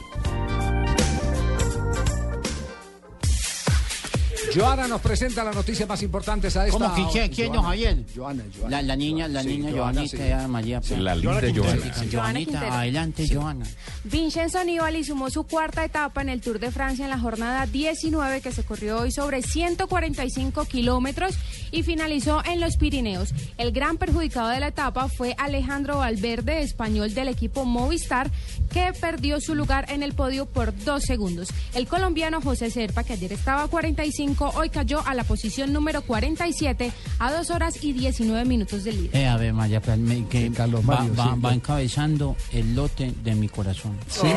[4.56, 7.62] Joana nos presenta las noticias más importantes a esta ¿Cómo quién, quién, Joana.
[7.62, 7.98] no, Javier?
[8.16, 8.70] Joana, Joana.
[8.70, 10.48] La, la niña, la Sí, niña Joana, Joanita, sí.
[10.48, 10.82] María.
[10.84, 11.82] Sí, la linda Joana Joana.
[11.82, 12.04] Quintero.
[12.10, 12.16] Sí.
[12.16, 13.34] Joanita, adelante, Sí.
[13.36, 13.66] Joana.
[14.04, 18.42] Vincenzo Nibali sumó su cuarta etapa en el Tour de Francia en la jornada 19
[18.42, 21.36] que se corrió hoy sobre 145 kilómetros
[21.72, 23.30] y finalizó en los Pirineos.
[23.58, 28.30] El gran perjudicado de la etapa fue Alejandro Valverde, español del equipo Movistar,
[28.72, 31.50] que perdió su lugar en el podio por dos segundos.
[31.74, 36.02] El colombiano José Serpa, que ayer estaba a 45, hoy cayó a la posición número
[36.02, 39.16] 47 a dos horas y 19 minutos del líder.
[39.22, 41.40] Eh, a ver, María, pues, me- que va, Mario, va- sí.
[41.42, 43.98] va encabezando el lote de mi corazón.
[44.10, 44.28] Sí.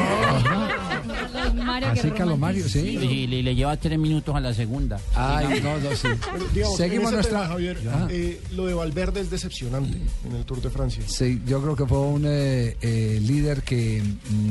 [1.92, 2.78] Así Carlos Mario, sí.
[2.80, 4.98] Y le, le lleva tres minutos a la segunda.
[5.14, 6.08] Ay, no, no, sí.
[6.30, 8.08] Bueno, digamos, Seguimos nuestra- tema, Javier, Ah.
[8.10, 9.98] eh, lo de Valverde es decepcionante
[10.28, 11.02] en el Tour de Francia.
[11.06, 14.02] Sí, yo creo que fue un eh, eh, líder que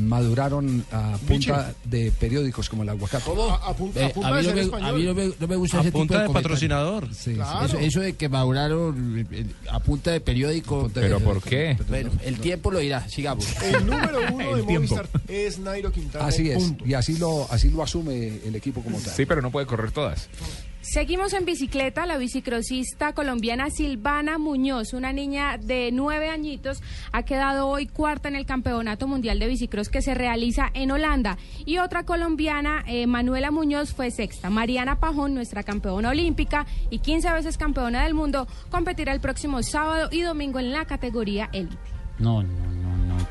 [0.02, 1.54] maduraron a punta Michel.
[1.84, 3.30] de periódicos como el aguacate.
[3.30, 5.34] A, a punta, a Eh, punta a, de ser español.
[5.46, 7.14] No me- gusta A ese punta tipo de, de patrocinador.
[7.14, 7.66] Sí, Claro.
[7.66, 10.90] Eso, eso de que maduraron eh, a punta de periódico.
[10.92, 11.76] ¿Pero por qué?
[11.88, 13.46] Bueno, el tiempo lo dirá, sigamos.
[13.62, 14.62] El número uno de.
[14.62, 16.26] Movistar es Nairo Quintana.
[16.26, 16.84] Así es, punto.
[16.86, 19.14] y así lo, así lo asume el equipo como tal.
[19.14, 20.28] Sí, pero no puede correr todas.
[20.88, 22.06] Seguimos en bicicleta.
[22.06, 26.80] La bicicrosista colombiana Silvana Muñoz, una niña de nueve añitos,
[27.10, 31.38] ha quedado hoy cuarta en el Campeonato Mundial de Bicicross que se realiza en Holanda.
[31.64, 34.48] Y otra colombiana, eh, Manuela Muñoz, fue sexta.
[34.48, 40.08] Mariana Pajón, nuestra campeona olímpica y 15 veces campeona del mundo, competirá el próximo sábado
[40.12, 41.76] y domingo en la categoría élite.
[42.20, 42.75] No, no, no,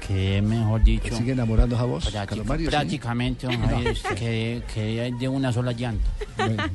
[0.06, 1.04] que mejor dicho.
[1.10, 2.12] ¿Te sigue enamorando a vos,
[2.46, 2.70] Mario?
[2.70, 6.06] prácticamente, don Javier, que, que de una sola llanta.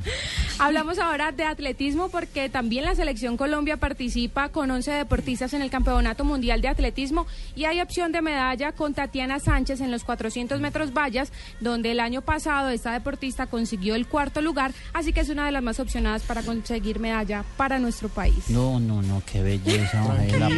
[0.59, 5.69] Hablamos ahora de atletismo porque también la selección Colombia participa con 11 deportistas en el
[5.69, 7.25] Campeonato Mundial de Atletismo
[7.55, 11.99] y hay opción de medalla con Tatiana Sánchez en los 400 metros vallas, donde el
[11.99, 15.79] año pasado esta deportista consiguió el cuarto lugar, así que es una de las más
[15.79, 18.49] opcionadas para conseguir medalla para nuestro país.
[18.49, 20.49] No, no, no, qué belleza, Javier, la.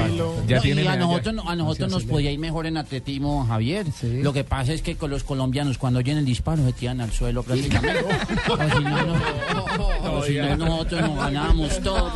[0.48, 3.46] Ya No, tiene y a nosotros, no- a nosotros nos podía ir mejor en atletismo,
[3.46, 3.86] Javier.
[4.04, 7.12] Lo que pasa es que con los colombianos, cuando oyen el disparo, se tiran al
[7.12, 8.04] suelo prácticamente.
[8.50, 12.12] o si no, no, o si no, nosotros nos ganábamos todo.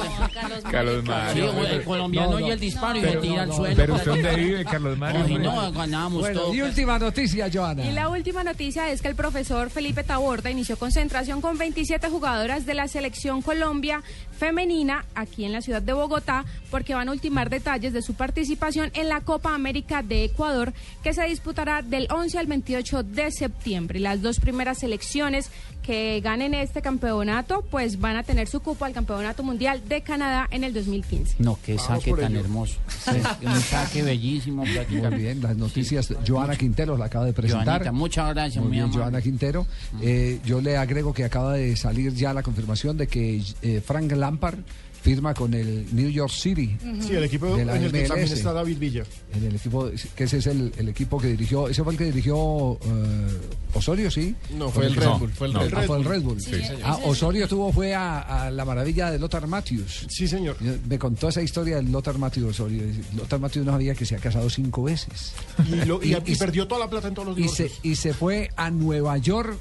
[0.70, 1.52] Carlos Sí, Mario.
[1.52, 3.76] o el colombiano oye el disparo y se tira al suelo.
[3.78, 5.24] Pero usted dónde vive, Carlos Mario.
[5.26, 6.54] Ay, no, ganábamos Bueno, todo.
[6.54, 7.86] y última noticia, Joana.
[7.86, 12.66] Y la última noticia es que el profesor Felipe Taborda inició concentración con 27 jugadoras
[12.66, 14.04] de la selección Colombia
[14.38, 18.92] femenina aquí en la ciudad de Bogotá porque van a ultimar detalles de su participación
[18.94, 20.74] en la Copa América de Ecuador
[21.04, 24.00] que se disputará del 11 al 28 de septiembre.
[24.00, 25.50] Las dos primeras selecciones
[25.84, 30.46] que ganen este campeonato pues van a tener su cupo al Campeonato Mundial de Canadá
[30.52, 31.36] en el 2015.
[31.40, 32.42] No, qué Vamos saque tan ello.
[32.42, 32.76] hermoso.
[33.42, 36.14] Un saque bellísimo, Muy bien, las noticias.
[36.28, 37.66] Joana Quintero la acaba de presentar.
[37.80, 39.02] Joanita, muchas gracias, Muy bien, amable.
[39.02, 39.66] Joana Quintero.
[40.02, 44.12] Eh, yo le agrego que acaba de salir ya la confirmación de que eh, Frank
[44.12, 44.60] Lampard
[45.08, 46.76] firma con el New York City.
[47.02, 49.04] Sí, el equipo de en la el que también está David Villa.
[49.34, 52.06] En el equipo, que ese es el, el equipo que dirigió, ese fue el que
[52.06, 53.38] dirigió eh,
[53.74, 54.36] Osorio, ¿sí?
[54.58, 55.54] No, fue el Red Bull, fue el.
[55.54, 56.12] Red Ah, fue el Bull.
[56.14, 56.42] Red Bull.
[56.42, 56.82] Sí, señor.
[56.84, 60.08] Ah, Osorio tuvo, fue a, a la maravilla de Lothar Matthews.
[60.10, 60.58] Sí, señor.
[60.90, 62.84] Me contó esa historia del Lothar Matthews Osorio.
[63.16, 65.34] Lothar Matthews no sabía que se ha casado cinco veces.
[65.72, 67.80] Y, lo- y- y perdió toda la plata en todos los y se, divorcios.
[67.86, 69.58] y se fue a Nueva York.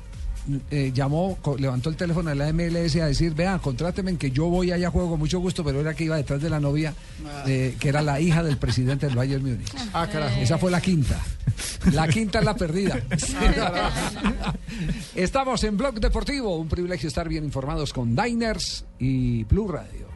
[0.70, 4.72] Eh, llamó, levantó el teléfono de la MLS a decir, vean, contrátenme que yo voy
[4.72, 6.94] allá a juego con mucho gusto, pero era que iba detrás de la novia,
[7.46, 9.72] eh, que era la hija del presidente del Bayern Múnich.
[9.92, 10.40] Ah, carajo.
[10.40, 11.20] Esa fue la quinta.
[11.92, 13.00] La quinta es la perdida.
[15.14, 20.15] Estamos en Blog Deportivo, un privilegio estar bien informados con Diners y Blue Radio.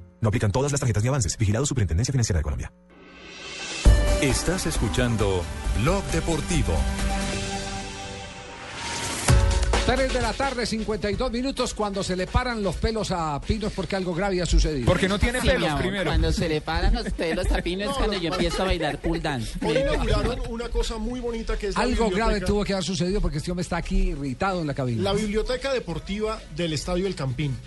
[0.21, 1.37] No aplican todas las tarjetas ni avances.
[1.37, 2.71] Vigilado Superintendencia Financiera de Colombia.
[4.21, 5.43] Estás escuchando
[5.81, 6.73] Blog Deportivo.
[9.83, 13.95] 3 de la tarde, 52 minutos, cuando se le paran los pelos a Pinos porque
[13.95, 14.85] algo grave ha sucedido.
[14.85, 17.97] Porque no tiene Sí, mi amor, Cuando se le paran los pelos a Pino es
[17.97, 19.57] cuando yo empiezo a bailar pool dance.
[19.65, 23.21] Hoy inauguraron una cosa muy bonita que es la Algo grave tuvo que haber sucedido
[23.21, 25.01] porque este hombre está aquí irritado en la cabina.
[25.01, 27.57] La biblioteca deportiva del Estadio El Campín.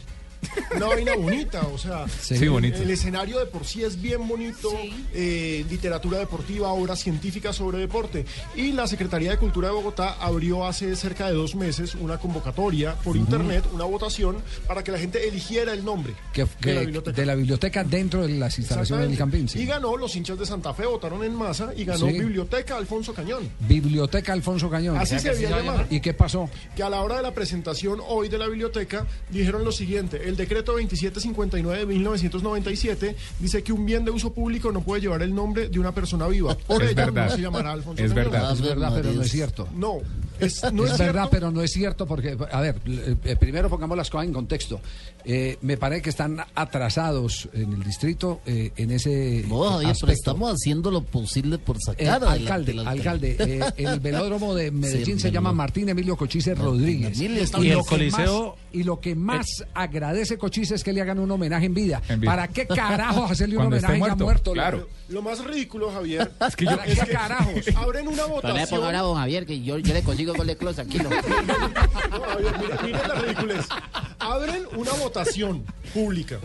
[0.77, 2.79] Una vaina bonita, o sea, Sí, Sí, bonito.
[2.83, 4.71] el escenario de por sí es bien bonito,
[5.13, 8.25] eh, literatura deportiva, obras científicas sobre deporte.
[8.57, 12.95] Y la Secretaría de Cultura de Bogotá abrió hace cerca de dos meses una convocatoria
[12.97, 16.81] por internet, una votación, para que la gente eligiera el nombre que, que- de la
[16.81, 17.17] biblioteca.
[17.21, 19.19] de la biblioteca dentro de las instalaciones del.
[19.19, 19.49] Campín.
[19.49, 19.61] sí.
[19.61, 22.13] Y ganó, los hinchas de Santa Fe votaron en masa y ganó Sí.
[22.19, 23.49] Biblioteca Alfonso Cañón.
[23.69, 24.97] Biblioteca Alfonso Cañón.
[24.99, 25.87] Así se debía llamar.
[25.91, 26.49] ¿Y qué pasó?
[26.77, 30.34] que a la hora de la presentación hoy de la biblioteca dijeron lo siguiente, el
[30.37, 35.35] decreto 2759 de 1997 dice que un bien de uso público no puede llevar el
[35.35, 36.57] nombre de una persona viva.
[36.57, 37.29] Por Es ello verdad.
[37.31, 38.53] no se llamará Alfonso Es verdad.
[38.53, 39.69] Es verdad, pero no es cierto.
[39.75, 39.99] No,
[40.41, 41.31] es, no es es, verdad, cierto.
[41.31, 44.81] pero no es cierto porque, a ver, eh, eh, primero pongamos las cosas en contexto.
[45.25, 49.91] Eh, me parece que están atrasados en el distrito eh, en ese No, Javier, pero
[49.93, 50.13] aspecto.
[50.13, 54.71] estamos haciendo lo posible por Eh, sacar adelante alcalde, la alcalde, eh, el velódromo de
[54.71, 55.53] Medellín Sí, se el llama.
[55.53, 57.19] Martín Emilio Cochise Rodríguez.
[57.19, 61.19] Emilio y, que Coliseo- más, y lo que más agradece Cochise es que le hagan
[61.19, 62.03] un homenaje en vida.
[62.09, 62.31] En vida.
[62.33, 64.53] ¿Para qué carajo hacerle un homenaje ya muerto, muerto?
[64.53, 64.89] claro.
[65.09, 67.55] Lo más ridículo, Javier, Es que yo- ¿Para qué carajos?
[67.77, 68.69] abren una No me votación.
[68.81, 71.09] ponga bravo, Javier, que yo, yo le consigo gol de close, tranquilo.
[72.11, 73.67] No, Javier, mire, mire la ridiculez.
[74.19, 76.39] Abren una votación pública.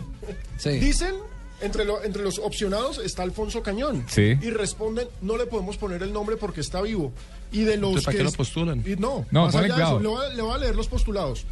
[0.56, 0.70] Sí.
[0.78, 1.14] Dicen
[1.62, 4.04] Entre, lo- entre los opcionados está Alfonso Cañón.
[4.08, 4.38] Sí.
[4.40, 7.12] Y responden, no le podemos poner el nombre porque está vivo.
[7.52, 8.82] Y de los Entonces, ¿para que qué lo postulan?
[8.86, 10.00] y no, No, más ponle allá de eso, cuidado.
[10.00, 11.44] le voy, a, le voy a leer los postulados.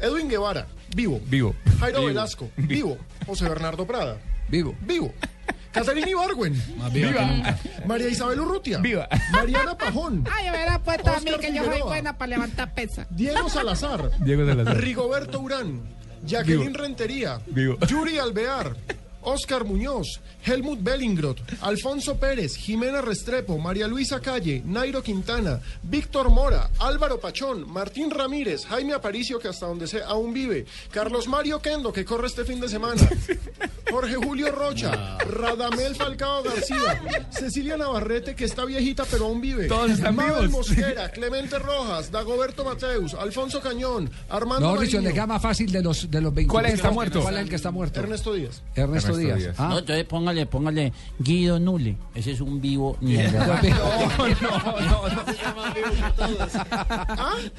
[0.00, 1.20] Edwin Guevara, vivo.
[1.26, 1.54] Vivo.
[1.80, 2.08] Jairo Vivo.
[2.08, 2.98] Velasco, vivo.
[3.26, 4.16] José Bernardo Prada,
[4.48, 4.74] Vivo.
[4.82, 5.12] vivo.
[5.72, 7.58] Caterina Ibargüen, Más viva que nunca.
[7.86, 9.06] María Isabel Urrutia, Viva.
[9.32, 13.06] Mariana Pajón, Ay, me hubiera puesto a mí que yo soy buena para levantar pesa.
[13.10, 14.76] Diego Salazar, Diego Salazar.
[14.78, 15.82] Rigoberto Urán,
[16.24, 16.78] Jacqueline Vivo.
[16.82, 17.76] Rentería, Vivo.
[17.86, 18.74] Yuri Alvear,
[19.22, 26.70] Oscar Muñoz, Helmut Bellingrot, Alfonso Pérez, Jimena Restrepo, María Luisa Calle, Nairo Quintana, Víctor Mora,
[26.78, 31.92] Álvaro Pachón, Martín Ramírez, Jaime Aparicio, que hasta donde sé aún vive, Carlos Mario Kendo,
[31.92, 33.02] que corre este fin de semana,
[33.90, 39.90] Jorge Julio Rocha, Radamel Falcao García, Cecilia Navarrete, que está viejita pero aún vive, Todos
[39.92, 40.48] están Mabel.
[40.48, 46.10] Mosquera, Clemente Rojas, Dagoberto Mateus, Alfonso Cañón, Armando No, Richard, le más fácil de los,
[46.10, 46.50] de los 20.
[46.50, 47.20] ¿Cuál es el que está muerto?
[47.20, 48.00] ¿Cuál es el que está muerto?
[48.00, 48.62] Ernesto Díaz.
[48.74, 49.38] Ernesto, Ernesto Díaz.
[49.38, 49.56] Díaz.
[49.58, 49.68] Ah.
[49.68, 51.96] No, entonces póngale, póngale Guido Nule.
[52.14, 53.26] Ese es un vivo de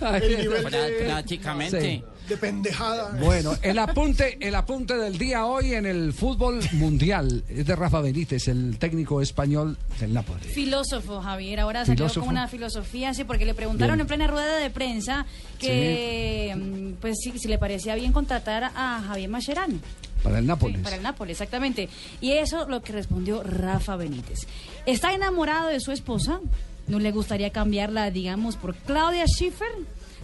[0.02, 1.82] Ah, el nivel de, Prácticamente.
[1.82, 2.04] Sí.
[2.30, 3.18] De pendejada.
[3.20, 8.00] Bueno, el apunte, el apunte del día hoy en el fútbol mundial es de Rafa
[8.02, 10.46] Benítez, el técnico español del Nápoles.
[10.48, 11.60] Filósofo, Javier.
[11.60, 12.26] Ahora salió Filósofo.
[12.28, 14.02] con una filosofía, sí, porque le preguntaron Bien.
[14.02, 15.26] en plena rueda de prensa
[15.58, 19.80] que, mm, pues, si, si le parecía bien contratar a Javier Mascherano.
[20.24, 20.82] Para el Sí, Nápoles.
[20.82, 21.90] para el Nápoles, exactamente.
[22.22, 24.42] Y eso lo que respondió Rafa Benítez.
[24.86, 26.40] ¿Está enamorado de su esposa?
[26.88, 29.68] ¿No le gustaría cambiarla, digamos, por Claudia Schiffer?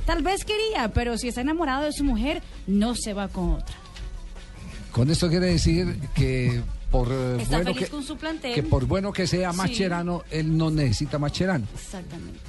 [0.06, 3.76] Tal vez quería, pero si está enamorado de su mujer, no se va con otra.
[4.92, 6.62] Con esto quiere decir que
[6.92, 8.54] por eh, Está bueno feliz que, con su plantel.
[8.54, 9.58] que por bueno que sea Sí.
[9.58, 11.66] Mascherano, él no necesita Mascherano.
[11.74, 12.40] Exactamente.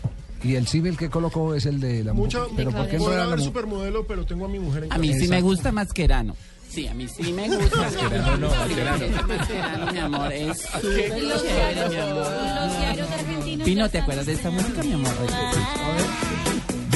[0.45, 2.43] Y el símil que colocó es el de la mujer.
[2.55, 5.09] Pero ¿por qué la haber mu- supermodelo, pero tengo a mi mujer en A mí
[5.09, 5.21] casa.
[5.21, 6.37] sí me gusta Mascherano.
[6.69, 7.77] Sí, a mí sí me gusta.
[7.79, 12.17] Mascherano no, Mascherano, mi amor, es súper Los chévere, diarios, mi amor.
[12.31, 13.65] los diarios argentinos.
[13.65, 15.13] Pino, ya ¿te acuerdas de esta música, mi amor?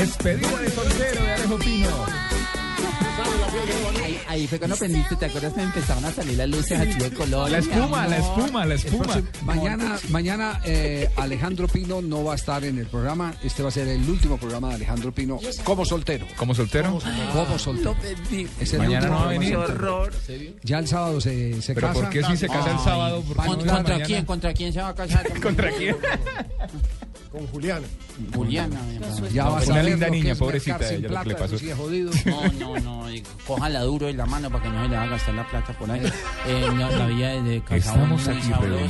[0.00, 2.06] Despedida de soltero de Alejo Pino.
[4.02, 7.10] Ahí, ahí fue cuando aprendiste, ¿te acuerdas que empezaron a salir las luces así de
[7.10, 7.50] color?
[7.50, 9.22] La espuma, la espuma, la espuma.
[9.44, 13.34] Mañana, mañana eh, Alejandro Pino no va a estar en el programa.
[13.44, 16.26] Este va a ser el último programa de Alejandro Pino como soltero.
[16.34, 16.98] ¿Como soltero?
[17.34, 17.94] Como soltero.
[18.58, 19.54] Es el Mañana último no va a venir.
[19.58, 20.06] programa.
[20.62, 22.00] Ya el sábado se, se ¿Pero casa.
[22.00, 23.22] por qué si se casa el sábado?
[23.22, 24.24] ¿Por qué no ¿Contra, quién?
[24.24, 25.40] ¿Contra quién se va a casar?
[25.42, 25.94] ¿Contra quién?
[27.30, 27.86] Con Juliana.
[28.34, 28.76] Juliana.
[29.32, 31.58] Ya vas a Una ver linda niña, pobrecita, ella lo que le plata, pasó.
[31.58, 31.70] sí.
[32.26, 33.10] No, no, no.
[33.12, 35.48] y Cójala duro en la mano para que no se le va a gastar la
[35.48, 36.00] plata por ahí.
[36.46, 38.88] Eh, no, la vida de casado Estamos aquí reunidos.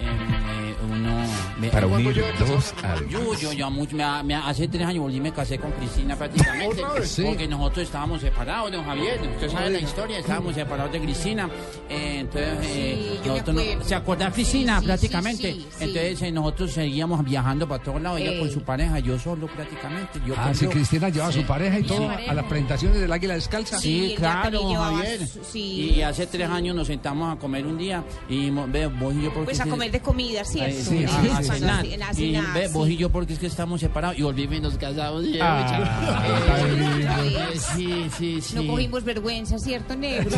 [0.00, 1.16] Eh, eh, uno,
[1.60, 3.10] ve- Para unir yo, dos almas.
[3.10, 6.14] Yo, yo, ya mucho, me, me- hace tres años volví y me casé con Cristina
[6.16, 6.84] prácticamente.
[6.84, 7.08] ¿Otra vez?
[7.10, 7.22] Sí.
[7.26, 9.20] Porque nosotros estábamos separados, don Javier.
[9.34, 11.48] Usted sabe la historia, estábamos separados de Cristina.
[11.88, 13.84] Eh, entonces, eh, yo me nosotros no- acuerdo.
[13.84, 15.52] ¿se acuerda Cristina Sí, sí, prácticamente?
[15.52, 15.84] sí, sí, sí.
[15.84, 18.38] Entonces, eh, nosotros seguíamos viajando para todos lados, ella Eh.
[18.40, 20.20] con su pareja, yo solo prácticamente.
[20.26, 20.66] Yo Ah, sí.
[20.66, 21.44] Cristina lleva a su Sí.
[21.44, 23.78] pareja y todo a las presentaciones del Águila Descalza.
[23.78, 25.20] Sí, Sí, claro, Javier.
[25.50, 25.94] sí.
[25.96, 29.32] Y hace tres años nos sentamos a comer un día y ve, vos y yo
[29.32, 30.74] porque Pues a comer de comida, ¿cierto?
[30.76, 31.84] Eh, sí, Eh, a, cenar.
[31.86, 32.94] Y ve, vos sí.
[32.94, 35.24] y yo porque es que estamos separados y volvimos y nos casamos.
[35.24, 36.24] y- Ah,
[36.64, 38.54] Eh, sí, sí, sí.
[38.56, 40.30] No cogimos vergüenza, ¿cierto, negro?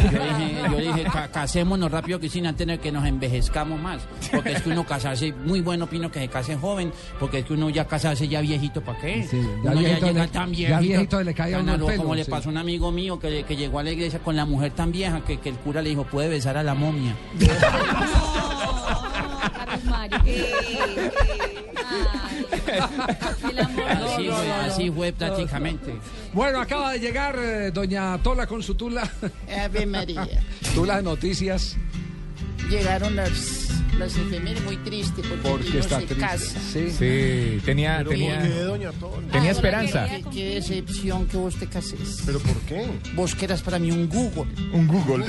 [0.70, 4.02] Yo dije, casémonos rápido que sin antes de que nos envejezcamos más.
[4.32, 7.52] Porque es que uno casarse, muy bueno opino que se case joven, porque es que
[7.54, 9.26] uno ya casarse ya viejito, ¿para qué?
[9.28, 10.80] Sí, ya uno viejito ya llega le- tan ya viejito.
[10.82, 13.56] viejito le cae a uno pelo, Como le pasó a un amigo mío que, que
[13.56, 16.04] llegó a la iglesia con la mujer tan vieja que, que el cura le dijo,
[16.04, 17.14] puede besar a la momia.
[23.88, 25.94] Así fue, así fue prácticamente.
[26.32, 29.08] Bueno, acaba de llegar eh, doña Tola con su tula.
[29.64, 30.26] Ave María.
[30.74, 31.76] Tula de noticias.
[32.68, 33.65] Llegaron las,
[33.98, 36.24] las efemérides muy tristes porque, Porque está se triste.
[36.26, 36.60] casa.
[36.72, 36.90] Sí.
[36.90, 38.92] Sí, tenía, Pero tenía, ¿por qué, doña
[39.32, 40.06] tenía Ah, esperanza.
[40.08, 42.22] Qué, qué decepción que vos te cases.
[42.26, 42.86] ¿Pero por qué?
[43.14, 44.50] Vos que eras para mí un Google.
[44.72, 45.24] Un Google.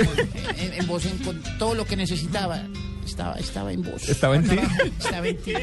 [0.58, 2.64] En, en vos en- con todo lo que necesitaba.
[3.08, 4.08] Estaba, estaba en vos.
[4.10, 4.58] Estaba en ti.
[5.00, 5.54] Estaba en ti.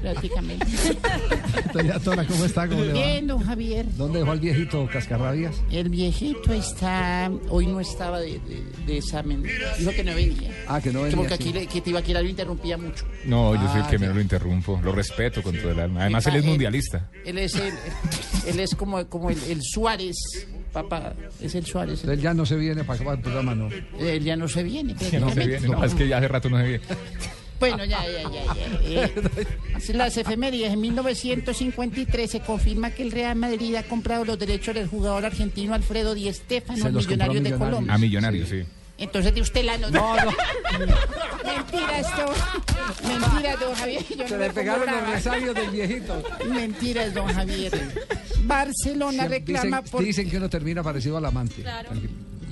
[0.00, 0.66] Prácticamente.
[1.72, 2.68] Doña Tola, ¿cómo está?
[2.68, 2.94] ¿Cómo le va?
[2.94, 3.86] Bien, don Javier.
[3.96, 5.56] ¿Dónde dejó al viejito Cascarrabias?
[5.70, 7.30] El viejito está.
[7.50, 9.42] Hoy no estaba de, de- de examen.
[9.78, 10.50] Dijo que no venía.
[10.68, 11.16] Ah, que no Que venía.
[11.18, 11.42] porque sí.
[11.42, 13.04] aquí le- que te iba a quedar lo interrumpía mucho.
[13.24, 14.00] No, yo soy el Ah, que ya.
[14.00, 14.80] menos lo interrumpo.
[14.82, 16.02] Lo respeto con todo el alma.
[16.02, 17.10] Además, él es mundialista.
[17.24, 17.72] Él es el,
[18.46, 20.16] él es como, como el, el Suárez,
[20.74, 21.14] papá.
[21.40, 22.04] Es el Suárez.
[22.04, 23.70] Él ya no se viene para acabar el programa, ¿no?
[23.98, 24.94] Él ya no se viene.
[24.94, 25.68] Que no se viene.
[25.68, 26.84] No, es que ya hace rato no se viene.
[27.60, 28.54] Bueno, ya, ya, ya.
[28.54, 29.04] ya.
[29.04, 30.72] Eh, las efemérides.
[30.72, 35.72] En 1953 se confirma que el Real Madrid ha comprado los derechos del jugador argentino
[35.72, 37.70] Alfredo Di Stéfano, Se los compró millonario de Millonarios.
[37.70, 37.94] Colombia.
[37.94, 38.64] A millonario, sí.
[38.96, 39.90] Entonces de usted la no.
[39.90, 40.30] No, no.
[41.44, 42.32] Mentira esto.
[43.06, 44.04] Mentira, don Javier.
[44.16, 46.22] Yo Se no le pegaron los resabios del viejito.
[46.48, 47.72] Mentiras, don Javier.
[48.44, 50.04] Barcelona Dicen, reclama por.
[50.04, 51.64] dicen que uno termina parecido al amante.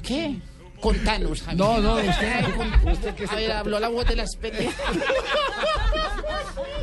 [0.03, 0.37] ¿Qué?
[0.83, 1.59] Contanos, Javier.
[1.59, 4.75] No, no, usted- con- A ver, habló la voz de las peleas.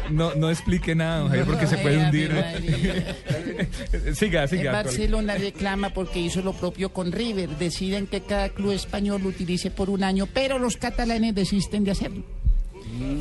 [0.10, 2.32] No, no explique nada, don Javier, porque se puede hundir.
[4.16, 4.72] Siga, El siga.
[4.72, 7.50] Barcelona reclama porque hizo lo propio con River.
[7.58, 11.92] Deciden que cada club español lo utilice por un año, pero los catalanes desisten de
[11.92, 12.24] hacerlo.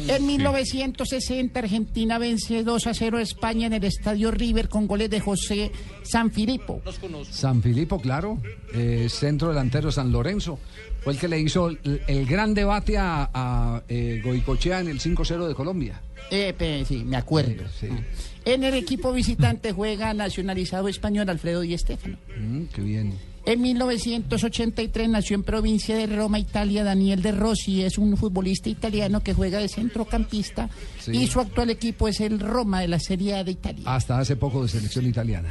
[0.08, 5.10] En 1960 Argentina vence 2 a 0 a España en el Estadio River con goles
[5.10, 5.70] de José
[6.02, 6.82] Sanfilippo.
[7.30, 8.38] San Filipo, claro.
[8.74, 10.58] eh, centro delantero San Lorenzo.
[11.02, 14.98] Fue el que le hizo el, el gran debate a, a, eh, Goicochea en el
[15.00, 16.00] 5-0 de Colombia.
[16.30, 17.64] Eh, pe- sí, me acuerdo.
[18.44, 22.16] En el equipo visitante juega nacionalizado español Alfredo Di Stéfano.
[22.38, 23.14] Mm, qué bien.
[23.48, 27.82] En 1983 nació en provincia de Roma, Italia, Daniel De Rossi.
[27.82, 30.68] Es un futbolista italiano que juega de centrocampista
[31.00, 31.12] Sí.
[31.12, 33.84] y su actual equipo es el Roma de la Serie A de Italia.
[33.86, 35.48] Hasta hace poco de selección italiana.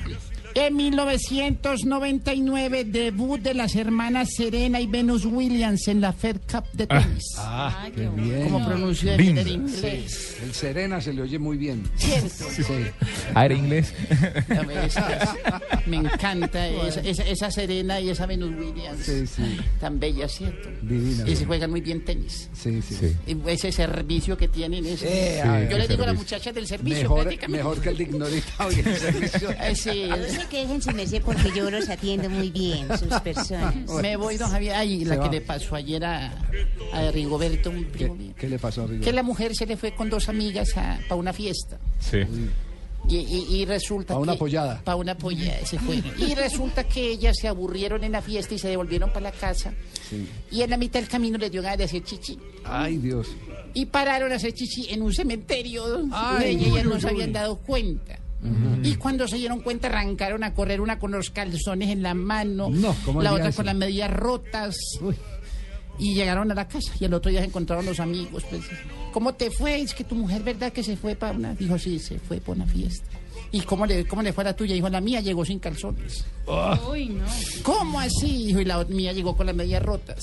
[0.59, 6.88] En 1999 debut de las hermanas Serena y Venus Williams en la Fed Cup de
[6.88, 7.23] tenis.
[7.38, 8.45] Ah, qué bien.
[8.45, 9.41] ¿Cómo pronuncia Linda.
[9.41, 10.35] el inglés?
[10.39, 11.84] Sí, El Serena se le oye muy bien.
[11.95, 12.49] Cierto.
[12.49, 12.63] Sí.
[13.35, 13.93] Ah, era inglés.
[15.85, 19.05] Me encanta esa, esa- esa Serena y esa Venus Williams.
[19.05, 19.57] Sí, sí.
[19.79, 20.69] Tan bella, ¿cierto?
[20.81, 21.29] Divina.
[21.29, 22.49] Y se juegan muy bien tenis.
[22.53, 23.15] Sí, sí.
[23.27, 25.03] Y Ese servicio que tienen es...
[25.03, 25.39] Eh,
[25.69, 27.03] Yo ver, digo a las muchachas del servicio.
[27.03, 27.57] Mejor, prácticamente.
[27.63, 29.49] mejor que el de Ignorita hoy en el servicio.
[29.75, 30.09] Sí.
[30.48, 33.76] A no ser que dejen su merced porque yo los atiendo muy bien, sus personas.
[34.02, 34.76] Me voy, don Javier.
[34.76, 36.32] Ay, Se la que le pasó ayer a,
[36.94, 38.34] a Rigoberto, un primo mío.
[38.38, 39.03] ¿Qué le pasó a Rigo?
[39.03, 41.78] Que la mujer se le fue con dos amigas para una fiesta.
[41.99, 42.19] Sí.
[43.10, 44.40] Y, y- y resulta Pa' una que...
[44.40, 44.82] pollada.
[44.84, 46.03] Para una pollada, se fue.
[46.18, 49.74] Y resulta que ellas se aburrieron en la fiesta y se devolvieron para la casa.
[50.10, 50.28] Sí.
[50.52, 52.38] Y en la mitad del camino les dio ganas de hacer chichi.
[52.65, 53.28] Ay, Dios.
[53.74, 56.06] Y pararon a hacer chichi en un cementerio.
[56.11, 58.19] Ay, y ellas uy, no uy, se habían dado cuenta.
[58.84, 62.69] Y cuando se dieron cuenta arrancaron a correr una con los calzones en la mano,
[62.69, 63.57] No, ¿cómo la otra eso?
[63.57, 64.76] con las medias rotas.
[65.99, 68.43] Y llegaron a la casa y al otro día se encontraron los amigos.
[68.49, 68.61] Pues,
[69.11, 69.81] ¿Cómo te fue?
[69.81, 71.55] Es que tu mujer, ¿verdad que se fue para una...?
[71.55, 73.07] Dijo, sí, se fue para una fiesta.
[73.52, 74.74] ¿Y cómo le, cómo le fue a la tuya?
[74.76, 76.26] Dijo, la mía llegó sin calzones.
[76.90, 77.26] Uy, no.
[77.64, 78.45] ¿Cómo así?
[78.48, 80.19] Dijo, y la mía llegó con las medias rotas.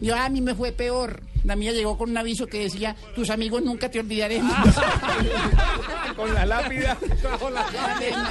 [0.00, 1.22] Yo, "Ah, a mí me fue peor.
[1.44, 4.54] La mía llegó con un aviso que decía, tus amigos nunca te olvidaremos.
[6.16, 6.96] Con la lápida.
[7.52, 8.28] María.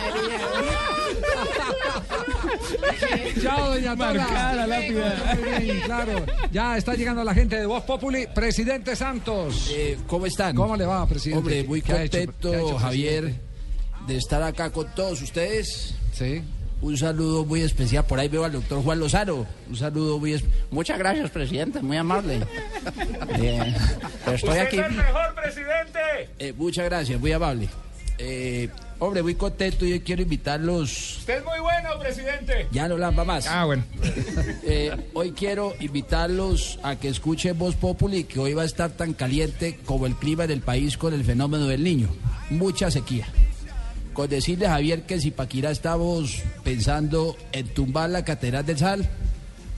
[3.41, 3.95] Chao, doña.
[3.95, 5.35] Marcada la lápida.
[5.41, 6.25] Muy bien, claro.
[6.51, 8.27] Ya está llegando la gente de Voz Populi.
[8.33, 9.69] Presidente Santos.
[9.71, 10.55] Eh, ¿Cómo están?
[10.55, 11.39] ¿Cómo le va, presidente?
[11.39, 13.52] Hombre, muy ¿Qué ha hecho- contento, ha hecho, Javier, presidente?
[14.07, 15.95] De estar acá con todos ustedes.
[16.13, 16.41] Sí.
[16.81, 18.05] Un saludo muy especial.
[18.05, 19.47] Por ahí veo al doctor Juan Lozano.
[19.69, 20.65] Un saludo muy especial.
[20.69, 22.41] Muchas gracias, presidente, muy amable.
[23.39, 23.73] Eh,
[24.23, 24.77] pero estoy aquí.
[24.77, 25.99] mejor presidente!
[26.37, 27.67] Eh, muchas gracias, muy amable.
[28.19, 28.69] Eh,
[28.99, 31.17] hombre, muy contento y hoy quiero invitarlos.
[31.19, 32.67] Usted es muy bueno, presidente.
[32.71, 33.47] Ya no lamba más.
[33.47, 33.83] Ah, bueno.
[34.65, 39.13] Eh, hoy quiero invitarlos a que escuchen Voz Populi, que hoy va a estar tan
[39.13, 42.09] caliente como el clima del país con el fenómeno del niño.
[42.49, 43.27] Mucha sequía.
[44.13, 49.09] Con decirle, Javier, que si Paquira estamos pensando en tumbar la Catedral del Sal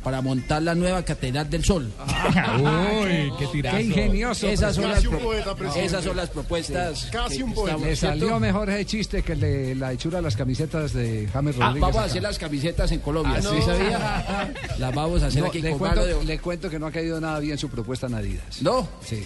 [0.03, 1.91] para montar la nueva Catedral del Sol.
[2.59, 3.77] Uy, qué tirazo.
[3.77, 4.47] Qué ingenioso.
[4.47, 7.07] Esas son, las pro- poeta, esas son las propuestas.
[7.11, 7.77] Casi un poeta.
[7.77, 8.19] Le ¿cierto?
[8.19, 11.67] salió mejor ese chiste que el de la hechura de las camisetas de James Ah,
[11.67, 11.81] Rodríguez.
[11.81, 13.65] vamos a hacer las camisetas en Colombia, Ah, ¿sí no.
[13.65, 14.53] sabía?
[14.77, 16.91] Las vamos a hacer No, aquí le, con cuento, de- le cuento que no ha
[16.91, 18.61] caído nada bien su propuesta en Adidas.
[18.61, 18.87] ¿No?
[19.03, 19.23] Sí.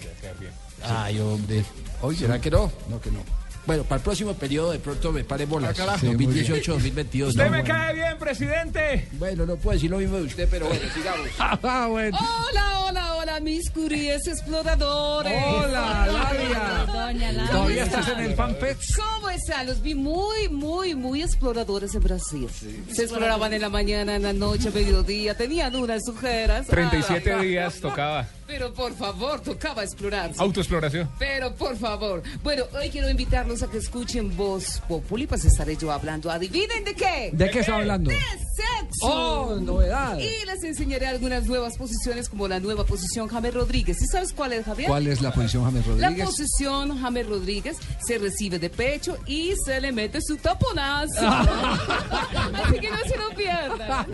[0.86, 1.66] Ay, hombre.
[2.02, 2.72] Hoy ¿Será que no?
[2.90, 3.20] No, que no.
[3.66, 5.72] Bueno, para el próximo periodo de pronto me pare bolas.
[5.72, 6.00] Ah, carajo.
[6.00, 7.28] Sí, muy 2018-2022.
[7.28, 7.52] Usted ¿no?
[7.52, 7.64] me Bueno.
[7.66, 9.08] cae bien, presidente.
[9.14, 11.28] Bueno, no puedo decir lo mismo de usted, pero bueno, sigamos.
[11.40, 12.18] Ah, bueno.
[12.18, 15.34] Hola, hola, hola, mis curíes exploradores.
[15.46, 16.86] Hola, Labia.
[16.92, 17.52] Doña Lara.
[17.52, 18.96] ¿Todavía estás en el fanpage?
[18.96, 19.68] ¿Cómo están?
[19.68, 22.48] Los vi muy, muy, muy exploradores en Brasil.
[22.92, 25.36] Se exploraban en la mañana, en la noche, mediodía.
[25.36, 26.68] Tenían unas ojeras.
[26.68, 28.28] 37 Ah, días tocaba.
[28.50, 30.32] Pero por favor, tocaba explorar.
[30.36, 31.08] Autoexploración.
[31.20, 32.24] Pero por favor.
[32.42, 36.32] Bueno, hoy quiero invitarlos a que escuchen Voz Populi, pues estaré yo hablando.
[36.32, 37.30] ¿Adivinen de qué?
[37.32, 38.10] ¿De qué está hablando?
[38.10, 39.06] De sexo.
[39.06, 40.18] Oh, novedad.
[40.18, 44.02] Y les enseñaré algunas nuevas posiciones, como la nueva posición James Rodríguez.
[44.02, 44.90] ¿Y sabes cuál es, Javier?
[44.90, 46.26] ¿Cuál es la posición James La Rodríguez?
[46.26, 51.20] posición James Rodríguez se recibe de pecho y se le mete su taponazo.
[51.22, 54.08] Así que no se lo pierdan.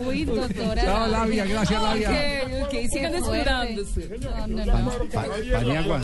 [0.06, 0.82] Uy, doctora.
[0.82, 2.08] Chao, Labia, gracias, Labia.
[2.08, 3.73] Ok, ok, sigan explorando.
[5.52, 6.00] Paniagua,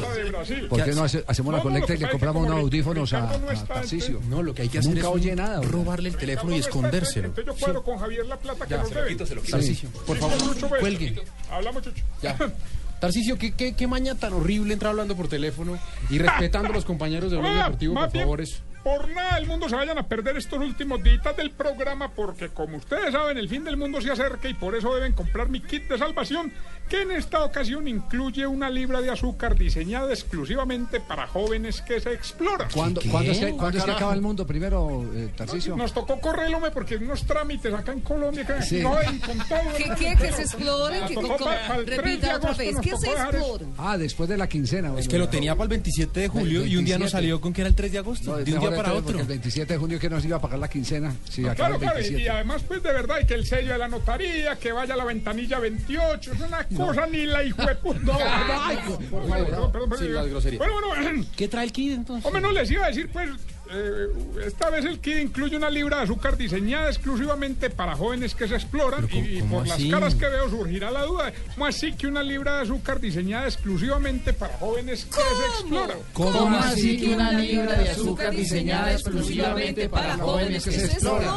[0.69, 4.21] ¿por qué no hace- hacemos la colecta y le compramos unos audífonos a, a Tarcisio?
[4.29, 5.61] No, lo que hay que hacer Nunca es oye nada.
[5.63, 7.35] robarle el teléfono y escondérselo.
[7.45, 9.17] Yo cuadro con Javier la plata que nos debe.
[9.51, 10.39] Tarcisio, por favor,
[10.81, 11.23] cuelgue.
[11.51, 12.03] Hablamos, Chucho.
[12.23, 12.37] Ya.
[13.01, 15.79] Tarcicio, ¿qué, qué, qué maña tan horrible entrar hablando por teléfono
[16.11, 18.45] y respetando a los compañeros de Blog Deportivo, por favor?
[18.85, 22.79] Por nada del mundo se vayan a perder estos últimos días del programa porque como
[22.79, 25.87] ustedes saben el fin del mundo se acerca y por eso deben comprar mi kit
[25.89, 26.51] de salvación
[26.91, 32.13] que en esta ocasión incluye una libra de azúcar diseñada exclusivamente para jóvenes que se
[32.13, 32.69] exploran.
[32.75, 35.77] ¿Cuándo, ¿cuándo es que, cuándo es que acaba el mundo primero, eh, Tarcisio?
[35.77, 38.81] Nos tocó correrlo porque unos trámites acá en Colombia que Sí.
[38.81, 39.59] no y con todo.
[39.77, 40.17] ¿Qué, qué?
[40.17, 41.07] ¿Que se exploren?
[41.07, 42.77] ¿Que- tocó que- pa- pa el 3 de repita otra vez.
[42.83, 43.73] ¿Qué se exploren?
[43.79, 44.89] Ah, después de la quincena.
[44.89, 47.11] Es bueno, que lo tenía para el 27 de julio y un día nos 27.
[47.13, 48.33] salió con que era el 3 de agosto.
[48.33, 49.19] No, de un día para otro.
[49.21, 51.15] El 27 de junio que nos iba a pagar la quincena.
[51.29, 52.23] Sí, acaba Claro, claro, y, 27.
[52.25, 54.97] y además, pues de verdad, y que el sello de la notaría, que vaya a
[54.97, 58.01] la ventanilla 28, es una cosa ni la hijo de puta.
[58.03, 58.13] No,
[58.63, 60.15] Ay, no, perdón, por favor, perdón, perdón, sin perdón.
[60.15, 60.59] las groserías.
[60.59, 62.25] Bueno, bueno, ¿Qué trae el kit entonces?
[62.25, 63.29] hombre, no les iba a decir, pues,
[63.73, 64.07] eh,
[64.47, 68.55] esta vez el kit incluye una libra de azúcar diseñada exclusivamente para jóvenes que se
[68.57, 69.89] exploran Pero, y, y ¿cómo por así?
[69.89, 73.47] las caras que veo surgirá la duda, ¿cómo así que una libra de azúcar diseñada
[73.47, 75.99] exclusivamente para jóvenes que se exploran?
[76.13, 81.35] ¿Cómo así que una libra de azúcar diseñada exclusivamente para jóvenes que se exploran?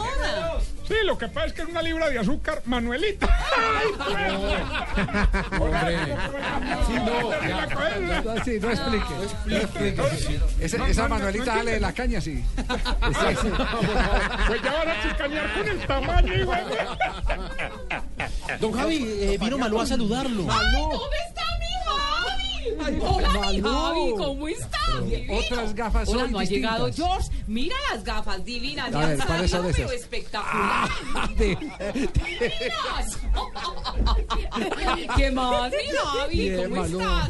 [0.88, 3.26] Sí, lo que pasa es que es una libra de azúcar, Manuelita.
[5.60, 5.98] Hombre.
[6.88, 9.06] Sí, no, No, sí, no explique.
[9.46, 10.40] No explique.
[10.60, 12.44] Esa, esa Manuelita dale de la caña, sí.
[12.58, 13.48] Esa- sí.
[14.48, 16.48] Pues ya van a chicanear con el tamaño, de-
[18.60, 20.44] Don Javi, eh, vino Malú a saludarlo.
[20.48, 21.43] ¿Cómo está
[22.72, 22.99] mi?
[23.02, 23.69] Hola, mi Malú.
[23.69, 24.77] Javi, ¿cómo está?
[25.06, 25.34] Divino.
[25.38, 27.30] Otras gafas Hola, hoy no ha llegado George.
[27.48, 28.94] Mira las gafas divinas.
[28.94, 29.91] A ver, ya ¿cuáles son esas?
[29.91, 30.90] espectacular.
[31.38, 31.56] de-
[31.94, 33.19] Divinas.
[35.18, 36.38] ¿Qué más, mi Javi?
[36.38, 36.99] Bien, ¿Cómo Malú.
[36.99, 37.30] estás?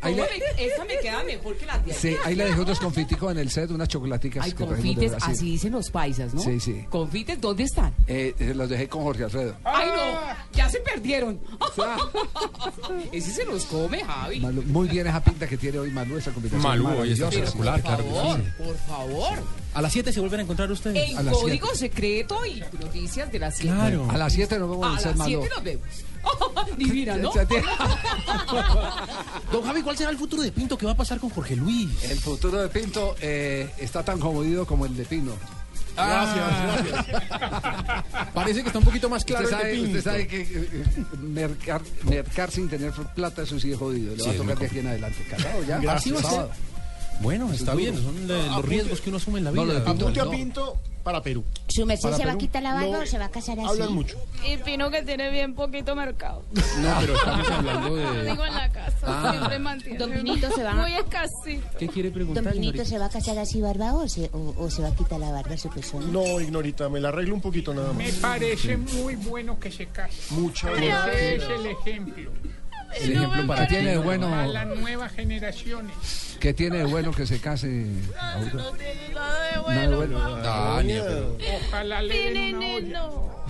[0.00, 2.60] Ahí ¿Cómo le- me- Esta me queda mejor que las de Sí, ahí le dejé
[2.60, 4.44] unos confiticos en el set, unas chocolaticas.
[4.44, 5.32] Ay, que trajimos de confites, Brasil.
[5.34, 6.40] así dicen los paisas, ¿no?
[6.42, 6.84] Sí, sí.
[6.90, 7.92] Confites, ¿dónde están?
[8.06, 9.56] Eh, eh, los dejé con Jorge Alfredo.
[9.64, 11.40] Ay, no, ya se perdieron.
[13.12, 14.40] Ese se los come, Javi.
[14.52, 16.62] Malú, muy bien esa pinta que tiene hoy Malú, esa combinación.
[16.62, 18.44] Malú, hoy está espectacular, claro que Por favor, sí.
[18.58, 19.38] por favor.
[19.74, 21.10] A las 7 se vuelven a encontrar ustedes.
[21.10, 21.94] En A las código siete.
[21.94, 23.74] secreto y noticias de las 7.
[23.74, 24.10] Claro.
[24.10, 25.40] A las 7 nos vemos en A el set las Malú.
[25.40, 25.86] 7 nos vemos.
[26.76, 27.32] Divina, ¿no?
[29.52, 30.76] Don Javi, ¿cuál será el futuro de Pinto?
[30.78, 31.88] ¿Qué va a pasar con Jorge Luis?
[32.04, 35.32] El futuro de Pinto eh, está tan jodido como el de Pino.
[35.94, 37.22] Gracias, gracias.
[38.34, 42.50] Parece que está un poquito más claro usted, sabe, usted sabe que eh, mercar, mercar
[42.50, 44.14] sin tener plata, eso sí es jodido.
[44.16, 45.24] Le Sí, va a tocar de aquí en adelante.
[45.28, 45.92] Cagado ya.
[45.92, 46.71] Así va a ser.
[47.22, 49.62] Bueno, está es bien, son de- los riesgos que uno asume en la vida.
[49.62, 50.30] No, lo de Pinto, Apunte a.
[50.30, 51.42] Pinto para Perú.
[51.68, 52.46] ¿Su merced Para se va a Perú.
[52.46, 53.68] quitar la barba No, o se va a casar así?
[53.68, 54.16] Hablan mucho.
[54.48, 56.42] Y Pino que tiene bien poquito mercado.
[56.80, 58.30] No, pero estamos hablando Lo de...
[58.30, 59.30] digo en la casa, Ah.
[59.32, 59.98] siempre mantiene.
[59.98, 61.78] Don Pinito se va- Muy escasito.
[61.78, 62.84] ¿Qué quiere ¿Don preguntar, Pinito señorita?
[62.84, 65.30] se va a casar así barba o se, o, o se va a quitar la
[65.32, 66.06] barba a su persona?
[66.06, 68.14] No, ignorita, me la arreglo un poquito nada Me más.
[68.16, 70.16] parece muy bueno que se case.
[70.34, 71.16] Muchas Ese gracias.
[71.42, 72.30] es el ejemplo.
[73.00, 76.36] El ejemplo para tiene de bueno, A las nuevas generaciones.
[76.40, 77.86] que tiene de bueno que se case.
[78.20, 78.50] Aura?
[78.52, 79.90] No tiene nada de Nada bueno.
[79.90, 80.36] de bueno.
[80.38, 81.38] Dania, pero...
[81.68, 83.00] Ojalá le den una olla.
[83.00, 83.42] no.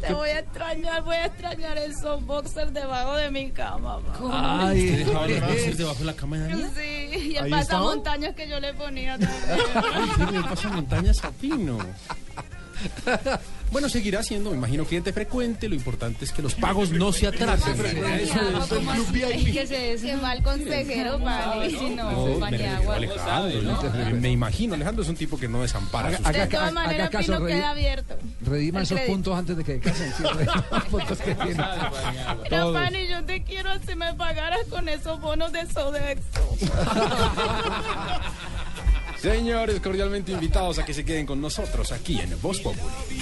[0.00, 4.12] Te voy a extrañar, voy a extrañar el softboxer debajo de mi cama, mamá.
[4.18, 6.70] ¿Usted Ay, dejaba los boxers debajo de la cama de Dania?
[6.74, 9.42] Sí, y el pasamontañas que yo le ponía también.
[9.94, 11.78] Ay, sí, me pasa montañas a Pino.
[13.70, 15.68] Bueno, seguirá siendo, me imagino, cliente frecuente.
[15.68, 17.76] Lo importante es que los pagos no se atrasen.
[17.80, 18.26] Que
[19.68, 19.86] se
[20.42, 21.70] consejero, vale.
[21.70, 22.46] Si no, No, me.
[22.92, 23.62] Alejandro.
[23.62, 23.80] ¿no?
[24.20, 27.26] Me imagino, Alejandro es un tipo que no desampara Haga- De todas haga maneras, caso,
[27.32, 27.54] Pino Rey.
[27.54, 28.16] queda abierto.
[28.40, 30.12] redima esos puntos antes de que casen.
[30.16, 31.64] Sí, los puntos que tiene.
[32.42, 36.56] Mira, Pani, yo te quiero si me pagaras con esos bonos de Sodexo.
[39.20, 43.18] Señores, cordialmente invitados a que se queden con nosotros aquí en Voz Populi.